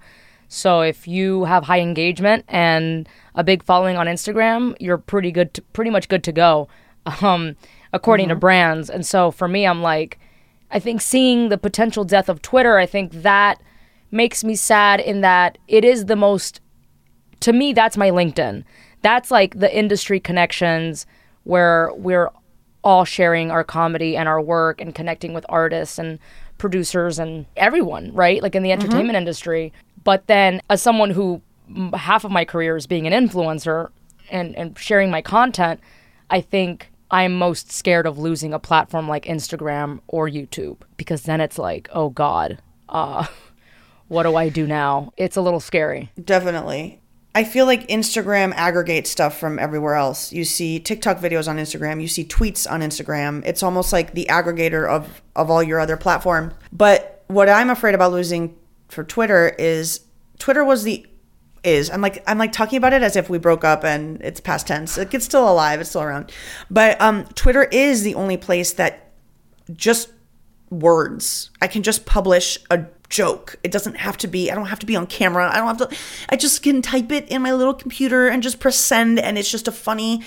So 0.49 0.83
if 0.83 1.09
you 1.09 1.45
have 1.45 1.65
high 1.65 1.81
engagement 1.81 2.45
and 2.49 3.09
a 3.35 3.43
big 3.43 3.65
following 3.65 3.97
on 3.97 4.07
Instagram, 4.07 4.77
you're 4.79 4.99
pretty 4.99 5.33
good, 5.33 5.53
to, 5.55 5.63
pretty 5.63 5.91
much 5.91 6.09
good 6.09 6.23
to 6.25 6.33
go, 6.33 6.69
um, 7.23 7.57
according 7.93 8.27
mm-hmm. 8.27 8.37
to 8.37 8.41
brands. 8.41 8.91
And 8.91 9.05
so 9.05 9.31
for 9.31 9.49
me, 9.49 9.67
I'm 9.67 9.83
like, 9.83 10.19
I 10.71 10.79
think 10.79 11.01
seeing 11.01 11.49
the 11.49 11.59
potential 11.59 12.05
death 12.05 12.29
of 12.29 12.43
Twitter, 12.43 12.79
I 12.79 12.87
think 12.87 13.13
that 13.13 13.61
makes 14.11 14.45
me 14.45 14.55
sad 14.55 15.01
in 15.01 15.21
that 15.23 15.59
it 15.67 15.85
is 15.85 16.07
the 16.07 16.17
most. 16.17 16.61
To 17.41 17.53
me, 17.53 17.73
that's 17.73 17.97
my 17.97 18.11
LinkedIn. 18.11 18.65
That's 19.03 19.31
like 19.31 19.59
the 19.59 19.77
industry 19.77 20.19
connections 20.19 21.05
where 21.43 21.93
we're 21.95 22.31
all 22.85 23.05
sharing 23.05 23.51
our 23.51 23.65
comedy 23.65 24.17
and 24.17 24.29
our 24.29 24.41
work 24.41 24.81
and 24.81 24.95
connecting 24.95 25.33
with 25.33 25.45
artists 25.49 25.99
and 25.99 26.19
producers 26.59 27.19
and 27.19 27.47
everyone, 27.57 28.13
right? 28.15 28.43
Like 28.43 28.55
in 28.55 28.63
the 28.63 28.71
mm-hmm. 28.71 28.81
entertainment 28.81 29.11
mm-hmm. 29.11 29.17
industry. 29.17 29.73
But 30.05 30.27
then, 30.27 30.61
as 30.71 30.83
someone 30.83 31.11
who 31.11 31.41
half 31.95 32.25
of 32.25 32.31
my 32.31 32.45
career 32.45 32.77
is 32.77 32.87
being 32.87 33.07
an 33.07 33.13
influencer 33.13 33.89
and, 34.31 34.55
and 34.55 34.79
sharing 34.79 35.11
my 35.11 35.23
content, 35.23 35.81
I 36.31 36.41
think 36.41 36.91
I'm 37.11 37.37
most 37.37 37.73
scared 37.73 38.07
of 38.07 38.19
losing 38.19 38.53
a 38.53 38.59
platform 38.59 39.09
like 39.09 39.25
Instagram 39.25 40.01
or 40.07 40.29
YouTube 40.29 40.79
because 40.97 41.23
then 41.23 41.41
it's 41.41 41.59
like, 41.59 41.89
oh 41.93 42.11
God, 42.11 42.61
uh, 42.89 43.27
what 44.09 44.25
do 44.25 44.37
I 44.37 44.51
do 44.51 44.67
now? 44.67 45.13
It's 45.17 45.37
a 45.37 45.41
little 45.41 45.61
scary. 45.61 46.11
Definitely. 46.23 47.01
I 47.35 47.43
feel 47.43 47.67
like 47.67 47.89
Instagram 47.89 48.53
aggregates 48.55 49.11
stuff 49.11 49.39
from 49.39 49.59
everywhere 49.59 49.95
else. 49.95 50.33
You 50.33 50.45
see 50.45 50.79
TikTok 50.79 51.19
videos 51.19 51.49
on 51.49 51.57
Instagram, 51.57 52.01
you 52.01 52.07
see 52.07 52.25
tweets 52.25 52.71
on 52.71 52.81
Instagram. 52.81 53.45
It's 53.45 53.63
almost 53.63 53.93
like 53.93 54.15
the 54.15 54.27
aggregator 54.31 54.89
of 54.89 55.23
of 55.35 55.51
all 55.51 55.63
your 55.63 55.81
other 55.81 55.97
platforms. 55.97 56.55
But 56.73 57.25
what 57.27 57.49
I'm 57.49 57.71
afraid 57.71 57.95
about 57.95 58.13
losing 58.13 58.57
for 58.89 59.03
Twitter 59.03 59.49
is 59.59 60.01
Twitter 60.39 60.65
was 60.65 60.85
the 60.85 61.07
is 61.65 61.91
I'm 61.91 62.01
like 62.01 62.23
I'm 62.29 62.39
like 62.39 62.53
talking 62.53 62.77
about 62.77 62.93
it 62.93 63.03
as 63.03 63.17
if 63.17 63.29
we 63.29 63.39
broke 63.39 63.65
up 63.65 63.85
and 63.85 64.21
it's 64.23 64.41
past 64.41 64.69
tense. 64.69 64.97
Like 64.97 65.13
it's 65.13 65.25
still 65.25 65.49
alive, 65.49 65.81
it's 65.81 65.91
still 65.91 66.03
around. 66.03 66.31
But 66.71 67.01
um 67.01 67.25
Twitter 67.35 67.65
is 67.65 68.03
the 68.05 68.15
only 68.15 68.37
place 68.37 68.75
that 68.75 69.11
just 69.73 70.11
words. 70.81 71.51
I 71.61 71.67
can 71.67 71.83
just 71.83 72.07
publish 72.07 72.59
a 72.71 72.85
joke. 73.09 73.57
It 73.63 73.71
doesn't 73.71 73.97
have 73.97 74.17
to 74.19 74.27
be, 74.27 74.51
I 74.51 74.55
don't 74.55 74.67
have 74.67 74.81
to 74.81 74.87
be 74.87 74.97
on 74.97 75.07
camera. 75.07 75.51
I 75.51 75.59
don't 75.59 75.79
have 75.79 75.89
to, 75.89 75.97
I 76.29 76.37
just 76.37 76.63
can 76.63 76.83
type 76.83 77.13
it 77.13 77.29
in 77.29 77.43
my 77.43 77.53
little 77.53 77.75
computer 77.75 78.29
and 78.29 78.43
just 78.43 78.61
press 78.61 78.77
send 78.77 79.19
and 79.19 79.39
it's 79.39 79.51
just 79.51 79.69
a 79.69 79.73
funny, 79.73 80.23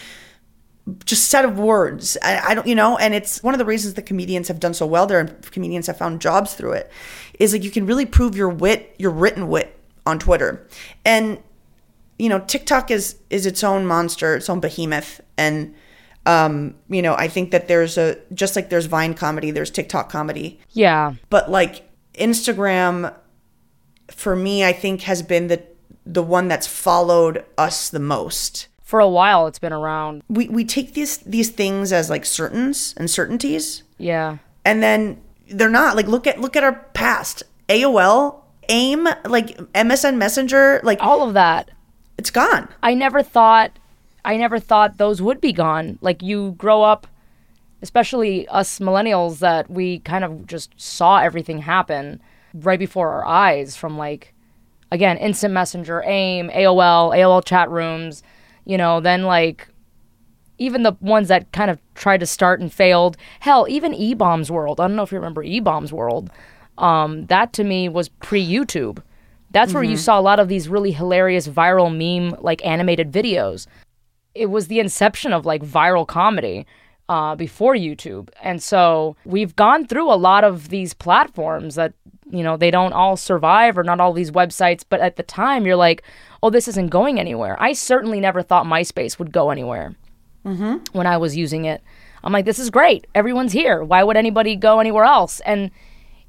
just 1.06 1.26
set 1.30 1.44
of 1.44 1.60
words. 1.60 2.18
I, 2.22 2.40
I, 2.40 2.56
don't, 2.56 2.68
you 2.68 2.76
know, 2.76 2.98
and 2.98 3.14
it's 3.14 3.44
one 3.44 3.54
of 3.54 3.58
the 3.58 3.66
reasons 3.66 3.96
the 3.96 4.02
comedians 4.02 4.48
have 4.48 4.60
done 4.60 4.74
so 4.74 4.86
well 4.86 5.06
there 5.06 5.20
and 5.20 5.42
comedians 5.52 5.88
have 5.88 5.98
found 5.98 6.22
jobs 6.22 6.54
through 6.54 6.74
it 6.74 6.92
is 7.40 7.54
like 7.54 7.64
you 7.64 7.72
can 7.72 7.86
really 7.86 8.06
prove 8.06 8.36
your 8.36 8.50
wit, 8.50 8.96
your 8.98 9.12
written 9.12 9.48
wit 9.50 9.78
on 10.06 10.18
Twitter. 10.18 10.66
And, 11.04 11.40
you 12.18 12.30
know, 12.30 12.40
TikTok 12.40 12.90
is, 12.90 13.18
is 13.30 13.46
its 13.46 13.64
own 13.64 13.86
monster, 13.86 14.36
its 14.36 14.50
own 14.50 14.60
behemoth. 14.60 15.20
And, 15.38 15.76
um, 16.28 16.76
you 16.90 17.02
know, 17.02 17.16
I 17.16 17.28
think 17.28 17.52
that 17.52 17.68
there's 17.68 17.98
a, 17.98 18.18
just 18.34 18.56
like 18.56 18.70
there's 18.70 18.86
Vine 18.86 19.14
comedy, 19.14 19.50
there's 19.52 19.72
TikTok 19.72 20.12
comedy. 20.12 20.60
Yeah. 20.72 21.14
But 21.30 21.50
like, 21.50 21.88
Instagram 22.14 23.14
for 24.12 24.36
me 24.36 24.64
I 24.64 24.74
think 24.74 25.02
has 25.02 25.22
been 25.22 25.48
the 25.48 25.64
the 26.06 26.24
one 26.24 26.48
that's 26.48 26.68
followed 26.68 27.46
us 27.58 27.90
the 27.90 28.00
most. 28.00 28.68
For 28.82 29.00
a 29.00 29.10
while 29.10 29.48
it's 29.48 29.60
been 29.60 29.74
around. 29.74 30.24
We 30.30 30.48
we 30.48 30.64
take 30.64 30.94
these 30.94 31.18
these 31.18 31.50
things 31.50 31.92
as 31.92 32.10
like 32.10 32.26
certains 32.26 32.94
and 32.98 33.10
certainties. 33.10 33.84
Yeah. 33.98 34.38
And 34.64 34.82
then 34.82 35.22
they're 35.50 35.70
not. 35.70 35.96
Like 35.96 36.08
look 36.08 36.26
at 36.28 36.40
look 36.40 36.56
at 36.56 36.64
our 36.64 36.74
past. 36.94 37.44
AOL, 37.68 38.44
AIM, 38.70 39.10
like 39.26 39.58
MSN 39.74 40.16
Messenger, 40.16 40.80
like 40.84 41.00
all 41.02 41.28
of 41.28 41.34
that. 41.34 41.70
It's 42.18 42.32
gone. 42.32 42.70
I 42.82 42.94
never 42.94 43.22
thought 43.22 43.78
I 44.28 44.38
never 44.38 44.60
thought 44.60 44.98
those 44.98 45.22
would 45.22 45.42
be 45.42 45.54
gone. 45.54 45.98
Like 46.02 46.22
you 46.22 46.52
grow 46.58 46.84
up 46.84 47.08
especially 47.82 48.48
us 48.48 48.80
millennials 48.80 49.40
that 49.40 49.70
we 49.70 50.00
kind 50.00 50.24
of 50.24 50.48
just 50.48 50.72
saw 50.78 51.20
everything 51.20 51.60
happen 51.60 52.22
right 52.54 52.80
before 52.80 53.10
our 53.12 53.26
eyes 53.26 53.76
from 53.76 53.98
like 53.98 54.34
again, 54.92 55.18
instant 55.18 55.54
messenger, 55.54 56.02
AIM, 56.06 56.50
AOL, 56.50 57.14
AOL 57.16 57.44
chat 57.44 57.70
rooms, 57.70 58.24
you 58.66 58.78
know, 58.78 59.00
then 59.00 59.24
like 59.24 59.68
even 60.58 60.84
the 60.84 60.94
ones 61.02 61.28
that 61.28 61.52
kind 61.52 61.70
of 61.70 61.80
tried 61.94 62.20
to 62.20 62.26
start 62.26 62.60
and 62.60 62.74
failed. 62.74 63.18
Hell, 63.42 63.68
even 63.70 63.94
E 63.94 64.14
Bombs 64.14 64.50
World. 64.50 64.80
I 64.80 64.88
don't 64.88 64.96
know 64.96 65.04
if 65.04 65.12
you 65.12 65.18
remember 65.18 65.44
E 65.44 65.60
Bombs 65.60 65.94
World. 65.94 66.32
Um, 66.78 67.26
that 67.28 67.54
to 67.54 67.64
me 67.64 67.90
was 67.90 68.10
pre 68.10 68.46
YouTube. 68.46 69.02
That's 69.52 69.70
mm-hmm. 69.70 69.76
where 69.76 69.84
you 69.84 69.92
mm-hmm. 69.92 70.00
saw 70.00 70.20
a 70.20 70.22
lot 70.22 70.40
of 70.40 70.48
these 70.48 70.68
really 70.68 70.92
hilarious 70.92 71.48
viral 71.48 71.92
meme 71.92 72.40
like 72.42 72.66
animated 72.66 73.12
videos. 73.12 73.68
It 74.38 74.48
was 74.48 74.68
the 74.68 74.80
inception 74.80 75.34
of 75.34 75.46
like 75.46 75.64
viral 75.64 76.08
comedy 76.08 76.66
uh, 77.10 77.36
before 77.36 77.76
YouTube. 77.76 78.30
And 78.42 78.62
so 78.62 79.16
we've 79.26 79.56
gone 79.56 79.88
through 79.88 80.12
a 80.12 80.16
lot 80.16 80.44
of 80.44 80.70
these 80.70 80.94
platforms 80.94 81.76
that, 81.76 81.94
you 82.30 82.44
know, 82.44 82.58
they 82.58 82.72
don't 82.72 82.94
all 82.94 83.16
survive 83.16 83.78
or 83.78 83.84
not 83.84 84.00
all 84.00 84.14
these 84.14 84.32
websites. 84.32 84.84
But 84.88 85.00
at 85.00 85.16
the 85.16 85.24
time, 85.24 85.66
you're 85.66 85.76
like, 85.76 86.04
oh, 86.44 86.50
this 86.50 86.68
isn't 86.68 86.90
going 86.90 87.20
anywhere. 87.20 87.56
I 87.62 87.74
certainly 87.74 88.20
never 88.20 88.42
thought 88.42 88.66
MySpace 88.66 89.18
would 89.20 89.32
go 89.32 89.50
anywhere 89.50 89.96
mm-hmm. 90.46 90.78
when 90.92 91.08
I 91.08 91.18
was 91.18 91.36
using 91.36 91.66
it. 91.66 91.82
I'm 92.24 92.34
like, 92.34 92.46
this 92.46 92.60
is 92.60 92.70
great. 92.70 93.08
Everyone's 93.16 93.54
here. 93.54 93.84
Why 93.84 94.04
would 94.04 94.18
anybody 94.18 94.56
go 94.56 94.80
anywhere 94.80 95.06
else? 95.06 95.40
And 95.42 95.72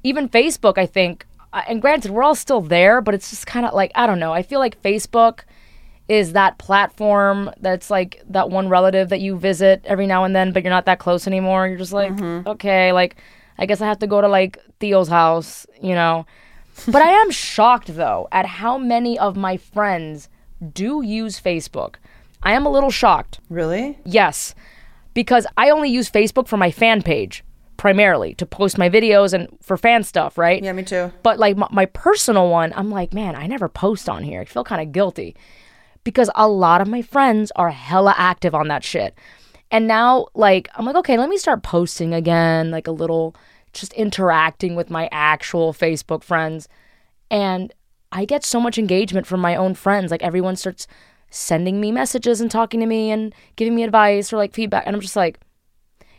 even 0.03 0.29
Facebook, 0.29 0.77
I 0.77 0.85
think, 0.85 1.25
uh, 1.51 1.63
and 1.67 1.81
granted, 1.81 2.11
we're 2.11 2.23
all 2.23 2.35
still 2.35 2.61
there, 2.61 3.01
but 3.01 3.13
it's 3.13 3.31
just 3.31 3.47
kind 3.47 3.65
of 3.65 3.73
like, 3.73 3.91
I 3.95 4.07
don't 4.07 4.19
know. 4.19 4.31
I 4.31 4.43
feel 4.43 4.59
like 4.59 4.81
Facebook 4.81 5.41
is 6.09 6.33
that 6.33 6.57
platform 6.57 7.51
that's 7.61 7.91
like 7.91 8.21
that 8.27 8.49
one 8.49 8.67
relative 8.67 9.09
that 9.09 9.21
you 9.21 9.37
visit 9.37 9.81
every 9.85 10.07
now 10.07 10.23
and 10.23 10.35
then, 10.35 10.51
but 10.51 10.63
you're 10.63 10.71
not 10.71 10.85
that 10.85 10.97
close 10.97 11.27
anymore. 11.27 11.67
You're 11.67 11.77
just 11.77 11.93
like, 11.93 12.11
mm-hmm. 12.11 12.47
okay, 12.49 12.91
like, 12.91 13.15
I 13.59 13.67
guess 13.67 13.79
I 13.79 13.85
have 13.85 13.99
to 13.99 14.07
go 14.07 14.19
to 14.19 14.27
like 14.27 14.57
Theo's 14.79 15.07
house, 15.07 15.67
you 15.79 15.93
know? 15.93 16.25
but 16.87 17.03
I 17.03 17.11
am 17.11 17.29
shocked 17.31 17.95
though 17.95 18.27
at 18.31 18.47
how 18.47 18.77
many 18.77 19.19
of 19.19 19.37
my 19.37 19.57
friends 19.57 20.29
do 20.73 21.03
use 21.03 21.39
Facebook. 21.39 21.95
I 22.41 22.53
am 22.53 22.65
a 22.65 22.71
little 22.71 22.89
shocked. 22.89 23.39
Really? 23.49 23.99
Yes. 24.03 24.55
Because 25.13 25.45
I 25.57 25.69
only 25.69 25.89
use 25.89 26.09
Facebook 26.09 26.47
for 26.47 26.57
my 26.57 26.71
fan 26.71 27.03
page 27.03 27.43
primarily 27.77 28.33
to 28.33 28.45
post 28.45 28.77
my 28.77 28.89
videos 28.89 29.31
and 29.33 29.47
for 29.61 29.77
fan 29.77 30.03
stuff, 30.03 30.37
right? 30.39 30.63
Yeah, 30.63 30.71
me 30.71 30.83
too. 30.83 31.11
But 31.21 31.37
like 31.37 31.55
my, 31.55 31.67
my 31.69 31.85
personal 31.85 32.49
one, 32.49 32.73
I'm 32.75 32.89
like, 32.89 33.13
man, 33.13 33.35
I 33.35 33.45
never 33.45 33.69
post 33.69 34.09
on 34.09 34.23
here. 34.23 34.41
I 34.41 34.45
feel 34.45 34.63
kind 34.63 34.81
of 34.81 34.91
guilty 34.91 35.35
because 36.09 36.29
a 36.35 36.47
lot 36.47 36.81
of 36.81 36.87
my 36.87 37.01
friends 37.01 37.51
are 37.55 37.69
hella 37.69 38.13
active 38.17 38.55
on 38.55 38.67
that 38.67 38.83
shit. 38.83 39.17
And 39.71 39.87
now, 39.87 40.27
like, 40.33 40.67
I'm 40.75 40.85
like, 40.85 40.95
okay, 40.95 41.17
let 41.17 41.29
me 41.29 41.37
start 41.37 41.63
posting 41.63 42.13
again, 42.13 42.71
like 42.71 42.87
a 42.87 42.91
little, 42.91 43.35
just 43.73 43.93
interacting 43.93 44.75
with 44.75 44.89
my 44.89 45.07
actual 45.11 45.73
Facebook 45.73 46.23
friends. 46.23 46.67
And 47.29 47.73
I 48.11 48.25
get 48.25 48.43
so 48.43 48.59
much 48.59 48.79
engagement 48.79 49.27
from 49.27 49.39
my 49.39 49.55
own 49.55 49.75
friends. 49.75 50.09
Like, 50.09 50.23
everyone 50.23 50.55
starts 50.55 50.87
sending 51.29 51.79
me 51.79 51.91
messages 51.91 52.41
and 52.41 52.49
talking 52.49 52.79
to 52.79 52.85
me 52.85 53.11
and 53.11 53.33
giving 53.55 53.75
me 53.75 53.83
advice 53.83 54.33
or 54.33 54.37
like 54.37 54.53
feedback. 54.53 54.83
And 54.85 54.95
I'm 54.95 55.01
just 55.01 55.15
like, 55.15 55.39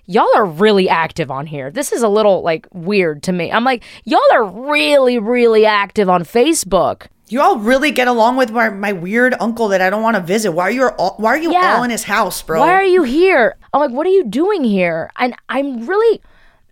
y'all 0.07 0.28
are 0.36 0.45
really 0.47 0.88
active 0.88 1.30
on 1.30 1.47
here. 1.47 1.70
This 1.70 1.93
is 1.93 2.03
a 2.03 2.09
little 2.09 2.43
like 2.43 2.66
weird 2.72 3.22
to 3.24 3.32
me. 3.32 3.51
I'm 3.53 3.64
like, 3.64 3.84
y'all 4.05 4.20
are 4.32 4.45
really, 4.45 5.18
really 5.18 5.66
active 5.66 6.09
on 6.09 6.24
Facebook. 6.24 7.07
You 7.31 7.41
all 7.41 7.59
really 7.59 7.93
get 7.93 8.09
along 8.09 8.37
with 8.37 8.51
my, 8.51 8.70
my 8.70 8.93
weird 8.93 9.35
uncle 9.39 9.68
that 9.68 9.81
I 9.81 9.89
don't 9.89 10.03
want 10.03 10.16
to 10.16 10.22
visit. 10.22 10.51
Why 10.51 10.64
are 10.64 10.70
you 10.70 10.89
all, 10.89 11.14
why 11.16 11.31
are 11.31 11.39
you 11.39 11.53
yeah. 11.53 11.76
all 11.76 11.85
in 11.85 11.91
his 11.91 12.05
house, 12.05 12.43
bro? 12.43 12.59
Why 12.59 12.72
are 12.72 12.83
you 12.83 13.05
here? 13.05 13.57
I'm 13.72 13.81
like, 13.81 13.93
what 13.93 14.07
are 14.07 14.11
you 14.11 14.24
doing 14.24 14.64
here? 14.64 15.11
And 15.16 15.35
I'm 15.49 15.87
really 15.87 16.20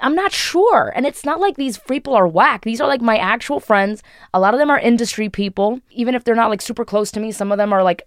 I'm 0.00 0.14
not 0.14 0.32
sure. 0.32 0.92
And 0.94 1.06
it's 1.06 1.24
not 1.24 1.40
like 1.40 1.56
these 1.56 1.78
people 1.78 2.14
are 2.14 2.28
whack. 2.28 2.64
These 2.64 2.80
are 2.80 2.88
like 2.88 3.00
my 3.00 3.16
actual 3.18 3.61
friends. 3.61 4.02
A 4.32 4.40
lot 4.40 4.54
of 4.54 4.61
them 4.61 4.70
are 4.70 4.78
industry 4.78 5.28
people, 5.28 5.80
even 5.90 6.14
if 6.14 6.24
they're 6.24 6.34
not 6.34 6.50
like 6.50 6.62
super 6.62 6.84
close 6.84 7.11
to 7.12 7.20
me. 7.20 7.32
Some 7.32 7.50
of 7.50 7.59
them 7.59 7.72
are 7.72 7.82
like 7.82 8.02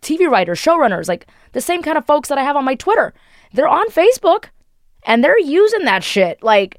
TV 0.00 0.28
writers, 0.28 0.60
showrunners, 0.60 1.08
like 1.08 1.26
the 1.52 1.60
same 1.60 1.82
kind 1.82 1.98
of 1.98 2.06
folks 2.06 2.28
that 2.28 2.38
I 2.38 2.42
have 2.42 2.56
on 2.56 2.64
my 2.64 2.74
Twitter. 2.74 3.14
They're 3.52 3.68
on 3.68 3.88
Facebook 3.88 4.46
and 5.04 5.22
they're 5.22 5.38
using 5.38 5.84
that 5.84 6.02
shit 6.02 6.42
like 6.42 6.78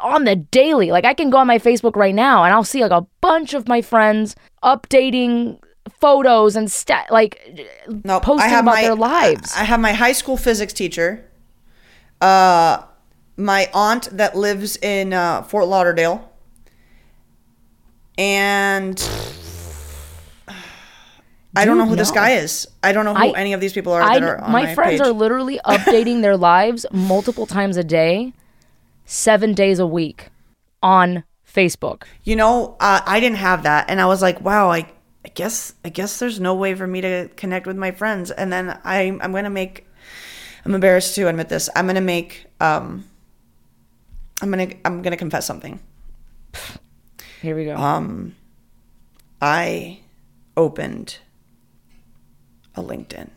on 0.00 0.24
the 0.24 0.36
daily. 0.36 0.90
Like 0.90 1.04
I 1.04 1.14
can 1.14 1.30
go 1.30 1.38
on 1.38 1.46
my 1.46 1.58
Facebook 1.58 1.96
right 1.96 2.14
now 2.14 2.44
and 2.44 2.52
I'll 2.52 2.64
see 2.64 2.82
like 2.82 2.92
a 2.92 3.06
bunch 3.20 3.54
of 3.54 3.68
my 3.68 3.82
friends 3.82 4.36
updating 4.62 5.58
photos 6.00 6.56
and 6.56 6.70
stat 6.70 7.06
like 7.10 7.40
nope, 7.88 8.22
posting 8.22 8.50
about 8.50 8.64
my, 8.64 8.82
their 8.82 8.94
lives. 8.94 9.52
I 9.56 9.64
have 9.64 9.80
my 9.80 9.92
high 9.92 10.12
school 10.12 10.36
physics 10.36 10.72
teacher, 10.72 11.28
uh, 12.20 12.82
my 13.36 13.68
aunt 13.74 14.08
that 14.16 14.36
lives 14.36 14.76
in 14.78 15.12
uh, 15.12 15.42
Fort 15.42 15.66
Lauderdale, 15.66 16.30
and 18.16 18.98
I 21.56 21.64
don't 21.64 21.78
know 21.78 21.84
who 21.84 21.90
no. 21.90 21.96
this 21.96 22.10
guy 22.10 22.32
is. 22.32 22.66
I 22.82 22.92
don't 22.92 23.04
know 23.04 23.14
who 23.14 23.32
I, 23.32 23.38
any 23.38 23.52
of 23.52 23.60
these 23.60 23.72
people 23.72 23.92
are 23.92 24.02
I, 24.02 24.18
that 24.18 24.28
are 24.28 24.40
on 24.40 24.52
my, 24.52 24.64
my 24.64 24.74
friends 24.74 25.00
page. 25.00 25.06
are 25.06 25.12
literally 25.12 25.60
updating 25.64 26.22
their 26.22 26.36
lives 26.52 26.86
multiple 26.92 27.46
times 27.46 27.76
a 27.76 27.84
day, 27.84 28.32
seven 29.04 29.54
days 29.54 29.78
a 29.78 29.86
week 29.86 30.28
on 30.82 31.24
Facebook. 31.46 32.04
You 32.24 32.36
know, 32.36 32.76
uh, 32.80 33.00
I 33.04 33.20
didn't 33.20 33.38
have 33.38 33.62
that, 33.64 33.88
and 33.88 34.00
I 34.00 34.06
was 34.06 34.22
like, 34.22 34.40
wow, 34.40 34.70
I, 34.70 34.86
I 35.24 35.28
guess, 35.34 35.74
I 35.84 35.88
guess 35.88 36.18
there's 36.18 36.40
no 36.40 36.54
way 36.54 36.74
for 36.74 36.86
me 36.86 37.00
to 37.00 37.28
connect 37.36 37.66
with 37.66 37.76
my 37.76 37.90
friends. 37.90 38.30
And 38.30 38.52
then 38.52 38.78
I, 38.84 39.02
I'm 39.20 39.32
gonna 39.32 39.50
make. 39.50 39.86
I'm 40.64 40.74
embarrassed 40.74 41.14
to 41.16 41.28
admit 41.28 41.48
this. 41.48 41.68
I'm 41.74 41.86
gonna 41.86 42.00
make. 42.00 42.46
Um, 42.60 43.04
I'm 44.40 44.50
gonna. 44.50 44.68
I'm 44.84 45.02
gonna 45.02 45.16
confess 45.16 45.46
something. 45.46 45.80
Here 47.42 47.56
we 47.56 47.64
go. 47.64 47.76
Um, 47.76 48.36
I 49.40 50.00
opened 50.56 51.18
a 52.76 52.82
LinkedIn. 52.82 53.30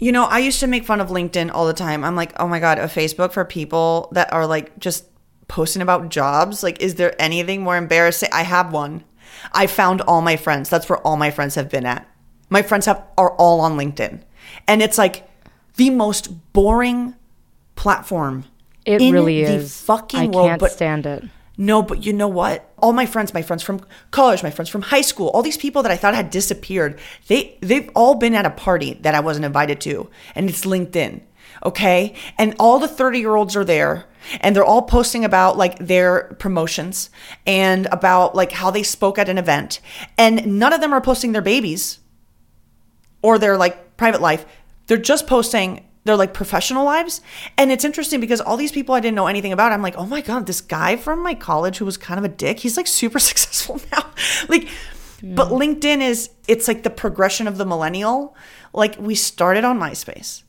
You 0.00 0.12
know, 0.12 0.24
I 0.24 0.38
used 0.38 0.60
to 0.60 0.66
make 0.66 0.84
fun 0.84 1.00
of 1.00 1.08
LinkedIn 1.08 1.50
all 1.52 1.66
the 1.66 1.74
time. 1.74 2.04
I'm 2.04 2.16
like, 2.16 2.32
oh 2.40 2.48
my 2.48 2.58
God, 2.58 2.78
a 2.78 2.84
Facebook 2.84 3.32
for 3.32 3.44
people 3.44 4.08
that 4.12 4.32
are 4.32 4.46
like 4.46 4.78
just 4.78 5.04
posting 5.46 5.82
about 5.82 6.08
jobs. 6.08 6.62
Like, 6.62 6.80
is 6.80 6.94
there 6.94 7.14
anything 7.20 7.62
more 7.62 7.76
embarrassing? 7.76 8.30
I 8.32 8.42
have 8.42 8.72
one. 8.72 9.04
I 9.52 9.66
found 9.66 10.00
all 10.00 10.22
my 10.22 10.36
friends. 10.36 10.70
That's 10.70 10.88
where 10.88 10.98
all 11.06 11.18
my 11.18 11.30
friends 11.30 11.54
have 11.54 11.68
been 11.68 11.84
at. 11.84 12.08
My 12.48 12.62
friends 12.62 12.86
have 12.86 13.04
are 13.18 13.32
all 13.32 13.60
on 13.60 13.76
LinkedIn. 13.76 14.22
And 14.66 14.80
it's 14.82 14.96
like 14.96 15.28
the 15.76 15.90
most 15.90 16.52
boring 16.54 17.14
platform. 17.76 18.44
It 18.86 19.12
really 19.12 19.42
is. 19.42 19.78
fucking 19.82 20.18
I 20.18 20.26
world. 20.26 20.60
can't 20.60 20.72
stand 20.72 21.04
it. 21.06 21.24
No, 21.60 21.82
but 21.82 22.06
you 22.06 22.14
know 22.14 22.26
what? 22.26 22.72
All 22.78 22.94
my 22.94 23.04
friends, 23.04 23.34
my 23.34 23.42
friends 23.42 23.62
from 23.62 23.84
college, 24.12 24.42
my 24.42 24.50
friends 24.50 24.70
from 24.70 24.80
high 24.80 25.02
school, 25.02 25.28
all 25.28 25.42
these 25.42 25.58
people 25.58 25.82
that 25.82 25.92
I 25.92 25.96
thought 25.96 26.14
had 26.14 26.30
disappeared, 26.30 26.98
they 27.26 27.58
they've 27.60 27.90
all 27.94 28.14
been 28.14 28.34
at 28.34 28.46
a 28.46 28.50
party 28.50 28.94
that 29.02 29.14
I 29.14 29.20
wasn't 29.20 29.44
invited 29.44 29.78
to, 29.82 30.08
and 30.34 30.48
it's 30.48 30.64
LinkedIn. 30.64 31.20
Okay? 31.62 32.14
And 32.38 32.54
all 32.58 32.78
the 32.78 32.86
30-year-olds 32.86 33.56
are 33.56 33.64
there 33.64 34.06
and 34.40 34.56
they're 34.56 34.64
all 34.64 34.80
posting 34.80 35.22
about 35.22 35.58
like 35.58 35.78
their 35.78 36.34
promotions 36.38 37.10
and 37.46 37.86
about 37.92 38.34
like 38.34 38.52
how 38.52 38.70
they 38.70 38.82
spoke 38.82 39.18
at 39.18 39.28
an 39.28 39.36
event. 39.36 39.80
And 40.16 40.58
none 40.58 40.72
of 40.72 40.80
them 40.80 40.94
are 40.94 41.02
posting 41.02 41.32
their 41.32 41.42
babies 41.42 41.98
or 43.20 43.38
their 43.38 43.58
like 43.58 43.98
private 43.98 44.22
life. 44.22 44.46
They're 44.86 44.96
just 44.96 45.26
posting 45.26 45.86
their 46.04 46.16
like 46.16 46.34
professional 46.34 46.84
lives. 46.84 47.20
And 47.58 47.70
it's 47.70 47.84
interesting 47.84 48.20
because 48.20 48.40
all 48.40 48.56
these 48.56 48.72
people 48.72 48.94
I 48.94 49.00
didn't 49.00 49.16
know 49.16 49.26
anything 49.26 49.52
about, 49.52 49.72
I'm 49.72 49.82
like, 49.82 49.96
oh 49.96 50.06
my 50.06 50.20
God, 50.20 50.46
this 50.46 50.60
guy 50.60 50.96
from 50.96 51.22
my 51.22 51.34
college 51.34 51.78
who 51.78 51.84
was 51.84 51.96
kind 51.96 52.18
of 52.18 52.24
a 52.24 52.34
dick, 52.34 52.60
he's 52.60 52.76
like 52.76 52.86
super 52.86 53.18
successful 53.30 53.80
now. 53.92 54.10
like, 54.48 54.62
mm. 55.20 55.34
but 55.34 55.48
LinkedIn 55.48 56.00
is, 56.00 56.30
it's 56.48 56.68
like 56.68 56.82
the 56.82 56.90
progression 56.90 57.46
of 57.46 57.58
the 57.58 57.66
millennial. 57.66 58.34
Like, 58.72 58.96
we 58.98 59.14
started 59.14 59.64
on 59.64 59.78
MySpace. 59.78 60.42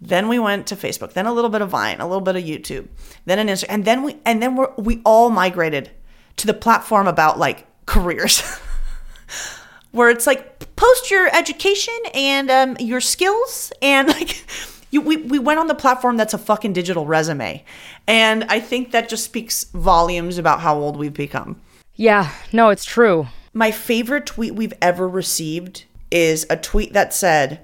Then 0.00 0.28
we 0.28 0.38
went 0.38 0.66
to 0.68 0.76
Facebook, 0.76 1.12
then 1.12 1.26
a 1.26 1.32
little 1.32 1.50
bit 1.50 1.60
of 1.60 1.70
Vine, 1.70 2.00
a 2.00 2.06
little 2.06 2.20
bit 2.20 2.36
of 2.36 2.44
YouTube, 2.44 2.86
then 3.24 3.38
an 3.40 3.48
Instagram, 3.48 3.66
and 3.70 3.84
then 3.84 4.02
we 4.04 4.16
and 4.24 4.40
then 4.40 4.54
we 4.54 4.66
we 4.76 5.02
all 5.04 5.28
migrated 5.28 5.90
to 6.36 6.46
the 6.46 6.54
platform 6.54 7.08
about 7.08 7.36
like 7.36 7.66
careers. 7.84 8.40
Where 9.90 10.08
it's 10.08 10.26
like 10.26 10.76
post 10.76 11.10
your 11.10 11.34
education 11.34 11.98
and 12.14 12.50
um, 12.50 12.76
your 12.78 13.00
skills 13.00 13.72
and 13.82 14.06
like 14.06 14.44
you, 14.90 15.00
we, 15.00 15.16
we 15.18 15.38
went 15.38 15.60
on 15.60 15.66
the 15.66 15.74
platform 15.74 16.16
that's 16.16 16.34
a 16.34 16.38
fucking 16.38 16.72
digital 16.72 17.06
resume. 17.06 17.64
And 18.06 18.44
I 18.44 18.60
think 18.60 18.92
that 18.92 19.08
just 19.08 19.24
speaks 19.24 19.64
volumes 19.64 20.38
about 20.38 20.60
how 20.60 20.76
old 20.76 20.96
we've 20.96 21.14
become. 21.14 21.60
Yeah, 21.94 22.30
no, 22.52 22.70
it's 22.70 22.84
true. 22.84 23.28
My 23.52 23.70
favorite 23.70 24.26
tweet 24.26 24.54
we've 24.54 24.74
ever 24.80 25.08
received 25.08 25.84
is 26.10 26.46
a 26.48 26.56
tweet 26.56 26.92
that 26.92 27.12
said, 27.12 27.60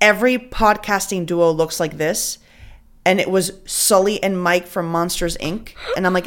Every 0.00 0.36
podcasting 0.36 1.26
duo 1.26 1.50
looks 1.50 1.78
like 1.78 1.96
this 1.96 2.38
and 3.04 3.20
it 3.20 3.30
was 3.30 3.52
Sully 3.66 4.22
and 4.22 4.40
Mike 4.40 4.66
from 4.66 4.86
Monsters 4.86 5.36
Inc. 5.38 5.70
And 5.96 6.06
I'm 6.06 6.14
like, 6.14 6.26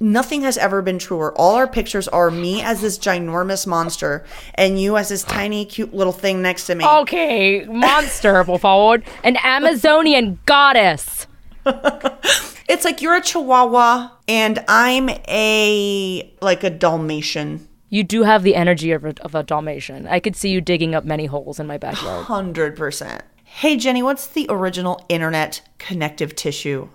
nothing 0.00 0.42
has 0.42 0.56
ever 0.56 0.80
been 0.80 0.98
truer. 0.98 1.34
All 1.36 1.56
our 1.56 1.68
pictures 1.68 2.08
are 2.08 2.30
me 2.30 2.62
as 2.62 2.80
this 2.80 2.98
ginormous 2.98 3.66
monster 3.66 4.24
and 4.54 4.80
you 4.80 4.96
as 4.96 5.10
this 5.10 5.22
tiny, 5.22 5.66
cute 5.66 5.94
little 5.94 6.12
thing 6.12 6.40
next 6.40 6.66
to 6.66 6.74
me. 6.74 6.86
Okay, 6.86 7.64
monster, 7.66 8.42
we'll 8.44 8.58
forward. 8.58 9.04
An 9.24 9.36
Amazonian 9.42 10.38
goddess. 10.46 11.26
it's 11.66 12.84
like 12.84 13.02
you're 13.02 13.16
a 13.16 13.20
Chihuahua 13.20 14.10
and 14.28 14.64
I'm 14.68 15.10
a 15.28 16.32
like 16.40 16.64
a 16.64 16.70
Dalmatian. 16.70 17.68
You 17.88 18.04
do 18.04 18.24
have 18.24 18.42
the 18.42 18.54
energy 18.56 18.92
of 18.92 19.04
a, 19.04 19.14
of 19.20 19.34
a 19.34 19.42
Dalmatian. 19.42 20.06
I 20.08 20.18
could 20.20 20.34
see 20.34 20.50
you 20.50 20.60
digging 20.60 20.94
up 20.94 21.04
many 21.04 21.26
holes 21.26 21.60
in 21.60 21.66
my 21.66 21.78
backyard. 21.78 22.26
100%. 22.26 23.20
Hey, 23.60 23.78
Jenny, 23.78 24.02
what's 24.02 24.26
the 24.26 24.44
original 24.50 25.02
internet 25.08 25.62
connective 25.78 26.36
tissue? 26.36 26.90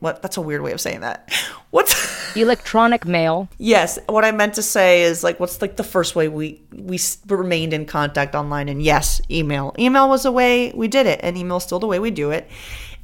What? 0.00 0.22
That's 0.22 0.36
a 0.36 0.40
weird 0.40 0.60
way 0.62 0.72
of 0.72 0.80
saying 0.80 1.02
that. 1.02 1.32
What's 1.70 2.36
electronic 2.36 3.06
mail? 3.06 3.48
Yes, 3.58 4.00
what 4.08 4.24
I 4.24 4.32
meant 4.32 4.54
to 4.54 4.62
say 4.62 5.04
is 5.04 5.22
like, 5.22 5.38
what's 5.38 5.62
like 5.62 5.76
the 5.76 5.84
first 5.84 6.16
way 6.16 6.26
we 6.26 6.62
we 6.72 6.98
remained 7.28 7.72
in 7.72 7.86
contact 7.86 8.34
online? 8.34 8.68
And 8.68 8.82
yes, 8.82 9.20
email. 9.30 9.72
Email 9.78 10.08
was 10.08 10.24
the 10.24 10.32
way 10.32 10.72
we 10.74 10.88
did 10.88 11.06
it, 11.06 11.20
and 11.22 11.36
email's 11.36 11.62
still 11.62 11.78
the 11.78 11.86
way 11.86 12.00
we 12.00 12.10
do 12.10 12.32
it. 12.32 12.48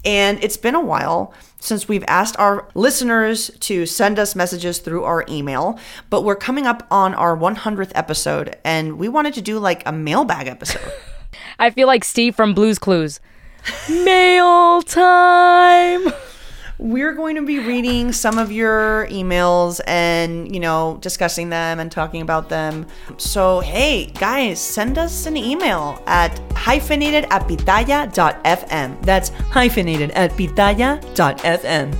And 0.05 0.43
it's 0.43 0.57
been 0.57 0.75
a 0.75 0.81
while 0.81 1.33
since 1.61 1.87
we've 1.87 2.05
asked 2.09 2.37
our 2.39 2.69
listeners 2.75 3.53
to 3.61 3.87
send 3.87 4.19
us 4.19 4.35
messages 4.35 4.81
through 4.81 5.05
our 5.05 5.25
email, 5.29 5.79
but 6.11 6.23
we're 6.23 6.35
coming 6.35 6.67
up 6.67 6.89
on 6.91 7.15
our 7.15 7.37
100th 7.37 7.93
episode, 7.95 8.57
and 8.65 8.99
we 8.99 9.09
wanted 9.09 9.35
to 9.35 9.43
do 9.43 9.61
like 9.61 9.87
a 9.87 9.93
mailbag 9.93 10.49
episode. 10.49 10.93
I 11.59 11.71
feel 11.71 11.87
like 11.87 12.05
Steve 12.05 12.35
from 12.35 12.55
Blues 12.55 12.79
Clues. 12.79 13.21
Mail 13.89 14.83
time. 14.83 16.13
We're 16.79 17.13
going 17.13 17.37
to 17.37 17.43
be 17.43 17.59
reading 17.59 18.11
some 18.11 18.39
of 18.39 18.51
your 18.51 19.07
emails 19.09 19.83
and, 19.87 20.51
you 20.51 20.61
know, 20.61 20.97
discussing 21.03 21.51
them 21.51 21.79
and 21.79 21.93
talking 21.93 22.23
about 22.23 22.49
them. 22.49 22.87
So, 23.19 23.61
hey, 23.61 24.07
guys, 24.07 24.59
send 24.59 24.97
us 24.97 25.27
an 25.27 25.37
email 25.37 26.03
at 26.07 26.39
hyphenated 26.57 27.27
at 27.31 27.47
pitaya.fm. 27.47 29.03
That's 29.03 29.29
hyphenated 29.29 30.11
at 30.13 30.31
pitaya.fm. 30.31 31.93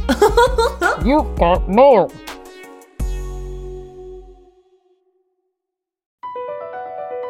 you 1.07 1.35
got 1.37 1.69
mail. 1.69 2.11